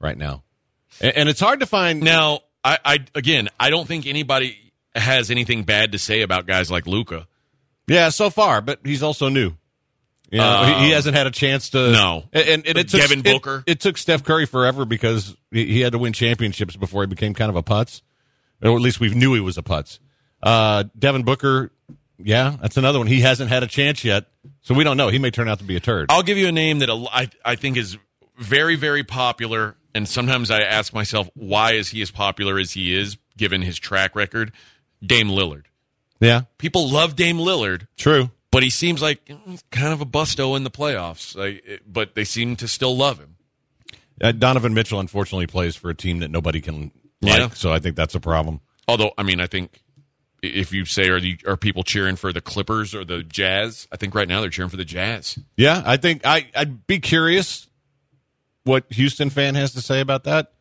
right 0.00 0.16
now. 0.16 0.42
and, 1.00 1.16
and 1.16 1.28
it's 1.28 1.40
hard 1.40 1.60
to 1.60 1.66
find. 1.66 2.02
Now, 2.02 2.40
I, 2.64 2.78
I 2.84 2.98
again, 3.14 3.48
I 3.58 3.70
don't 3.70 3.86
think 3.86 4.06
anybody 4.06 4.56
has 4.94 5.30
anything 5.30 5.62
bad 5.64 5.92
to 5.92 5.98
say 5.98 6.22
about 6.22 6.46
guys 6.46 6.70
like 6.70 6.86
Luka. 6.86 7.26
Yeah, 7.86 8.08
so 8.10 8.30
far, 8.30 8.60
but 8.60 8.80
he's 8.84 9.02
also 9.02 9.28
new. 9.28 9.52
You 10.30 10.38
know, 10.38 10.62
he, 10.64 10.86
he 10.86 10.90
hasn't 10.92 11.16
had 11.16 11.26
a 11.26 11.32
chance 11.32 11.70
to. 11.70 11.86
Um, 11.86 11.92
No. 11.92 12.24
and, 12.32 12.64
and, 12.66 12.78
it 12.78 12.88
took 12.88 13.00
Devin 13.00 13.22
Booker. 13.22 13.64
It, 13.66 13.80
took 13.80 13.98
Steph 13.98 14.22
Curry 14.22 14.46
forever 14.46 14.84
because 14.84 15.34
he, 15.50 15.64
he 15.66 15.80
had 15.80 15.92
to 15.92 15.98
win 15.98 16.12
championships 16.12 16.76
before 16.76 17.02
he 17.02 17.08
became 17.08 17.34
kind 17.34 17.50
of 17.50 17.56
a 17.56 17.64
putz, 17.64 18.02
or 18.62 18.70
at 18.76 18.80
least 18.80 19.00
we 19.00 19.08
knew 19.12 19.34
he 19.34 19.40
was 19.40 19.58
a 19.58 19.62
putz. 19.62 19.98
Uh, 20.40 20.84
Devin 20.96 21.24
Booker, 21.24 21.72
yeah, 22.16 22.56
that's 22.62 22.76
another 22.76 22.98
one. 22.98 23.08
He 23.08 23.20
hasn't 23.22 23.50
had 23.50 23.64
a 23.64 23.66
chance 23.66 24.04
yet, 24.04 24.26
so 24.60 24.72
we 24.72 24.84
don't 24.84 24.96
know. 24.96 25.08
He 25.08 25.18
may 25.18 25.32
turn 25.32 25.48
out 25.48 25.58
to 25.58 25.64
be 25.64 25.74
a 25.74 25.80
turd. 25.80 26.06
I'll 26.10 26.22
give 26.22 26.38
you 26.38 26.46
a 26.46 26.52
name 26.52 26.78
that 26.78 26.90
I, 26.90 27.28
I 27.44 27.56
think 27.56 27.76
is 27.76 27.98
very, 28.38 28.76
very 28.76 29.02
popular. 29.02 29.74
And 29.94 30.08
sometimes 30.08 30.50
I 30.50 30.60
ask 30.60 30.92
myself, 30.94 31.28
why 31.34 31.72
is 31.72 31.88
he 31.88 32.00
as 32.02 32.10
popular 32.10 32.58
as 32.58 32.72
he 32.72 32.94
is, 32.96 33.16
given 33.36 33.62
his 33.62 33.78
track 33.78 34.14
record? 34.14 34.52
Dame 35.04 35.28
Lillard. 35.28 35.64
yeah, 36.20 36.42
People 36.58 36.88
love 36.88 37.16
Dame 37.16 37.38
Lillard, 37.38 37.86
true. 37.96 38.30
but 38.50 38.62
he 38.62 38.70
seems 38.70 39.00
like 39.02 39.24
mm, 39.24 39.60
kind 39.70 39.92
of 39.92 40.00
a 40.00 40.06
busto 40.06 40.56
in 40.56 40.62
the 40.64 40.70
playoffs. 40.70 41.34
Like, 41.36 41.82
but 41.86 42.14
they 42.14 42.24
seem 42.24 42.54
to 42.56 42.68
still 42.68 42.96
love 42.96 43.18
him. 43.18 43.36
Uh, 44.22 44.32
Donovan 44.32 44.74
Mitchell 44.74 45.00
unfortunately 45.00 45.46
plays 45.46 45.74
for 45.76 45.88
a 45.90 45.94
team 45.94 46.18
that 46.18 46.30
nobody 46.30 46.60
can 46.60 46.92
like, 47.22 47.38
Yeah. 47.38 47.48
so 47.50 47.72
I 47.72 47.78
think 47.78 47.96
that's 47.96 48.14
a 48.14 48.20
problem. 48.20 48.60
Although, 48.86 49.12
I 49.16 49.22
mean, 49.22 49.40
I 49.40 49.46
think 49.46 49.80
if 50.42 50.72
you 50.72 50.84
say, 50.84 51.08
are, 51.08 51.20
the, 51.20 51.38
are 51.46 51.56
people 51.56 51.82
cheering 51.82 52.16
for 52.16 52.30
the 52.32 52.40
Clippers 52.42 52.94
or 52.94 53.04
the 53.04 53.22
Jazz? 53.22 53.88
I 53.90 53.96
think 53.96 54.14
right 54.14 54.28
now 54.28 54.40
they're 54.42 54.50
cheering 54.50 54.68
for 54.70 54.76
the 54.76 54.84
Jazz. 54.84 55.38
Yeah, 55.56 55.82
I 55.86 55.96
think 55.96 56.22
I, 56.26 56.48
I'd 56.54 56.86
be 56.86 56.98
curious 56.98 57.66
what 58.64 58.84
Houston 58.90 59.30
fan 59.30 59.54
has 59.54 59.72
to 59.72 59.80
say 59.80 60.00
about 60.00 60.24
that. 60.24 60.52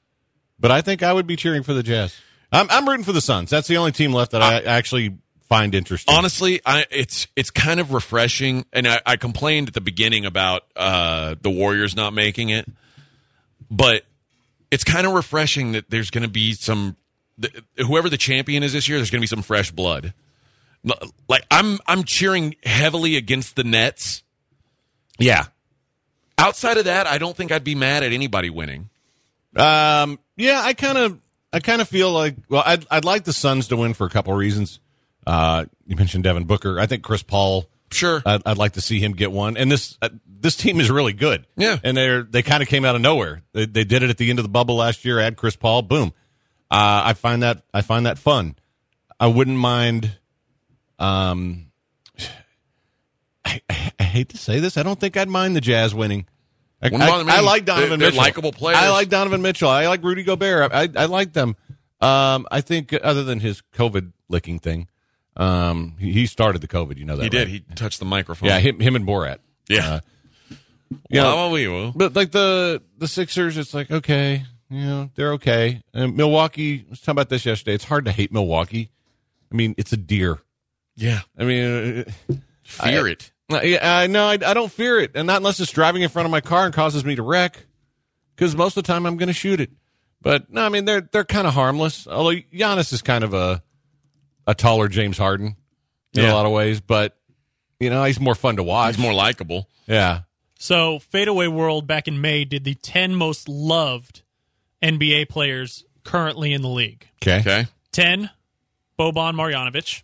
But 0.60 0.72
I 0.72 0.82
think 0.82 1.04
I 1.04 1.14
would 1.14 1.28
be 1.28 1.36
cheering 1.36 1.64
for 1.64 1.74
the 1.74 1.84
Jazz. 1.84 2.20
I'm, 2.52 2.68
I'm 2.70 2.88
rooting 2.88 3.06
for 3.06 3.14
the 3.14 3.22
Suns. 3.22 3.50
That's 3.50 3.68
the 3.68 3.78
only 3.78 3.92
team 3.92 4.12
left 4.12 4.32
that 4.32 4.42
I 4.42 4.60
actually 4.62 5.18
find 5.48 5.74
interesting. 5.74 6.14
Honestly, 6.14 6.62
I 6.66 6.86
it's 6.92 7.28
it's 7.36 7.50
kind 7.52 7.80
of 7.80 7.94
refreshing, 7.94 8.66
and 8.74 8.88
I, 8.88 9.02
I 9.06 9.16
complained 9.18 9.68
at 9.70 9.74
the 9.74 9.82
beginning 9.82 10.26
about 10.26 10.64
uh, 10.76 11.36
the 11.42 11.50
Warriors 11.50 11.96
not 11.96 12.14
making 12.14 12.50
it, 12.50 12.68
but 13.70 14.04
it's 14.72 14.84
kind 14.84 15.06
of 15.08 15.14
refreshing 15.14 15.74
that 15.74 15.90
there's 15.90 16.10
going 16.12 16.24
to 16.24 16.30
be 16.30 16.54
some 16.54 16.96
th- 17.42 17.64
whoever 17.78 18.10
the 18.10 18.18
champion 18.18 18.64
is 18.64 18.74
this 18.74 18.88
year. 18.90 18.98
There's 18.98 19.12
going 19.12 19.20
to 19.20 19.24
be 19.24 19.28
some 19.28 19.42
fresh 19.42 19.72
blood. 19.72 20.14
Like 21.28 21.46
I'm 21.52 21.78
I'm 21.88 22.04
cheering 22.04 22.56
heavily 22.64 23.16
against 23.16 23.56
the 23.56 23.64
Nets. 23.64 24.24
yeah. 25.20 25.46
Outside 26.40 26.78
of 26.78 26.86
that, 26.86 27.08
I 27.08 27.18
don't 27.18 27.36
think 27.36 27.52
I'd 27.52 27.64
be 27.64 27.76
mad 27.76 28.04
at 28.04 28.12
anybody 28.12 28.50
winning. 28.50 28.90
Um, 29.56 30.20
yeah, 30.38 30.62
I 30.64 30.74
kind 30.74 30.98
of, 30.98 31.20
I 31.52 31.60
kind 31.60 31.82
of 31.82 31.88
feel 31.90 32.12
like, 32.12 32.36
well, 32.50 32.64
I'd, 32.66 32.86
I'd 32.90 33.06
like 33.06 33.24
the 33.26 33.34
Suns 33.34 33.68
to 33.70 33.78
win 33.78 33.94
for 33.94 34.06
a 34.06 34.10
couple 34.10 34.34
of 34.34 34.40
reasons. 34.40 34.80
Uh, 35.28 35.66
you 35.86 35.96
mentioned 35.96 36.24
Devin 36.24 36.46
Booker. 36.46 36.80
I 36.80 36.86
think 36.86 37.04
Chris 37.04 37.24
Paul. 37.24 37.66
Sure. 37.92 38.22
I'd, 38.26 38.42
I'd 38.46 38.58
like 38.58 38.74
to 38.74 38.82
see 38.82 39.00
him 39.00 39.14
get 39.14 39.32
one. 39.32 39.58
And 39.58 39.72
this, 39.72 39.98
uh, 40.02 40.10
this 40.42 40.56
team 40.56 40.80
is 40.80 40.90
really 40.90 41.14
good. 41.14 41.46
Yeah. 41.58 41.78
and 41.84 41.98
they're 41.98 42.24
they 42.24 42.42
kind 42.42 42.64
of 42.64 42.70
came 42.70 42.86
out 42.86 42.96
of 42.96 43.02
nowhere. 43.02 43.42
They, 43.54 43.66
they 43.66 43.84
did 43.84 44.04
it 44.04 44.10
at 44.10 44.18
the 44.18 44.30
end 44.30 44.40
of 44.40 44.44
the 44.44 44.50
bubble 44.50 44.76
last 44.76 45.04
year. 45.06 45.20
Add 45.20 45.38
Chris 45.38 45.56
Paul, 45.56 45.82
boom. 45.82 46.14
Uh, 46.72 47.02
I 47.06 47.14
find 47.14 47.44
that 47.44 47.64
I 47.74 47.82
find 47.82 48.06
that 48.06 48.18
fun. 48.18 48.56
I 49.20 49.28
wouldn't 49.28 49.58
mind. 49.58 50.18
Um, 50.98 51.72
I, 53.46 53.62
I 53.70 53.74
hate 54.10 54.30
to 54.30 54.38
say 54.38 54.60
this. 54.60 54.78
I 54.78 54.84
don't 54.84 55.00
think 55.00 55.16
I'd 55.18 55.30
mind 55.30 55.56
the 55.56 55.62
Jazz 55.62 55.96
winning. 55.96 56.26
I, 56.82 56.88
I-. 56.94 57.38
I 57.38 57.40
like 57.42 57.66
Donovan 57.66 58.00
they're 58.00 58.10
Mitchell. 58.10 58.18
likable 58.24 58.52
players. 58.52 58.78
I 58.80 58.90
like 58.90 59.10
Donovan 59.10 59.42
Mitchell. 59.42 59.70
I 59.70 59.88
like 59.88 60.04
Rudy 60.04 60.24
Gobert. 60.24 60.72
I, 60.74 60.84
I, 60.84 60.90
I 60.96 61.06
like 61.06 61.34
them. 61.34 61.56
Um, 62.02 62.48
I 62.52 62.62
think 62.62 62.94
other 63.02 63.24
than 63.24 63.40
his 63.42 63.62
COVID 63.76 64.14
licking 64.30 64.60
thing, 64.60 64.88
um, 65.36 65.96
he, 66.00 66.12
he 66.14 66.26
started 66.26 66.62
the 66.62 66.68
COVID. 66.68 66.98
You 66.98 67.06
know 67.06 67.18
that 67.18 67.24
he 67.24 67.30
did. 67.30 67.38
right? 67.40 67.48
He 67.48 67.60
touched 67.76 68.00
the 68.00 68.06
microphone. 68.06 68.50
yeah, 68.50 68.60
him, 68.60 68.80
him 68.80 68.96
and 68.96 69.06
Borat. 69.06 69.40
yeah. 69.68 69.96
Uh, 69.96 70.00
you 71.10 71.22
know, 71.22 71.36
well, 71.36 71.52
we 71.52 71.68
will. 71.68 71.92
but 71.96 72.16
like 72.16 72.32
the 72.32 72.82
the 72.98 73.08
Sixers, 73.08 73.58
it's 73.58 73.74
like 73.76 73.92
okay, 73.92 74.44
you 74.70 74.86
know 74.86 75.10
they're 75.16 75.34
okay. 75.34 75.84
And 75.94 76.16
Milwaukee, 76.18 76.84
I 76.88 76.90
was 76.90 77.00
talking 77.00 77.12
about 77.12 77.30
this 77.30 77.46
yesterday. 77.46 77.76
It's 77.76 77.84
hard 77.84 78.06
to 78.06 78.12
hate 78.12 78.32
Milwaukee. 78.32 78.90
I 79.52 79.56
mean, 79.56 79.76
it's 79.78 79.94
a 79.94 79.98
deer. 79.98 80.40
Yeah. 80.96 81.22
I 81.38 81.44
mean, 81.44 82.06
uh, 82.30 82.34
Fear 82.64 83.08
it. 83.08 83.32
Uh, 83.52 83.62
yeah, 83.64 83.98
I 83.98 84.08
know 84.08 84.26
I, 84.26 84.34
I 84.34 84.54
don't 84.54 84.72
fear 84.72 85.00
it, 85.00 85.12
and 85.16 85.28
not 85.28 85.38
unless 85.38 85.60
it's 85.60 85.72
driving 85.72 86.02
in 86.02 86.10
front 86.10 86.26
of 86.26 86.32
my 86.32 86.42
car 86.42 86.66
and 86.66 86.74
causes 86.74 87.04
me 87.06 87.16
to 87.16 87.24
wreck. 87.24 87.66
Because 88.36 88.56
most 88.56 88.78
of 88.78 88.84
the 88.84 88.88
time 88.88 89.06
I'm 89.06 89.18
going 89.18 89.28
to 89.28 89.34
shoot 89.34 89.60
it. 89.60 89.70
But 90.22 90.52
no, 90.52 90.62
I 90.66 90.70
mean 90.70 90.86
they're 90.86 91.02
they're 91.02 91.26
kind 91.26 91.48
of 91.48 91.54
harmless. 91.54 92.08
Although 92.08 92.38
Giannis 92.54 92.94
is 92.94 93.02
kind 93.02 93.24
of 93.24 93.34
a 93.34 93.62
a 94.48 94.56
taller 94.56 94.88
James 94.88 95.18
Harden 95.18 95.56
in 96.14 96.24
Yeah. 96.24 96.32
a 96.32 96.36
lot 96.36 96.46
of 96.46 96.52
ways, 96.52 96.80
but 96.82 97.18
you 97.80 97.90
know 97.90 98.04
he's 98.06 98.20
more 98.20 98.36
fun 98.36 98.56
to 98.58 98.64
watch. 98.64 98.96
He's 98.96 99.04
more 99.04 99.14
likable. 99.14 99.70
yeah. 99.88 100.22
So, 100.62 101.00
Fadeaway 101.00 101.48
World 101.48 101.88
back 101.88 102.10
in 102.10 102.20
May 102.20 102.44
did 102.44 102.66
the 102.66 102.76
10 102.76 103.16
most 103.16 103.48
loved 103.48 104.24
NBA 104.84 105.30
players 105.30 105.86
currently 106.04 106.52
in 106.52 106.62
the 106.62 106.68
league. 106.68 107.08
Okay. 107.24 107.40
Okay. 107.40 107.68
10, 107.94 108.30
Boban 109.00 109.36
Marjanovic. 109.36 110.04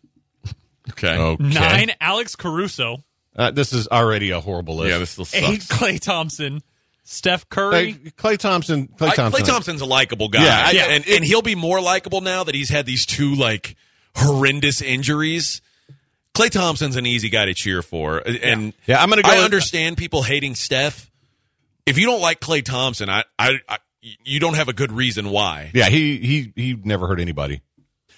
Okay. 0.92 1.18
Okay. 1.18 1.44
9, 1.44 1.92
Alex 2.00 2.36
Caruso. 2.38 3.04
Uh, 3.36 3.52
this 3.52 3.74
is 3.74 3.88
already 3.88 4.32
a 4.32 4.40
horrible 4.40 4.78
list. 4.78 4.92
Yeah, 4.92 4.98
this 5.00 5.10
still 5.12 5.26
sucks. 5.26 5.44
8, 5.44 5.60
Klay 5.62 6.00
Thompson. 6.00 6.62
Steph 7.04 7.48
Curry. 7.50 7.92
Hey, 7.92 7.94
Klay 8.18 8.38
Thompson. 8.38 8.88
Klay 8.88 9.10
I- 9.10 9.16
Thompson. 9.16 9.44
Klay 9.44 9.46
Thompson's 9.48 9.82
a 9.82 9.86
likable 9.86 10.30
guy. 10.30 10.44
Yeah, 10.44 10.64
I- 10.68 10.72
yeah, 10.72 10.86
and, 10.96 11.08
and 11.08 11.24
he'll 11.24 11.42
be 11.44 11.56
more 11.56 11.80
likable 11.82 12.22
now 12.22 12.44
that 12.46 12.56
he's 12.56 12.70
had 12.70 12.86
these 12.86 13.06
two 13.06 13.36
like 13.36 13.76
horrendous 14.16 14.82
injuries. 14.82 15.62
Klay 16.34 16.50
Thompson's 16.50 16.96
an 16.96 17.06
easy 17.06 17.30
guy 17.30 17.46
to 17.46 17.54
cheer 17.54 17.82
for, 17.82 18.18
and 18.20 18.74
Yeah, 18.88 19.02
I'm 19.02 19.10
gonna 19.10 19.22
go 19.22 19.30
I 19.30 19.36
with- 19.36 19.46
understand 19.46 19.98
people 19.98 20.22
hating 20.24 20.56
Steph. 20.56 21.10
If 21.86 21.98
you 22.00 22.06
don't 22.08 22.22
like 22.22 22.40
Klay 22.40 22.64
Thompson, 22.66 23.10
I, 23.10 23.24
I, 23.38 23.60
I 23.70 23.78
you 24.02 24.40
don't 24.40 24.56
have 24.56 24.68
a 24.68 24.74
good 24.74 24.92
reason 24.92 25.30
why. 25.30 25.70
Yeah, 25.74 25.90
he 25.90 26.18
he 26.18 26.54
he 26.56 26.74
never 26.84 27.08
hurt 27.08 27.20
anybody, 27.20 27.62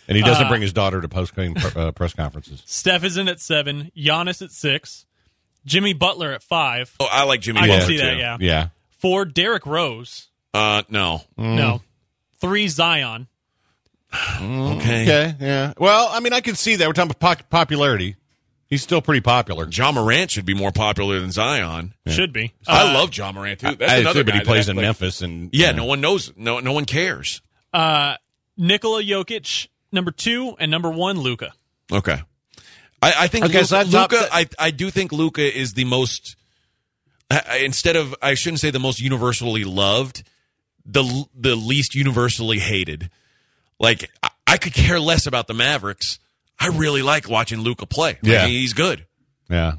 and 0.07 0.15
he 0.17 0.23
doesn't 0.23 0.45
Uh, 0.45 0.49
bring 0.49 0.61
his 0.61 0.71
daughter 0.73 1.01
to 1.01 1.09
post 1.09 1.35
game 1.35 1.55
uh, 1.75 1.91
press 1.91 2.13
conferences. 2.13 2.63
Steph 2.65 3.03
is 3.03 3.17
in 3.17 3.27
at 3.27 3.39
7, 3.41 3.91
Giannis 3.97 4.41
at 4.41 4.51
6, 4.51 5.05
Jimmy 5.67 5.93
Butler 5.93 6.31
at 6.33 6.41
5, 6.41 6.95
Oh, 6.99 7.07
I 7.11 7.23
like 7.25 7.41
Jimmy 7.41 7.59
I 7.59 7.67
can 7.67 7.79
Butler 7.79 7.87
see 7.87 7.97
that, 7.97 8.17
yeah. 8.17 8.37
Yeah. 8.39 8.67
4, 8.99 9.25
Derrick 9.25 9.65
Rose. 9.67 10.29
Uh, 10.53 10.81
no. 10.89 11.21
No. 11.37 11.81
3, 12.41 12.67
Zion. 12.69 13.27
Okay. 14.41 15.03
Okay. 15.03 15.35
Yeah. 15.39 15.73
Well, 15.77 16.09
I 16.11 16.19
mean, 16.21 16.33
I 16.33 16.41
can 16.41 16.55
see 16.55 16.77
that. 16.77 16.87
We're 16.87 16.93
talking 16.93 17.11
about 17.19 17.39
po- 17.39 17.45
popularity. 17.49 18.15
He's 18.67 18.81
still 18.81 19.01
pretty 19.01 19.21
popular. 19.21 19.67
Ja 19.71 19.91
Morant 19.91 20.31
should 20.31 20.45
be 20.45 20.53
more 20.53 20.71
popular 20.71 21.19
than 21.19 21.31
Zion. 21.31 21.93
Should 22.07 22.33
be. 22.33 22.53
I 22.67 22.89
Uh, 22.89 22.93
love 22.93 23.15
Ja 23.15 23.31
Morant 23.31 23.59
too. 23.59 23.75
That's 23.75 23.91
I 23.91 23.97
another 23.97 24.19
say, 24.19 24.23
but 24.23 24.31
guy 24.33 24.39
he 24.39 24.43
plays 24.45 24.65
that, 24.65 24.71
in 24.71 24.77
like- 24.77 24.83
Memphis, 24.85 25.21
and 25.21 25.49
Yeah, 25.53 25.71
no 25.71 25.85
one 25.85 26.01
knows. 26.01 26.31
No, 26.35 26.59
no 26.59 26.71
one 26.73 26.85
cares. 26.85 27.41
Uh, 27.73 28.15
Nikola 28.57 29.03
Jokic, 29.03 29.67
number 29.91 30.11
2, 30.11 30.55
and 30.59 30.69
number 30.71 30.89
1, 30.89 31.19
Luka. 31.19 31.53
Okay. 31.91 32.21
I, 33.01 33.13
I 33.19 33.27
think 33.27 33.45
Okay, 33.45 33.53
Luka, 33.59 33.67
so 33.67 33.77
I've 33.77 33.93
Luka 33.93 34.15
the- 34.15 34.29
I, 34.35 34.45
I 34.59 34.71
do 34.71 34.89
think 34.89 35.11
Luka 35.11 35.41
is 35.41 35.73
the 35.73 35.85
most 35.85 36.35
I- 37.29 37.61
instead 37.63 37.95
of 37.95 38.15
I 38.21 38.33
shouldn't 38.33 38.59
say 38.59 38.71
the 38.71 38.79
most 38.79 38.99
universally 38.99 39.63
loved, 39.63 40.23
the 40.85 41.25
the 41.35 41.55
least 41.55 41.93
universally 41.95 42.59
hated. 42.59 43.09
Like 43.79 44.09
I, 44.23 44.29
I 44.47 44.57
could 44.57 44.73
care 44.73 44.99
less 44.99 45.27
about 45.27 45.47
the 45.47 45.53
Mavericks. 45.53 46.19
I 46.59 46.67
really 46.69 47.01
like 47.03 47.29
watching 47.29 47.59
Luka 47.61 47.85
play. 47.85 48.13
Like, 48.23 48.31
Yeah. 48.31 48.47
he's 48.47 48.73
good. 48.73 49.05
Yeah. 49.49 49.73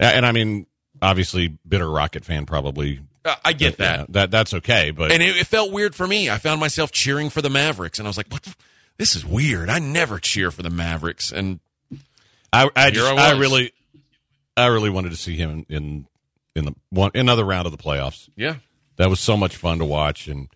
And 0.00 0.26
I 0.26 0.32
mean, 0.32 0.66
obviously, 1.00 1.56
bitter 1.68 1.88
Rocket 1.88 2.24
fan 2.24 2.46
probably. 2.46 3.00
Uh, 3.24 3.34
I 3.44 3.52
get 3.52 3.76
that. 3.78 3.98
Yeah, 4.00 4.06
that 4.10 4.30
that's 4.30 4.54
okay, 4.54 4.90
but 4.90 5.12
And 5.12 5.22
it, 5.22 5.36
it 5.36 5.46
felt 5.46 5.70
weird 5.72 5.94
for 5.94 6.06
me. 6.06 6.30
I 6.30 6.38
found 6.38 6.60
myself 6.60 6.90
cheering 6.92 7.30
for 7.30 7.42
the 7.42 7.50
Mavericks, 7.50 7.98
and 7.98 8.06
I 8.06 8.10
was 8.10 8.16
like, 8.16 8.28
"What? 8.28 8.42
The, 8.42 8.54
this 8.96 9.14
is 9.16 9.24
weird. 9.26 9.68
I 9.68 9.78
never 9.80 10.18
cheer 10.18 10.50
for 10.50 10.62
the 10.62 10.70
Mavericks." 10.70 11.30
And 11.32 11.58
I 12.52 12.68
I, 12.74 12.90
just, 12.90 13.06
I 13.06 13.30
I, 13.34 13.38
really 13.38 13.72
I 14.56 14.66
really 14.66 14.90
wanted 14.90 15.10
to 15.10 15.16
see 15.16 15.36
him 15.36 15.66
in 15.68 16.06
in 16.54 16.64
the 16.64 16.74
one 16.90 17.10
another 17.14 17.44
round 17.44 17.66
of 17.66 17.72
the 17.72 17.78
playoffs. 17.78 18.28
yeah, 18.36 18.56
That 18.96 19.08
was 19.10 19.20
so 19.20 19.36
much 19.36 19.56
fun 19.56 19.78
to 19.78 19.84
watch. 19.84 20.26
And 20.28 20.48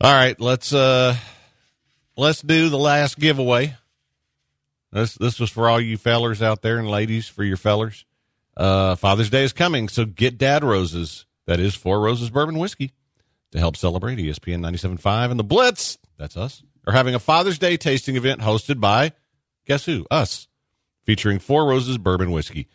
all 0.00 0.12
right, 0.12 0.38
let's 0.40 0.72
uh 0.72 1.16
let's 2.16 2.42
do 2.42 2.68
the 2.68 2.78
last 2.78 3.18
giveaway. 3.18 3.76
This 4.92 5.14
this 5.14 5.38
was 5.40 5.50
for 5.50 5.68
all 5.68 5.80
you 5.80 5.96
fellers 5.96 6.42
out 6.42 6.62
there 6.62 6.78
and 6.78 6.88
ladies 6.88 7.28
for 7.28 7.44
your 7.44 7.56
fellers. 7.56 8.04
Uh 8.56 8.94
Father's 8.96 9.30
Day 9.30 9.44
is 9.44 9.52
coming, 9.52 9.88
so 9.88 10.04
get 10.04 10.36
dad 10.38 10.64
roses. 10.64 11.24
That 11.46 11.60
is 11.60 11.74
four 11.74 12.00
roses 12.00 12.30
bourbon 12.30 12.58
whiskey 12.58 12.92
to 13.52 13.58
help 13.58 13.76
celebrate 13.76 14.18
ESPN 14.18 14.60
97.5 14.60 15.30
and 15.30 15.40
the 15.40 15.44
Blitz. 15.44 15.98
That's 16.16 16.36
us. 16.36 16.62
Are 16.86 16.92
having 16.92 17.14
a 17.14 17.18
Father's 17.18 17.58
Day 17.58 17.76
tasting 17.76 18.16
event 18.16 18.40
hosted 18.40 18.80
by 18.80 19.12
guess 19.66 19.84
who? 19.84 20.06
Us. 20.10 20.46
Featuring 21.04 21.38
Four 21.38 21.66
Roses 21.66 21.98
bourbon 21.98 22.30
whiskey. 22.30 22.68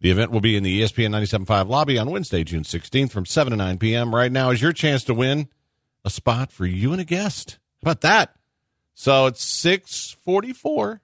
The 0.00 0.10
event 0.10 0.30
will 0.30 0.40
be 0.40 0.56
in 0.56 0.62
the 0.62 0.80
ESPN 0.82 1.10
97.5 1.10 1.68
lobby 1.68 1.98
on 1.98 2.10
Wednesday, 2.10 2.44
June 2.44 2.62
16th 2.62 3.10
from 3.10 3.26
7 3.26 3.50
to 3.50 3.56
9 3.56 3.78
p.m. 3.78 4.14
Right 4.14 4.30
now 4.30 4.50
is 4.50 4.62
your 4.62 4.72
chance 4.72 5.02
to 5.04 5.14
win 5.14 5.48
a 6.04 6.10
spot 6.10 6.52
for 6.52 6.66
you 6.66 6.92
and 6.92 7.00
a 7.00 7.04
guest. 7.04 7.58
How 7.82 7.90
about 7.90 8.00
that? 8.02 8.34
So 8.94 9.26
it's 9.26 9.42
six 9.44 10.16
forty 10.24 10.52
four. 10.52 11.00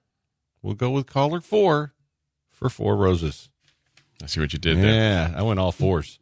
We'll 0.61 0.73
go 0.73 0.91
with 0.91 1.07
caller 1.07 1.39
four 1.39 1.93
for 2.51 2.69
four 2.69 2.95
roses. 2.97 3.49
I 4.21 4.25
see 4.27 4.39
what 4.41 4.51
you 4.51 4.59
did 4.59 4.77
there. 4.77 4.85
Yeah, 4.93 5.33
I 5.33 5.43
went 5.43 5.59
all 5.61 5.71
fours. 5.71 6.19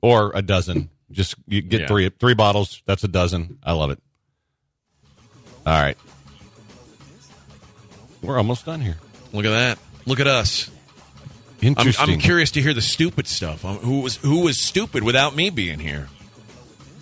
Or 0.00 0.32
a 0.34 0.40
dozen. 0.40 0.88
Just 1.10 1.34
you 1.46 1.60
get 1.60 1.82
Yeah. 1.82 1.86
three 1.86 2.08
three 2.08 2.34
bottles. 2.34 2.82
That's 2.86 3.04
a 3.04 3.08
dozen. 3.08 3.58
I 3.62 3.72
love 3.72 3.90
it. 3.90 4.02
All 5.66 5.80
right. 5.82 5.98
We're 8.22 8.38
almost 8.38 8.64
done 8.64 8.80
here. 8.80 8.96
Look 9.32 9.44
at 9.44 9.50
that. 9.50 9.78
Look 10.06 10.20
at 10.20 10.26
us. 10.26 10.70
I'm, 11.60 11.68
Interesting. 11.68 12.14
I'm 12.14 12.20
curious 12.20 12.52
to 12.52 12.62
hear 12.62 12.72
the 12.72 12.80
stupid 12.82 13.26
stuff. 13.26 13.64
Um, 13.64 13.78
who 13.78 14.00
was 14.00 14.16
who 14.16 14.44
was 14.44 14.62
stupid 14.62 15.02
without 15.02 15.34
me 15.34 15.50
being 15.50 15.80
here? 15.80 16.08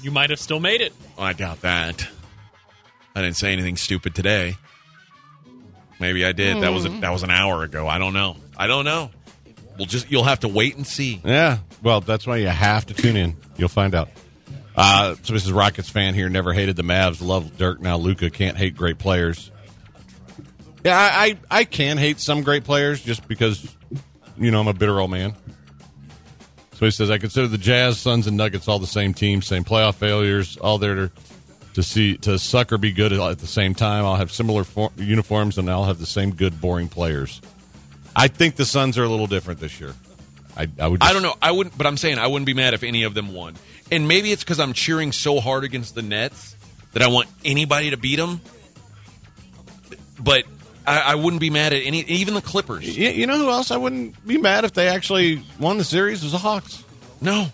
You 0.03 0.11
might 0.11 0.31
have 0.31 0.41
still 0.41 0.61
made 0.61 0.81
it. 0.81 0.95
I 1.19 1.33
doubt 1.33 1.61
that. 1.61 2.09
I 3.15 3.23
didn't 3.23 3.37
say 3.37 3.53
anything 3.53 3.77
stupid 3.77 4.15
today. 4.15 4.57
Maybe 5.99 6.25
I 6.25 6.33
did. 6.33 6.63
That 6.63 6.73
was 6.73 6.85
a, 6.85 6.89
that 7.01 7.11
was 7.11 7.23
an 7.23 7.31
hour 7.31 7.63
ago. 7.63 7.87
I 7.87 7.99
don't 7.99 8.13
know. 8.13 8.37
I 8.57 8.67
don't 8.67 8.85
know. 8.85 9.11
We'll 9.77 9.87
just 9.87 10.11
you'll 10.11 10.25
have 10.25 10.41
to 10.41 10.49
wait 10.49 10.77
and 10.77 10.87
see. 10.87 11.21
Yeah. 11.25 11.59
Well, 11.83 12.01
that's 12.01 12.27
why 12.27 12.37
you 12.37 12.49
have 12.49 12.87
to 12.87 12.95
tune 12.95 13.17
in. 13.17 13.37
You'll 13.57 13.69
find 13.69 13.95
out. 13.95 14.09
Uh, 14.75 15.15
so 15.23 15.33
this 15.33 15.47
is 15.47 15.53
Rockets 15.53 15.89
fan 15.89 16.15
here. 16.15 16.29
Never 16.29 16.53
hated 16.53 16.77
the 16.77 16.83
Mavs. 16.83 17.27
Love 17.27 17.57
Dirk. 17.57 17.81
Now 17.81 17.97
Luka 17.97 18.31
can't 18.31 18.57
hate 18.57 18.77
great 18.77 18.99
players. 18.99 19.51
Yeah, 20.87 20.97
I, 20.97 21.25
I 21.25 21.39
I 21.51 21.65
can 21.65 21.99
hate 21.99 22.21
some 22.21 22.45
great 22.45 22.63
players 22.63 23.03
just 23.03 23.27
because 23.27 23.75
you 24.39 24.53
know 24.53 24.61
I'm 24.61 24.69
a 24.69 24.73
bitter 24.73 25.01
old 25.01 25.11
man. 25.11 25.35
So 26.75 26.85
he 26.85 26.93
says 26.93 27.11
I 27.11 27.19
consider 27.19 27.49
the 27.49 27.59
Jazz, 27.59 27.99
Suns, 27.99 28.29
and 28.29 28.37
Nuggets 28.37 28.69
all 28.69 28.79
the 28.79 28.87
same 28.87 29.13
team, 29.13 29.43
same 29.43 29.65
playoff 29.65 29.97
failures, 29.97 30.57
all 30.59 30.79
there 30.79 30.95
to, 30.95 31.11
to 31.75 31.83
see 31.83 32.19
to 32.19 32.39
suck 32.39 32.71
or 32.71 32.79
be 32.79 32.93
good 32.93 33.13
at 33.13 33.39
the 33.41 33.49
same 33.49 33.75
time. 33.75 34.05
I'll 34.05 34.15
have 34.15 34.31
similar 34.31 34.63
for, 34.63 34.93
uniforms 34.97 35.59
and 35.59 35.69
I'll 35.69 35.87
have 35.87 35.99
the 35.99 36.07
same 36.07 36.31
good 36.31 36.61
boring 36.61 36.87
players. 36.87 37.43
I 38.15 38.29
think 38.29 38.55
the 38.55 38.65
Suns 38.65 38.97
are 38.97 39.03
a 39.03 39.09
little 39.09 39.27
different 39.27 39.59
this 39.59 39.81
year. 39.81 39.93
I, 40.57 40.69
I 40.79 40.87
would. 40.87 41.03
I 41.03 41.13
don't 41.13 41.25
know. 41.25 41.35
I 41.43 41.51
wouldn't, 41.51 41.77
but 41.77 41.89
I'm 41.89 41.97
saying 41.97 42.19
I 42.21 42.29
wouldn't 42.29 42.47
be 42.47 42.55
mad 42.55 42.75
if 42.75 42.85
any 42.85 43.03
of 43.03 43.13
them 43.13 43.35
won. 43.35 43.57
And 43.91 44.07
maybe 44.07 44.31
it's 44.31 44.45
because 44.45 44.61
I'm 44.61 44.73
cheering 44.73 45.11
so 45.11 45.41
hard 45.41 45.65
against 45.65 45.97
the 45.97 46.03
Nets 46.03 46.55
that 46.93 47.03
I 47.03 47.09
want 47.09 47.29
anybody 47.45 47.91
to 47.91 47.97
beat 47.97 48.17
them. 48.17 48.41
But 50.21 50.45
I, 50.87 51.01
I 51.01 51.15
wouldn't 51.17 51.41
be 51.41 51.51
mad 51.51 51.73
at 51.73 51.83
any, 51.85 52.01
even 52.03 52.35
the 52.35 52.41
Clippers. 52.41 52.97
You, 52.97 53.09
you 53.11 53.27
know 53.27 53.37
who 53.39 53.51
else 53.51 53.71
I 53.71 53.77
wouldn't 53.77 54.25
be 54.27 54.39
mad 54.39 54.65
if 54.65 54.73
they 54.73 54.89
actually 54.89 55.43
won 55.59 55.79
the 55.79 55.85
series 55.85 56.23
was 56.23 56.33
the 56.33 56.39
Hawks. 56.39 56.85
No, 57.21 57.49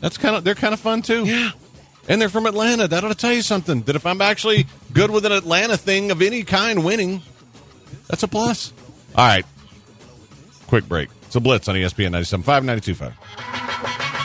That's 0.00 0.18
kind 0.18 0.34
of 0.36 0.42
they're 0.44 0.54
kind 0.54 0.74
of 0.74 0.80
fun 0.80 1.02
too. 1.02 1.24
yeah. 1.24 1.50
And 2.08 2.20
they're 2.20 2.28
from 2.28 2.46
Atlanta. 2.46 2.88
That 2.88 3.04
ought 3.04 3.08
to 3.08 3.14
tell 3.14 3.32
you 3.32 3.42
something. 3.42 3.82
That 3.82 3.94
if 3.94 4.04
I'm 4.06 4.20
actually 4.20 4.66
good 4.92 5.10
with 5.12 5.24
an 5.24 5.30
Atlanta 5.32 5.76
thing 5.76 6.10
of 6.10 6.20
any 6.20 6.42
kind 6.42 6.84
winning, 6.84 7.22
that's 8.08 8.24
a 8.24 8.28
plus. 8.28 8.72
All 9.14 9.24
right. 9.26 9.46
Quick 10.66 10.88
break. 10.88 11.10
It's 11.26 11.36
a 11.36 11.40
blitz 11.40 11.68
on 11.68 11.76
ESPN 11.76 12.10
97.5, 12.10 12.82
92.5. 12.82 14.22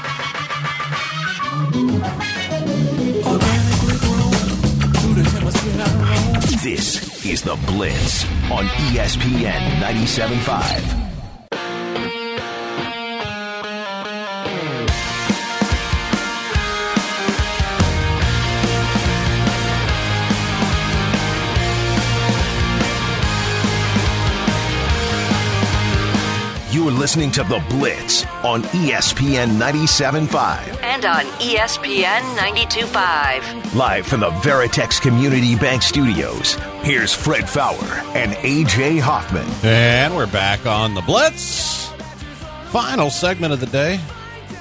This 6.64 7.07
is 7.30 7.41
The 7.41 7.55
Blitz 7.67 8.23
on 8.49 8.65
ESPN 8.65 9.59
97.5. 9.82 11.07
You 26.78 26.88
are 26.88 26.91
listening 26.91 27.32
to 27.32 27.43
The 27.43 27.57
Blitz 27.69 28.23
on 28.43 28.61
ESPN 28.61 29.57
97.5. 29.57 30.84
And 30.84 31.05
on 31.05 31.25
ESPN 31.39 32.19
92.5. 32.38 33.73
Live 33.73 34.05
from 34.05 34.19
the 34.19 34.30
Veritex 34.30 35.01
Community 35.01 35.55
Bank 35.55 35.82
Studios, 35.82 36.53
here's 36.84 37.11
Fred 37.11 37.49
Faour 37.49 37.84
and 38.15 38.34
AJ 38.34 38.99
Hoffman. 38.99 39.47
And 39.63 40.15
we're 40.15 40.28
back 40.28 40.67
on 40.67 40.93
the 40.93 41.01
blitz. 41.01 41.88
Final 42.67 43.09
segment 43.09 43.53
of 43.53 43.59
the 43.59 43.65
day. 43.65 43.99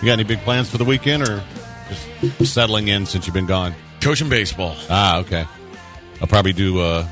You 0.00 0.06
got 0.06 0.12
any 0.12 0.24
big 0.24 0.38
plans 0.38 0.70
for 0.70 0.78
the 0.78 0.86
weekend 0.86 1.22
or 1.22 1.44
just 2.38 2.54
settling 2.54 2.88
in 2.88 3.04
since 3.04 3.26
you've 3.26 3.34
been 3.34 3.44
gone? 3.44 3.74
Coaching 4.00 4.30
baseball. 4.30 4.74
Ah, 4.88 5.18
okay. 5.18 5.44
I'll 6.22 6.28
probably 6.28 6.54
do 6.54 6.80
uh 6.80 7.06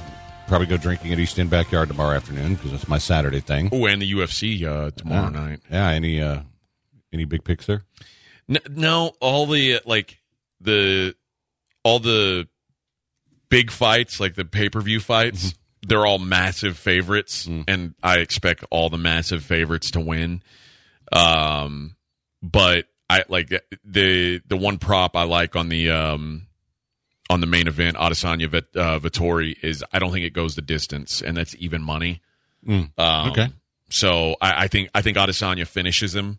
probably 0.46 0.66
go 0.66 0.76
drinking 0.76 1.12
at 1.12 1.18
East 1.18 1.38
End 1.38 1.50
Backyard 1.50 1.88
tomorrow 1.88 2.16
afternoon 2.16 2.54
because 2.54 2.72
that's 2.72 2.88
my 2.88 2.98
Saturday 2.98 3.40
thing. 3.40 3.68
Oh, 3.72 3.86
and 3.86 4.00
the 4.00 4.12
UFC 4.12 4.62
uh, 4.64 4.90
tomorrow 4.90 5.30
yeah. 5.30 5.40
night. 5.40 5.60
Yeah, 5.70 5.88
any 5.90 6.20
uh 6.20 6.40
any 7.12 7.24
big 7.24 7.44
picks 7.44 7.66
there? 7.66 7.84
N- 8.48 8.58
no, 8.70 9.12
all 9.20 9.46
the 9.46 9.76
uh, 9.76 9.80
like 9.86 10.18
the 10.60 11.14
all 11.82 12.00
the 12.00 12.48
big 13.48 13.70
fights, 13.70 14.20
like 14.20 14.34
the 14.34 14.44
pay 14.44 14.68
per 14.68 14.80
view 14.80 15.00
fights, 15.00 15.54
they're 15.82 16.06
all 16.06 16.18
massive 16.18 16.76
favorites, 16.76 17.46
and 17.46 17.94
I 18.02 18.18
expect 18.18 18.64
all 18.70 18.90
the 18.90 18.98
massive 18.98 19.44
favorites 19.44 19.92
to 19.92 20.00
win. 20.00 20.42
Um, 21.12 21.96
but 22.42 22.86
I 23.08 23.24
like 23.28 23.48
the 23.84 24.40
the 24.46 24.56
one 24.56 24.78
prop 24.78 25.16
I 25.16 25.24
like 25.24 25.56
on 25.56 25.68
the 25.68 25.90
um 25.90 26.46
on 27.30 27.40
the 27.40 27.46
main 27.46 27.66
event, 27.68 27.96
Adesanya 27.96 28.48
Vit- 28.48 28.76
uh, 28.76 28.98
Vettori 28.98 29.56
is 29.62 29.82
I 29.92 29.98
don't 29.98 30.12
think 30.12 30.24
it 30.26 30.32
goes 30.34 30.54
the 30.54 30.62
distance, 30.62 31.22
and 31.22 31.36
that's 31.36 31.54
even 31.58 31.82
money. 31.82 32.20
Um, 32.68 32.90
Okay. 33.30 33.48
So 33.90 34.36
I, 34.40 34.64
I 34.64 34.68
think 34.68 34.90
I 34.94 35.02
think 35.02 35.16
Adesanya 35.16 35.66
finishes 35.66 36.14
him. 36.14 36.38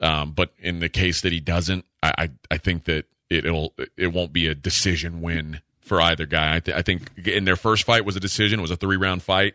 Um, 0.00 0.32
but 0.32 0.52
in 0.58 0.80
the 0.80 0.88
case 0.88 1.20
that 1.20 1.32
he 1.32 1.38
doesn't, 1.40 1.84
I, 2.02 2.12
I, 2.18 2.30
I 2.50 2.58
think 2.58 2.84
that 2.84 3.04
it'll 3.30 3.72
it 3.96 4.08
won't 4.12 4.32
be 4.32 4.48
a 4.48 4.54
decision 4.54 5.20
win 5.22 5.60
for 5.80 6.00
either 6.00 6.26
guy. 6.26 6.56
I, 6.56 6.60
th- 6.60 6.76
I 6.76 6.82
think 6.82 7.26
in 7.26 7.44
their 7.44 7.56
first 7.56 7.84
fight 7.84 8.04
was 8.04 8.16
a 8.16 8.20
decision. 8.20 8.58
It 8.58 8.62
was 8.62 8.70
a 8.72 8.76
three 8.76 8.96
round 8.96 9.22
fight. 9.22 9.54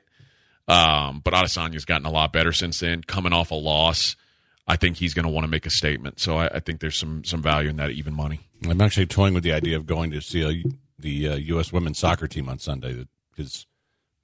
Um, 0.68 1.22
but 1.24 1.34
Adesanya's 1.34 1.86
gotten 1.86 2.06
a 2.06 2.12
lot 2.12 2.34
better 2.34 2.52
since 2.52 2.80
then. 2.80 3.02
Coming 3.04 3.34
off 3.34 3.52
a 3.52 3.56
loss, 3.56 4.16
I 4.68 4.76
think 4.76 4.98
he's 4.98 5.14
going 5.14 5.24
to 5.26 5.32
want 5.32 5.46
to 5.46 5.50
make 5.50 5.66
a 5.66 5.70
statement. 5.70 6.20
So 6.20 6.38
I, 6.38 6.48
I 6.48 6.60
think 6.60 6.80
there's 6.82 7.00
some 7.00 7.24
some 7.24 7.42
value 7.42 7.70
in 7.70 7.78
that 7.78 7.92
even 7.92 8.14
money. 8.14 8.42
I'm 8.70 8.82
actually 8.82 9.06
toying 9.06 9.34
with 9.34 9.44
the 9.44 9.54
idea 9.54 9.78
of 9.78 9.86
going 9.86 10.12
to 10.12 10.22
see 10.22 10.44
a, 10.44 10.64
the 11.00 11.30
uh, 11.30 11.36
U.S. 11.36 11.72
women's 11.72 12.00
soccer 12.00 12.28
team 12.28 12.50
on 12.50 12.60
Sunday 12.60 13.06
because 13.36 13.66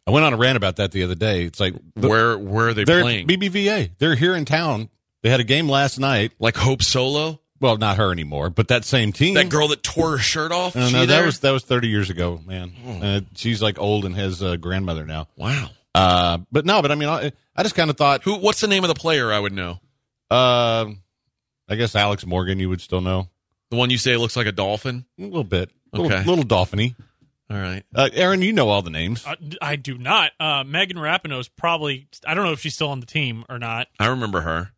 I 0.07 0.11
went 0.11 0.25
on 0.25 0.33
a 0.33 0.37
rant 0.37 0.57
about 0.57 0.75
that 0.77 0.91
the 0.91 1.03
other 1.03 1.15
day. 1.15 1.43
It's 1.45 1.59
like 1.59 1.73
the- 1.95 2.07
where 2.09 2.37
where 2.37 2.69
are 2.69 2.73
they 2.73 2.83
they're 2.83 3.01
playing? 3.01 3.27
BBVA. 3.27 3.91
They're 3.99 4.15
here 4.15 4.35
in 4.35 4.45
town. 4.45 4.89
They 5.21 5.29
had 5.29 5.39
a 5.39 5.45
game 5.45 5.69
last 5.69 5.99
night. 5.99 6.33
like 6.39 6.57
Hope 6.57 6.83
Solo, 6.83 7.39
Well, 7.61 7.77
not 7.77 7.95
her 7.95 8.11
anymore, 8.11 8.49
but 8.49 8.67
that 8.67 8.83
same 8.83 9.13
team. 9.13 9.35
that 9.35 9.47
girl 9.47 9.69
that 9.69 9.81
tore 9.83 10.11
her 10.11 10.17
shirt 10.17 10.51
off. 10.51 10.75
No, 10.75 10.89
no, 10.89 10.99
that 11.01 11.05
there? 11.05 11.25
Was 11.25 11.39
that 11.39 11.51
was 11.51 11.63
30 11.63 11.87
years 11.87 12.09
ago, 12.09 12.41
man. 12.45 12.73
Uh, 13.01 13.21
she's 13.35 13.61
like 13.61 13.79
old 13.79 14.03
and 14.03 14.15
has 14.15 14.41
a 14.41 14.57
grandmother 14.57 15.05
now. 15.05 15.27
wow. 15.37 15.69
Uh, 15.95 16.39
but 16.51 16.65
no, 16.65 16.81
but 16.81 16.91
I 16.91 16.95
mean, 16.95 17.07
I, 17.07 17.31
I 17.55 17.61
just 17.63 17.75
kind 17.75 17.89
of 17.91 17.95
thought, 17.97 18.23
Who? 18.23 18.35
What's 18.35 18.59
the 18.59 18.67
name 18.67 18.83
of 18.83 18.87
the 18.89 18.95
player? 18.95 19.31
I 19.31 19.39
would 19.39 19.53
know. 19.53 19.79
Uh, 20.33 20.91
I 21.69 21.75
guess 21.75 21.95
Alex 21.95 22.25
Morgan, 22.25 22.59
you 22.59 22.69
would 22.69 22.81
still 22.81 23.01
know 23.01 23.29
The 23.69 23.77
one 23.77 23.89
you 23.89 23.97
say 23.97 24.17
looks 24.17 24.35
like 24.35 24.47
a 24.47 24.51
dolphin. 24.51 25.05
a 25.19 25.23
little 25.23 25.43
bit, 25.43 25.69
okay, 25.93 25.99
a 25.99 26.01
little, 26.01 26.17
Okay. 26.17 26.29
little 26.29 26.45
dolphiny. 26.45 26.95
All 27.49 27.57
right. 27.57 27.83
Uh, 27.93 28.09
Aaron, 28.13 28.41
you 28.41 28.51
know 28.53 28.69
all 28.69 28.81
the 28.81 28.89
names. 28.89 29.23
Uh, 29.27 29.35
I 29.61 29.75
do 29.75 29.97
not. 29.97 30.31
Uh, 30.39 30.63
Megan 30.65 30.97
Rapinoe 30.97 31.39
is 31.39 31.49
probably. 31.49 32.07
I 32.25 32.33
don't 32.33 32.45
know 32.45 32.53
if 32.53 32.61
she's 32.61 32.73
still 32.73 32.89
on 32.89 32.99
the 32.99 33.05
team 33.05 33.45
or 33.49 33.59
not. 33.59 33.87
I 33.99 34.07
remember 34.07 34.41
her. 34.41 34.71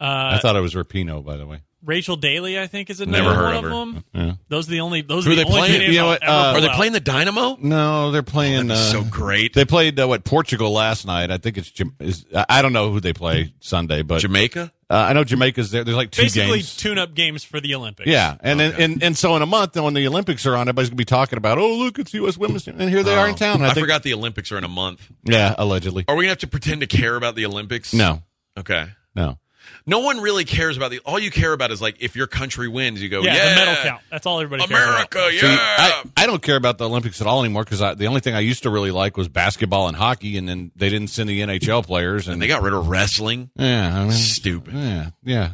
Uh, 0.00 0.34
I 0.34 0.38
thought 0.40 0.54
it 0.54 0.60
was 0.60 0.74
Rapino, 0.74 1.24
by 1.24 1.36
the 1.36 1.46
way. 1.46 1.60
Rachel 1.84 2.16
Daly, 2.16 2.58
I 2.60 2.66
think, 2.66 2.90
is 2.90 3.00
Never 3.00 3.30
another 3.30 3.34
heard 3.34 3.44
one 3.46 3.56
of 3.56 3.64
of 3.64 3.70
them. 3.94 4.04
Yeah. 4.14 4.32
Those 4.48 4.68
are 4.68 4.70
the 4.70 4.80
only. 4.80 5.02
Those 5.02 5.24
Who 5.24 5.30
are 5.30 5.32
are 5.32 5.36
the 5.36 5.44
they 5.44 5.48
only 5.50 5.60
playing? 5.68 5.92
You 5.92 5.98
know 5.98 6.06
what, 6.06 6.22
uh, 6.26 6.52
Are 6.54 6.60
they 6.60 6.68
playing 6.68 6.92
the 6.92 7.00
Dynamo? 7.00 7.56
No, 7.60 8.10
they're 8.12 8.22
playing. 8.22 8.68
That's 8.68 8.80
uh, 8.94 9.02
so 9.02 9.04
great. 9.04 9.54
They 9.54 9.64
played 9.64 9.98
uh, 9.98 10.06
what 10.06 10.24
Portugal 10.24 10.72
last 10.72 11.06
night. 11.06 11.30
I 11.30 11.38
think 11.38 11.58
it's 11.58 11.70
Jam- 11.70 11.94
is, 11.98 12.24
I 12.34 12.46
I 12.48 12.62
don't 12.62 12.72
know 12.72 12.92
who 12.92 13.00
they 13.00 13.12
play 13.12 13.52
Sunday, 13.60 14.02
but 14.02 14.20
Jamaica. 14.20 14.72
uh, 14.90 14.94
I 14.94 15.12
know 15.12 15.24
Jamaica's 15.24 15.70
there. 15.72 15.82
There's 15.82 15.96
like 15.96 16.10
two 16.12 16.22
Basically, 16.22 16.58
games. 16.58 16.76
tune-up 16.76 17.14
games 17.14 17.42
for 17.42 17.60
the 17.60 17.74
Olympics. 17.74 18.08
Yeah, 18.08 18.36
and, 18.40 18.60
then 18.60 18.74
and 18.80 19.02
and 19.02 19.16
so 19.18 19.34
in 19.36 19.42
a 19.42 19.46
month, 19.46 19.74
when 19.74 19.94
the 19.94 20.06
Olympics 20.06 20.46
are 20.46 20.54
on, 20.54 20.62
everybody's 20.68 20.90
gonna 20.90 20.96
be 20.98 21.04
talking 21.04 21.36
about, 21.36 21.58
oh 21.58 21.74
look, 21.78 21.98
it's 21.98 22.14
U.S. 22.14 22.38
women's 22.38 22.64
team, 22.64 22.76
and 22.78 22.88
here 22.90 23.02
they 23.02 23.14
are 23.16 23.28
in 23.28 23.34
town. 23.34 23.60
Oh. 23.62 23.64
I, 23.64 23.74
think- 23.74 23.84
forgot 23.84 24.02
the 24.04 24.14
Olympics 24.14 24.52
are 24.52 24.58
in 24.58 24.64
a 24.64 24.68
month. 24.68 25.10
Yeah, 25.24 25.54
allegedly. 25.58 26.04
Are 26.06 26.14
we 26.14 26.24
gonna 26.24 26.30
have 26.30 26.38
to 26.38 26.46
pretend 26.46 26.82
to 26.82 26.86
care 26.86 27.16
about 27.16 27.34
the 27.34 27.44
Olympics? 27.46 27.92
No, 27.92 28.22
Okay. 28.56 28.86
no. 29.16 29.38
No 29.86 29.98
one 30.00 30.20
really 30.20 30.44
cares 30.44 30.76
about 30.76 30.90
the. 30.90 31.00
All 31.00 31.18
you 31.18 31.30
care 31.30 31.52
about 31.52 31.70
is 31.70 31.82
like 31.82 31.96
if 32.00 32.14
your 32.14 32.26
country 32.26 32.68
wins, 32.68 33.02
you 33.02 33.08
go, 33.08 33.22
yeah, 33.22 33.34
yeah, 33.34 33.48
the 33.50 33.54
medal 33.56 33.82
count. 33.82 34.02
That's 34.10 34.26
all 34.26 34.40
everybody 34.40 34.68
cares 34.68 34.80
about. 34.82 35.12
America, 35.12 35.30
yeah. 35.34 35.40
See, 35.40 35.46
I, 35.60 36.02
I 36.16 36.26
don't 36.26 36.42
care 36.42 36.56
about 36.56 36.78
the 36.78 36.88
Olympics 36.88 37.20
at 37.20 37.26
all 37.26 37.40
anymore 37.42 37.64
because 37.64 37.80
the 37.96 38.06
only 38.06 38.20
thing 38.20 38.34
I 38.34 38.40
used 38.40 38.62
to 38.62 38.70
really 38.70 38.90
like 38.92 39.16
was 39.16 39.28
basketball 39.28 39.88
and 39.88 39.96
hockey, 39.96 40.36
and 40.36 40.48
then 40.48 40.70
they 40.76 40.88
didn't 40.88 41.08
send 41.08 41.28
the 41.28 41.40
NHL 41.40 41.84
players, 41.84 42.28
and, 42.28 42.34
and 42.34 42.42
they 42.42 42.46
got 42.46 42.62
rid 42.62 42.74
of 42.74 42.88
wrestling. 42.88 43.50
yeah, 43.56 43.98
I 43.98 44.02
mean, 44.04 44.12
Stupid. 44.12 44.74
yeah, 44.74 45.10
yeah. 45.24 45.50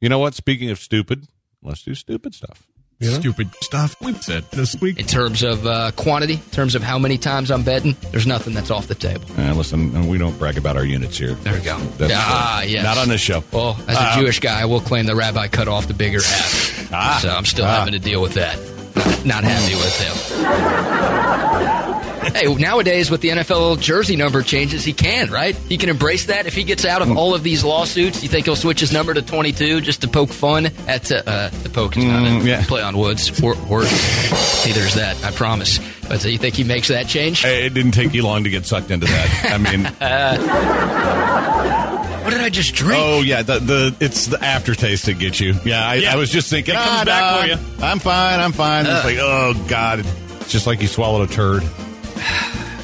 You 0.00 0.08
know 0.08 0.18
what? 0.18 0.34
Speaking 0.34 0.70
of 0.70 0.78
stupid, 0.80 1.28
let's 1.62 1.82
do 1.82 1.94
stupid 1.94 2.34
stuff. 2.34 2.66
Stupid 3.02 3.48
stuff 3.62 3.96
we've 4.00 4.22
said 4.22 4.44
this 4.52 4.80
week. 4.80 4.98
In 4.98 5.06
terms 5.06 5.42
of 5.42 5.66
uh, 5.66 5.90
quantity, 5.96 6.34
in 6.34 6.40
terms 6.50 6.74
of 6.74 6.82
how 6.82 6.98
many 6.98 7.18
times 7.18 7.50
I'm 7.50 7.62
betting, 7.62 7.96
there's 8.10 8.26
nothing 8.26 8.54
that's 8.54 8.70
off 8.70 8.86
the 8.86 8.94
table. 8.94 9.24
Uh, 9.36 9.54
listen, 9.54 10.06
we 10.08 10.18
don't 10.18 10.38
brag 10.38 10.56
about 10.58 10.76
our 10.76 10.84
units 10.84 11.18
here. 11.18 11.34
There 11.34 11.54
we 11.54 11.60
go. 11.60 11.78
That's, 11.98 12.12
ah, 12.16 12.58
uh, 12.58 12.62
yes. 12.62 12.84
Not 12.84 12.98
on 12.98 13.08
this 13.08 13.20
show. 13.20 13.42
Well, 13.52 13.76
as 13.88 13.96
a 13.96 14.00
Uh, 14.02 14.16
Jewish 14.20 14.40
guy, 14.40 14.60
I 14.60 14.64
will 14.66 14.80
claim 14.80 15.06
the 15.06 15.16
rabbi 15.16 15.48
cut 15.48 15.68
off 15.68 15.86
the 15.88 15.94
bigger 15.94 16.22
half. 16.22 16.92
Ah. 16.92 17.18
so 17.22 17.30
I'm 17.30 17.44
still 17.44 17.64
Ah. 17.64 17.78
having 17.80 17.92
to 17.92 17.98
deal 17.98 18.20
with 18.22 18.34
that. 18.34 18.56
Not, 18.94 19.24
not 19.26 19.44
happy 19.44 19.74
with 19.74 19.98
him. 20.00 21.78
Hey, 22.22 22.52
nowadays 22.54 23.10
with 23.10 23.20
the 23.20 23.30
NFL 23.30 23.80
jersey 23.80 24.14
number 24.16 24.42
changes, 24.42 24.84
he 24.84 24.92
can, 24.92 25.28
right? 25.30 25.56
He 25.56 25.76
can 25.76 25.88
embrace 25.88 26.26
that. 26.26 26.46
If 26.46 26.54
he 26.54 26.62
gets 26.62 26.84
out 26.84 27.02
of 27.02 27.16
all 27.16 27.34
of 27.34 27.42
these 27.42 27.64
lawsuits, 27.64 28.22
you 28.22 28.28
think 28.28 28.46
he'll 28.46 28.54
switch 28.56 28.78
his 28.80 28.92
number 28.92 29.12
to 29.12 29.22
22 29.22 29.80
just 29.80 30.02
to 30.02 30.08
poke 30.08 30.30
fun 30.30 30.66
at 30.86 31.10
uh, 31.10 31.22
uh, 31.26 31.48
the 31.62 31.68
poke 31.68 31.96
is 31.96 32.04
Mm, 32.04 32.44
yeah. 32.44 32.64
play 32.66 32.80
on 32.82 32.96
woods 32.96 33.42
or, 33.42 33.54
or 33.68 33.80
there's 33.82 34.94
that. 34.94 35.16
I 35.24 35.30
promise. 35.32 35.78
But 36.08 36.24
uh, 36.24 36.28
you 36.28 36.38
think 36.38 36.54
he 36.54 36.64
makes 36.64 36.88
that 36.88 37.06
change? 37.08 37.42
Hey, 37.42 37.66
It 37.66 37.74
didn't 37.74 37.92
take 37.92 38.14
you 38.14 38.22
long 38.24 38.44
to 38.44 38.50
get 38.50 38.66
sucked 38.66 38.90
into 38.90 39.06
that. 39.06 39.50
I 39.52 39.58
mean, 39.58 39.84
What 42.22 42.30
did 42.30 42.40
I 42.40 42.50
just 42.50 42.74
drink? 42.74 43.02
oh 43.04 43.20
yeah, 43.22 43.42
the, 43.42 43.58
the 43.58 43.96
it's 43.98 44.26
the 44.26 44.42
aftertaste 44.42 45.06
that 45.06 45.18
gets 45.18 45.40
you. 45.40 45.54
Yeah, 45.64 45.84
I, 45.86 45.94
Yeah. 45.96 46.12
I 46.12 46.16
was 46.16 46.30
just 46.30 46.48
thinking, 46.50 46.74
It 46.74 46.78
comes 46.78 46.88
ah, 46.88 47.04
back 47.04 47.20
nah, 47.20 47.40
for 47.40 47.46
you. 47.80 47.84
I'm 47.84 47.98
fine, 47.98 48.38
I'm 48.40 48.52
fine. 48.52 48.86
It's 48.86 49.04
like, 49.04 49.18
oh 49.20 49.54
god, 49.68 50.04
it's 50.40 50.52
just 50.52 50.66
like 50.68 50.80
you 50.80 50.86
swallowed 50.88 51.28
a 51.28 51.32
turd. 51.32 51.64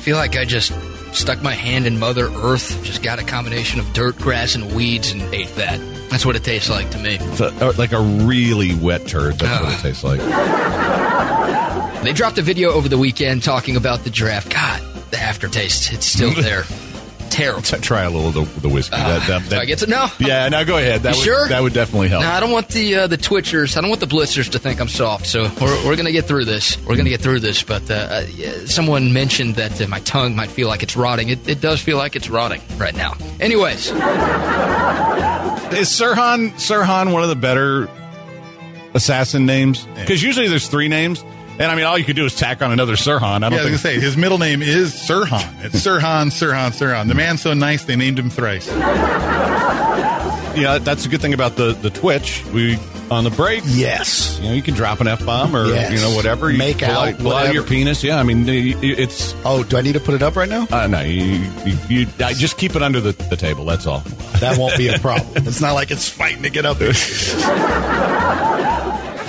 I 0.09 0.13
feel 0.13 0.17
like 0.17 0.37
I 0.39 0.47
just 0.47 0.73
stuck 1.15 1.43
my 1.43 1.53
hand 1.53 1.87
in 1.87 1.99
Mother 1.99 2.31
Earth, 2.33 2.83
just 2.83 3.03
got 3.03 3.19
a 3.19 3.23
combination 3.23 3.79
of 3.79 3.93
dirt, 3.93 4.17
grass, 4.17 4.55
and 4.55 4.75
weeds, 4.75 5.13
and 5.13 5.21
ate 5.35 5.55
that. 5.57 5.79
That's 6.09 6.25
what 6.25 6.35
it 6.35 6.43
tastes 6.45 6.71
like 6.71 6.89
to 6.93 6.99
me. 6.99 7.19
Uh, 7.39 7.75
like 7.77 7.93
a 7.93 8.01
really 8.01 8.75
wet 8.75 9.07
turd. 9.07 9.35
That's 9.35 9.63
what 9.63 9.71
it 9.71 9.77
Ah. 9.77 9.81
tastes 9.83 10.05
like. 11.93 12.03
They 12.05 12.15
dropped 12.15 12.39
a 12.39 12.43
video 12.43 12.71
over 12.71 12.89
the 12.89 12.97
weekend 12.97 13.43
talking 13.43 13.77
about 13.77 14.05
the 14.05 14.09
draft. 14.09 14.49
God, 14.49 14.81
the 15.11 15.21
aftertaste, 15.21 15.93
it's 15.93 16.07
still 16.07 16.31
there. 16.43 16.65
Terrible. 17.31 17.63
Try 17.63 18.03
a 18.03 18.11
little 18.11 18.29
of 18.29 18.55
the, 18.55 18.61
the 18.61 18.69
whiskey. 18.69 18.97
that, 18.97 19.27
that, 19.27 19.49
Do 19.49 19.57
I 19.57 19.65
get 19.65 19.79
to 19.81 19.87
know? 19.87 20.07
Yeah, 20.19 20.49
now 20.49 20.65
go 20.65 20.77
ahead. 20.77 21.03
That 21.03 21.15
You 21.15 21.21
would, 21.21 21.25
sure? 21.25 21.49
That 21.49 21.63
would 21.63 21.73
definitely 21.73 22.09
help. 22.09 22.23
No, 22.23 22.31
I 22.31 22.41
don't 22.41 22.51
want 22.51 22.69
the 22.69 22.95
uh, 22.95 23.07
the 23.07 23.19
twitchers. 23.19 23.77
I 23.77 23.81
don't 23.81 23.91
want 23.91 24.01
the 24.01 24.07
blitzers 24.07 24.51
to 24.53 24.59
think 24.59 24.81
I'm 24.81 24.89
soft. 24.89 25.27
So 25.27 25.45
we're, 25.61 25.87
we're 25.87 25.97
gonna 25.97 26.13
get 26.13 26.27
through 26.27 26.45
this. 26.47 26.79
We're 26.85 26.97
gonna 26.97 27.11
get 27.11 27.21
through 27.21 27.41
this. 27.41 27.63
But 27.63 27.91
uh, 27.91 27.95
uh, 27.95 28.27
someone 28.67 29.13
mentioned 29.13 29.55
that 29.57 29.81
uh, 29.81 29.87
my 29.89 30.01
tongue 30.01 30.35
might 30.35 30.51
feel 30.51 30.69
like 30.69 30.83
it's 30.83 30.97
rotting. 30.97 31.29
It, 31.29 31.49
it 31.49 31.61
does 31.61 31.81
feel 31.81 31.97
like 31.97 32.17
it's 32.17 32.29
rotting 32.29 32.61
right 32.77 32.95
now. 32.95 33.15
Anyways, 33.41 33.87
Is 33.89 33.93
Sirhan 35.91 36.51
Sirhan 36.53 37.13
one 37.13 37.23
of 37.23 37.29
the 37.29 37.37
better 37.37 37.89
assassin 38.95 39.47
names? 39.47 39.87
Because 39.97 40.23
usually 40.23 40.49
there's 40.49 40.69
three 40.69 40.89
names, 40.89 41.23
and 41.59 41.71
I 41.71 41.75
mean 41.75 41.85
all 41.85 41.99
you 41.99 42.05
could 42.05 42.17
do 42.17 42.25
is 42.25 42.35
tack 42.35 42.63
on 42.63 42.73
another 42.73 42.95
Sirhan. 42.95 43.23
I 43.23 43.39
don't 43.49 43.53
Yeah, 43.53 43.59
I 43.59 43.65
was 43.65 43.81
think 43.81 43.83
gonna 43.83 43.97
say 43.97 44.01
his 44.01 44.17
middle 44.17 44.39
name 44.39 44.63
is 44.63 44.95
Sirhan. 44.95 45.65
It's 45.65 45.77
Sirhan, 45.77 46.27
Sirhan, 46.31 46.71
Sirhan. 46.71 47.09
The 47.09 47.15
man's 47.15 47.43
so 47.43 47.55
nice 47.55 47.85
they 47.85 47.97
named 47.97 48.19
him 48.19 48.31
thrice. 48.31 48.69
Yeah, 50.57 50.79
that's 50.79 51.07
a 51.07 51.09
good 51.09 51.21
thing 51.21 51.35
about 51.35 51.57
the 51.57 51.73
the 51.73 51.91
Twitch. 51.91 52.45
We 52.53 52.79
on 53.11 53.25
the 53.25 53.31
break. 53.31 53.63
Yes. 53.67 54.39
You 54.43 54.49
know, 54.49 54.55
you 54.55 54.61
can 54.63 54.75
drop 54.75 55.01
an 55.01 55.07
f 55.07 55.25
bomb 55.25 55.55
or 55.57 55.67
Yes. 55.67 55.93
you 55.93 55.99
know 56.01 56.15
whatever. 56.15 56.51
You 56.51 56.59
Make 56.59 56.79
pull 56.81 56.91
out, 56.91 57.17
pull 57.19 57.33
out 57.33 57.55
your 57.55 57.63
penis. 57.63 58.03
Yeah, 58.03 58.19
I 58.19 58.23
mean 58.25 58.45
it's. 58.49 59.35
Oh, 59.45 59.63
do 59.63 59.77
I 59.79 59.83
need 59.83 59.93
to 59.95 60.01
put 60.01 60.15
it 60.15 60.23
up 60.23 60.35
right 60.37 60.49
now? 60.49 60.67
Uh, 60.71 60.87
no, 60.89 61.01
you, 61.03 61.49
you, 61.65 61.79
you 61.89 62.07
I 62.19 62.35
just 62.35 62.59
keep 62.59 62.75
it 62.77 62.83
under 62.83 63.01
the, 63.01 63.13
the 63.13 63.37
table. 63.37 63.65
That's 63.65 63.87
all. 63.87 64.01
That 64.41 64.59
won't 64.59 64.77
be 64.77 64.89
a 64.89 64.99
problem. 64.99 65.29
It's 65.47 65.61
not 65.61 65.73
like 65.75 65.91
it's 65.93 66.09
fighting 66.09 66.43
to 66.43 66.51
get 66.51 66.67
up 66.67 66.79
there. 66.79 66.93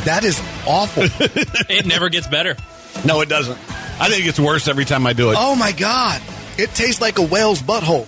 that 0.09 0.23
is 0.23 0.39
awful. 0.67 1.03
It 1.69 1.85
never 1.85 2.09
gets 2.09 2.27
better. 2.27 2.57
No, 3.05 3.21
it 3.21 3.29
doesn't. 3.29 3.57
I 4.01 4.09
think 4.09 4.21
it 4.21 4.23
gets 4.23 4.39
worse 4.39 4.67
every 4.67 4.85
time 4.85 5.05
I 5.05 5.13
do 5.13 5.29
it. 5.31 5.37
Oh 5.39 5.55
my 5.55 5.71
god. 5.71 6.21
It 6.57 6.73
tastes 6.73 6.99
like 6.99 7.19
a 7.19 7.21
whale's 7.25 7.61
butthole. 7.61 8.07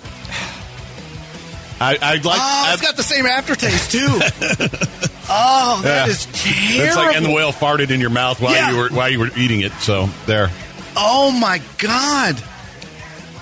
I, 1.79 1.97
I 2.01 2.13
like. 2.15 2.25
Oh, 2.25 2.31
I- 2.33 2.71
it's 2.73 2.81
got 2.81 2.95
the 2.97 3.03
same 3.03 3.25
aftertaste 3.25 3.91
too. 3.91 3.99
oh, 5.29 5.81
that 5.83 6.05
Yeah. 6.07 6.11
is 6.11 6.25
terrible. 6.27 6.85
it's 6.87 6.95
like 6.95 7.15
and 7.15 7.25
the 7.25 7.31
whale 7.31 7.51
farted 7.51 7.89
in 7.91 7.99
your 8.01 8.09
mouth 8.09 8.39
while 8.41 8.53
Yeah. 8.53 8.71
you 8.71 8.77
were 8.77 8.89
while 8.89 9.09
you 9.09 9.19
were 9.19 9.29
eating 9.37 9.61
it. 9.61 9.71
So 9.73 10.07
there. 10.25 10.49
oh 10.97 11.31
my 11.31 11.61
god. 11.77 12.41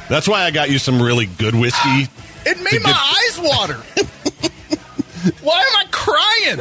That's 0.10 0.28
why 0.28 0.44
I 0.44 0.52
got 0.52 0.70
you 0.70 0.80
some 0.80 1.02
really 1.02 1.26
good 1.28 1.56
whiskey. 1.56 2.08
It 2.46 2.58
made 2.64 2.82
my 2.82 2.92
get- 2.92 2.98
eyes 2.98 3.40
water. 3.40 3.76
Why 5.44 5.60
am 5.60 5.76
I 5.76 5.86
crying? 5.92 6.60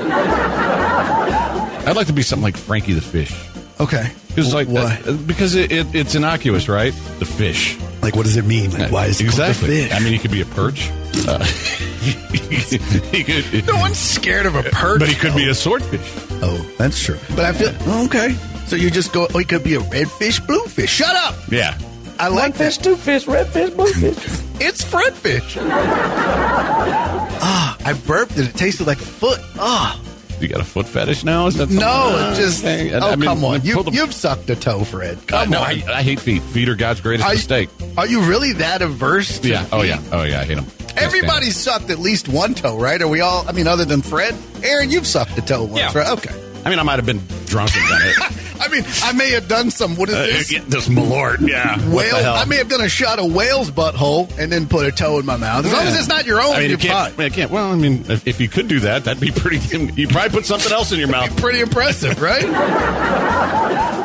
I'd 1.88 1.96
like 1.96 2.08
to 2.08 2.12
be 2.12 2.22
something 2.22 2.42
like 2.42 2.56
Frankie 2.56 2.92
the 2.92 3.00
Fish. 3.00 3.32
Okay. 3.80 4.10
Because 4.28 4.52
like 4.52 4.68
Why? 4.68 5.00
uh, 5.06 5.12
because 5.12 5.54
it, 5.54 5.72
it, 5.72 5.94
it's 5.94 6.14
innocuous, 6.14 6.68
right? 6.68 6.92
The 7.18 7.24
fish. 7.24 7.78
Like, 8.02 8.14
what 8.14 8.24
does 8.24 8.36
it 8.36 8.44
mean? 8.44 8.70
Like, 8.72 8.92
why 8.92 9.06
is 9.06 9.20
it 9.20 9.24
called 9.24 9.38
the 9.38 9.48
exactly? 9.48 9.82
fish? 9.82 9.92
I 9.92 9.98
mean, 10.00 10.12
he 10.12 10.18
could 10.18 10.30
be 10.30 10.42
a 10.42 10.44
perch. 10.44 10.90
Uh, 11.26 11.42
he 12.02 13.24
could. 13.24 13.66
no 13.66 13.76
one's 13.76 13.98
scared 13.98 14.44
of 14.46 14.54
a 14.54 14.64
perch. 14.64 15.00
But 15.00 15.08
he 15.08 15.14
could 15.14 15.34
be 15.34 15.48
a 15.48 15.54
swordfish. 15.54 16.00
Oh, 16.42 16.58
that's 16.76 17.02
true. 17.02 17.18
But 17.30 17.46
I 17.46 17.52
feel 17.52 17.74
okay. 18.04 18.34
So 18.66 18.76
you 18.76 18.90
just 18.90 19.12
go. 19.12 19.26
Oh, 19.34 19.38
he 19.38 19.44
could 19.46 19.64
be 19.64 19.74
a 19.74 19.80
redfish, 19.80 20.46
bluefish. 20.46 20.90
Shut 20.90 21.16
up. 21.16 21.34
Yeah. 21.50 21.76
I 22.20 22.28
like 22.28 22.54
fish, 22.54 22.76
two 22.78 22.96
fish, 22.96 23.26
red 23.26 23.46
fish, 23.48 23.70
blue 23.70 23.92
fish. 23.92 24.16
it's 24.60 24.84
fredfish. 24.84 25.56
Ah, 27.40 27.76
I 27.84 27.92
burped 27.92 28.36
and 28.36 28.48
it 28.48 28.54
tasted 28.56 28.88
like 28.88 28.98
a 28.98 29.04
foot. 29.04 29.38
Ah, 29.58 29.98
You 30.40 30.48
got 30.48 30.60
a 30.60 30.64
foot 30.64 30.86
fetish 30.86 31.24
now? 31.24 31.46
Is 31.48 31.54
that 31.56 31.68
no, 31.70 32.32
just. 32.36 32.62
Okay. 32.64 32.92
Oh, 32.94 33.00
I 33.10 33.16
mean, 33.16 33.28
come 33.28 33.44
on. 33.44 33.62
you, 33.64 33.82
the, 33.82 33.90
you've 33.90 34.14
sucked 34.14 34.48
a 34.50 34.56
toe, 34.56 34.84
Fred. 34.84 35.18
Uh, 35.18 35.20
Come 35.26 35.50
no, 35.50 35.58
on. 35.60 35.66
I, 35.66 35.82
I 35.98 36.02
hate 36.02 36.20
feet. 36.20 36.42
Feet 36.42 36.68
are 36.68 36.76
God's 36.76 37.00
greatest 37.00 37.26
Are 37.26 37.32
you- 37.32 37.38
mistake. 37.38 37.68
Are 37.96 38.06
you 38.06 38.22
really 38.22 38.52
that 38.54 38.80
averse? 38.82 39.40
To 39.40 39.48
Yeah. 39.48 39.66
Oh 39.72 39.82
yeah. 39.82 40.00
Oh 40.12 40.22
yeah. 40.22 40.40
I 40.40 40.44
hate 40.44 40.54
them. 40.54 40.66
Everybody 40.96 41.50
sucked 41.50 41.90
at 41.90 41.98
least 41.98 42.28
one 42.28 42.54
toe, 42.54 42.76
right? 42.78 43.00
Are 43.00 43.08
we 43.08 43.20
all? 43.20 43.44
I 43.48 43.52
mean, 43.52 43.66
other 43.68 43.84
than 43.84 44.02
Fred, 44.02 44.34
Aaron, 44.62 44.90
you've 44.90 45.06
sucked 45.06 45.36
a 45.38 45.42
toe 45.42 45.62
once, 45.64 45.78
Yeah. 45.94 45.96
right? 45.98 46.10
Okay. 46.18 46.34
I 46.64 46.70
mean, 46.70 46.78
I 46.78 46.82
might 46.82 46.96
have 46.96 47.06
been 47.06 47.22
drunk 47.46 47.70
and 47.76 47.88
done 47.88 48.00
it. 48.04 48.32
I 48.60 48.68
mean, 48.68 48.84
I 49.02 49.12
may 49.12 49.30
have 49.30 49.48
done 49.48 49.70
some. 49.70 49.96
What 49.96 50.08
is 50.08 50.14
Uh, 50.14 50.22
this? 50.26 50.50
get 50.50 50.68
this 50.70 50.88
malort. 50.88 51.46
Yeah. 51.46 51.78
Whale. 51.90 52.16
I 52.16 52.44
may 52.44 52.56
have 52.56 52.68
done 52.68 52.80
a 52.80 52.88
shot 52.88 53.18
of 53.18 53.32
whale's 53.32 53.70
butthole 53.70 54.30
and 54.38 54.50
then 54.52 54.66
put 54.66 54.86
a 54.86 54.92
toe 54.92 55.18
in 55.18 55.26
my 55.26 55.36
mouth. 55.36 55.64
As 55.66 55.72
long 55.72 55.82
as 55.86 55.96
it's 55.98 56.08
not 56.08 56.26
your 56.26 56.40
own, 56.40 56.54
I 56.54 56.60
mean, 56.60 56.70
you 56.70 56.76
can't, 56.78 57.12
fine. 57.14 57.26
I 57.26 57.28
can't. 57.30 57.50
Well, 57.50 57.70
I 57.72 57.76
mean, 57.76 58.04
if, 58.08 58.26
if 58.26 58.40
you 58.40 58.48
could 58.48 58.68
do 58.68 58.80
that, 58.80 59.04
that'd 59.04 59.20
be 59.20 59.30
pretty. 59.30 59.58
You'd 59.96 60.10
probably 60.10 60.30
put 60.30 60.46
something 60.46 60.72
else 60.72 60.92
in 60.92 60.98
your 60.98 61.08
mouth. 61.08 61.34
Pretty 61.40 61.60
impressive, 61.60 62.20
right? 62.22 62.42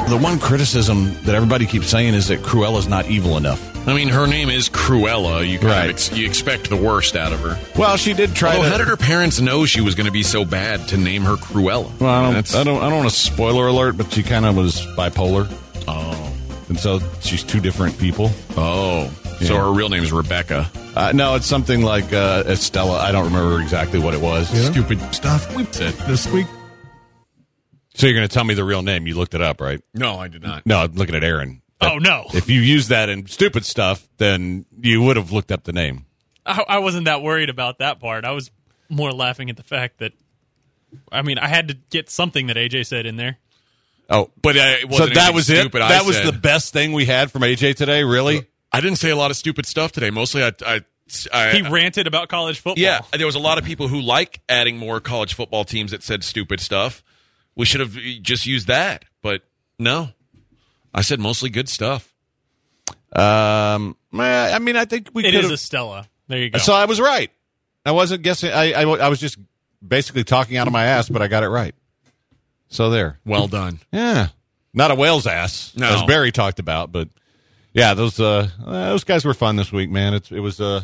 The 0.10 0.18
one 0.18 0.40
criticism 0.40 1.14
that 1.24 1.34
everybody 1.36 1.66
keeps 1.66 1.88
saying 1.88 2.14
is 2.14 2.28
that 2.28 2.44
Cruella's 2.44 2.88
not 2.88 3.08
evil 3.08 3.38
enough. 3.38 3.73
I 3.86 3.94
mean, 3.94 4.08
her 4.10 4.26
name 4.28 4.50
is 4.50 4.70
Cruella. 4.70 5.48
You 5.48 5.60
kind 5.60 5.70
Right. 5.72 5.84
of 5.86 5.90
ex- 5.92 6.12
you 6.14 6.26
expect 6.26 6.70
the 6.70 6.78
worst 6.78 7.16
out 7.18 7.34
of 7.34 7.40
her. 7.42 7.60
Well, 7.78 7.98
she 7.98 8.14
did 8.14 8.34
try 8.34 8.52
Although, 8.56 8.64
to. 8.64 8.70
how 8.72 8.78
did 8.78 8.88
her 8.88 8.96
parents 8.98 9.42
know 9.42 9.66
she 9.66 9.82
was 9.82 9.94
going 9.96 10.06
to 10.06 10.12
be 10.12 10.24
so 10.24 10.46
bad 10.46 10.88
to 10.90 10.98
name 10.98 11.24
her 11.24 11.36
Cruella? 11.36 11.92
well, 12.00 12.10
I 12.10 12.24
don't, 12.24 12.34
That's- 12.34 12.56
I 12.56 12.64
don't. 12.64 12.82
I 12.82 12.90
don't 12.90 13.00
want 13.00 13.10
to 13.10 13.16
spoiler 13.16 13.68
alert, 13.68 13.98
but 13.98 14.12
she 14.14 14.24
kind 14.24 14.46
of 14.46 14.56
was 14.56 14.86
bipolar, 14.96 15.52
Oh, 15.88 16.34
and 16.70 16.80
so 16.80 17.02
she's 17.22 17.44
two 17.44 17.60
different 17.60 17.98
people. 18.00 18.32
oh. 18.58 19.12
So 19.42 19.58
her 19.58 19.74
real 19.74 19.90
name 19.90 20.04
is 20.04 20.14
Rebecca. 20.14 20.72
Uh, 20.96 21.12
no, 21.14 21.36
it's 21.36 21.46
something 21.48 21.82
like 21.82 22.14
uh, 22.14 22.44
Estella. 22.48 22.98
I 23.00 23.12
don't 23.12 23.26
remember 23.26 23.60
exactly 23.60 24.00
what 24.00 24.14
it 24.14 24.22
was. 24.22 24.48
Stupid 24.68 25.02
stuff 25.14 25.54
we 25.54 25.66
said 25.66 25.94
this 26.08 26.26
week. 26.32 26.48
So 27.96 28.08
you're 28.08 28.16
going 28.16 28.28
to 28.28 28.34
tell 28.34 28.46
me 28.46 28.54
the 28.54 28.64
real 28.64 28.84
name? 28.84 29.06
You 29.06 29.16
looked 29.16 29.34
it 29.34 29.42
up, 29.42 29.60
right? 29.60 29.82
No, 29.94 30.18
I 30.18 30.30
did 30.30 30.44
not. 30.44 30.66
No, 30.66 30.78
I'm 30.80 30.94
looking 30.94 31.16
at 31.16 31.24
Aaron. 31.26 31.62
Oh 31.92 31.98
no, 31.98 32.26
If 32.34 32.50
you 32.50 32.62
use 32.62 32.88
that 32.90 33.10
in 33.10 33.28
stupid 33.28 33.66
stuff, 33.66 34.08
then 34.18 34.66
you 34.82 35.02
would 35.02 35.18
have 35.18 35.32
looked 35.32 35.52
up 35.52 35.64
the 35.64 35.74
name. 35.74 36.06
I, 36.46 36.64
I 36.68 36.80
wasn't 36.80 37.06
that 37.06 37.22
worried 37.22 37.50
about 37.50 37.80
that 37.80 38.00
part. 38.00 38.26
I 38.26 38.32
was 38.32 38.52
more 38.90 39.12
laughing 39.12 39.50
at 39.50 39.58
the 39.58 39.64
fact 39.64 40.00
that, 40.00 40.12
I 41.12 41.22
mean, 41.22 41.38
I 41.38 41.48
had 41.48 41.70
to 41.70 41.78
get 41.90 42.10
something 42.10 42.48
that 42.48 42.58
AJ 42.58 42.86
said 42.88 43.06
in 43.06 43.16
there. 43.16 43.38
Oh, 44.10 44.30
But 44.42 44.58
uh, 44.58 44.60
it 44.60 44.82
so 44.82 44.88
wasn't 44.88 45.14
that 45.16 45.18
anything 45.22 45.36
was 45.36 45.50
it. 45.50 45.60
stupid 45.62 45.82
I 45.82 45.90
That 45.90 46.06
was 46.06 46.18
said. 46.18 46.26
the 46.26 46.38
best 46.38 46.74
thing 46.74 46.92
we 46.94 47.06
had 47.06 47.32
from 47.32 47.42
AJ 47.44 47.76
today. 47.76 48.04
Really? 48.04 48.48
I 48.72 48.82
didn't 48.82 48.98
say 48.98 49.10
a 49.10 49.16
lot 49.16 49.32
of 49.32 49.38
stupid 49.38 49.66
stuff 49.66 49.92
today. 49.94 50.10
Mostly, 50.10 50.44
I, 50.44 50.52
I, 50.66 50.82
I 51.32 51.52
He 51.54 51.62
ranted 51.62 52.08
about 52.08 52.28
college 52.28 52.60
football. 52.60 52.82
yeah. 52.84 53.02
There 53.14 53.26
was 53.26 53.36
a 53.36 53.40
lot 53.40 53.58
of 53.58 53.64
people 53.64 53.88
who 53.88 54.02
like 54.02 54.42
adding 54.50 54.78
more 54.78 55.00
college 55.00 55.34
football 55.36 55.64
teams 55.64 55.92
that 55.92 56.04
said 56.04 56.24
stupid 56.24 56.60
stuff. 56.60 57.04
We 57.56 57.66
should 57.66 57.80
have 57.80 57.94
just 58.22 58.46
used 58.46 58.68
that, 58.68 59.06
but 59.22 59.44
no. 59.80 60.10
I 60.94 61.02
said 61.02 61.20
mostly 61.20 61.50
good 61.50 61.70
stuff. 61.70 62.14
Um, 63.12 63.96
I 64.14 64.60
mean, 64.60 64.76
I 64.76 64.86
think 64.86 65.10
we 65.14 65.26
it 65.26 65.32
could 65.32 65.46
is 65.46 65.52
Estella. 65.52 66.08
There 66.28 66.40
you 66.40 66.50
go. 66.50 66.60
So 66.60 66.74
I 66.74 66.86
was 66.86 67.00
right. 67.00 67.32
I 67.86 67.92
wasn't 67.92 68.24
guessing. 68.24 68.52
I, 68.52 68.72
I 68.74 68.82
I 68.84 69.10
was 69.10 69.20
just 69.20 69.38
basically 69.86 70.24
talking 70.24 70.58
out 70.58 70.68
of 70.68 70.74
my 70.74 70.86
ass, 70.86 71.10
but 71.10 71.22
I 71.22 71.28
got 71.28 71.44
it 71.44 71.50
right. 71.50 71.76
So 72.70 72.90
there. 72.90 73.20
Well 73.26 73.48
done. 73.48 73.80
Yeah. 73.92 74.30
Not 74.74 74.90
a 74.90 74.96
whale's 74.96 75.28
ass, 75.28 75.74
No. 75.76 75.88
as 75.88 76.04
Barry 76.04 76.32
talked 76.32 76.58
about, 76.60 76.92
but 76.92 77.08
yeah, 77.74 77.94
those 77.94 78.20
uh, 78.20 78.50
uh, 78.66 78.90
those 78.90 79.04
guys 79.04 79.24
were 79.26 79.36
fun 79.36 79.56
this 79.56 79.72
week, 79.72 79.92
man. 79.92 80.16
It's 80.16 80.32
it 80.32 80.40
was 80.40 80.60
uh, 80.60 80.82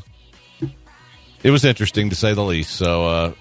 it 1.42 1.50
was 1.50 1.66
interesting 1.66 2.10
to 2.12 2.16
say 2.16 2.34
the 2.34 2.44
least. 2.44 2.76
So 2.76 3.06
uh, 3.08 3.34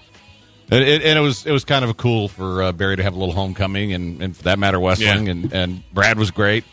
And 0.71 0.83
it, 0.83 1.01
and 1.01 1.17
it 1.17 1.21
was 1.21 1.45
it 1.47 1.51
was 1.51 1.65
kind 1.65 1.83
of 1.83 1.97
cool 1.97 2.27
for 2.27 2.61
uh, 2.63 2.71
Barry 2.71 2.95
to 2.97 3.03
have 3.03 3.15
a 3.15 3.17
little 3.17 3.33
homecoming, 3.33 3.91
and, 3.93 4.21
and 4.21 4.37
for 4.37 4.43
that 4.43 4.59
matter, 4.59 4.79
Westling, 4.79 5.25
Yeah. 5.25 5.31
and, 5.31 5.53
and 5.53 5.83
Brad 5.93 6.19
was 6.19 6.29
great. 6.31 6.63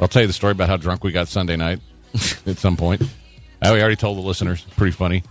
I'll 0.00 0.08
tell 0.08 0.22
you 0.22 0.26
the 0.28 0.32
story 0.32 0.52
about 0.52 0.68
how 0.68 0.78
drunk 0.78 1.04
we 1.04 1.12
got 1.12 1.28
Sunday 1.28 1.56
night 1.56 1.80
at 2.46 2.56
some 2.58 2.76
point. 2.78 3.02
We 3.62 3.68
already 3.68 3.96
told 3.96 4.16
the 4.16 4.22
listeners. 4.22 4.62
Pretty 4.76 4.92
funny. 4.92 5.22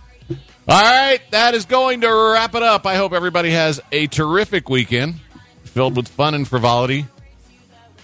All 0.68 0.80
right, 0.80 1.18
that 1.32 1.54
is 1.54 1.64
going 1.64 2.02
to 2.02 2.08
wrap 2.32 2.54
it 2.54 2.62
up. 2.62 2.86
I 2.86 2.94
hope 2.94 3.12
everybody 3.12 3.50
has 3.50 3.80
a 3.90 4.06
terrific 4.06 4.68
weekend 4.68 5.16
filled 5.64 5.96
with 5.96 6.06
fun 6.06 6.34
and 6.34 6.46
frivolity, 6.46 7.06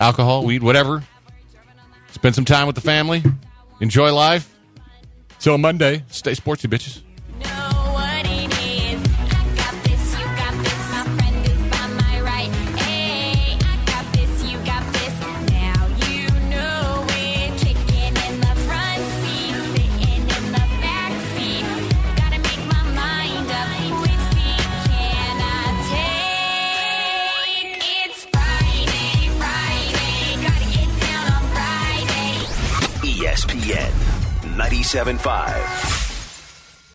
alcohol, 0.01 0.45
weed, 0.45 0.65
whatever. 0.65 1.05
Spend 2.11 2.35
some 2.35 2.45
time 2.45 2.67
with 2.67 2.75
the 2.75 2.81
family. 2.83 3.23
Enjoy 3.81 4.13
life. 4.13 4.53
Till 5.39 5.59
Monday, 5.59 6.03
stay 6.09 6.33
sportsy, 6.33 6.69
bitches. 6.69 7.03
ESPN 33.67 33.91
97.5. 34.57 35.96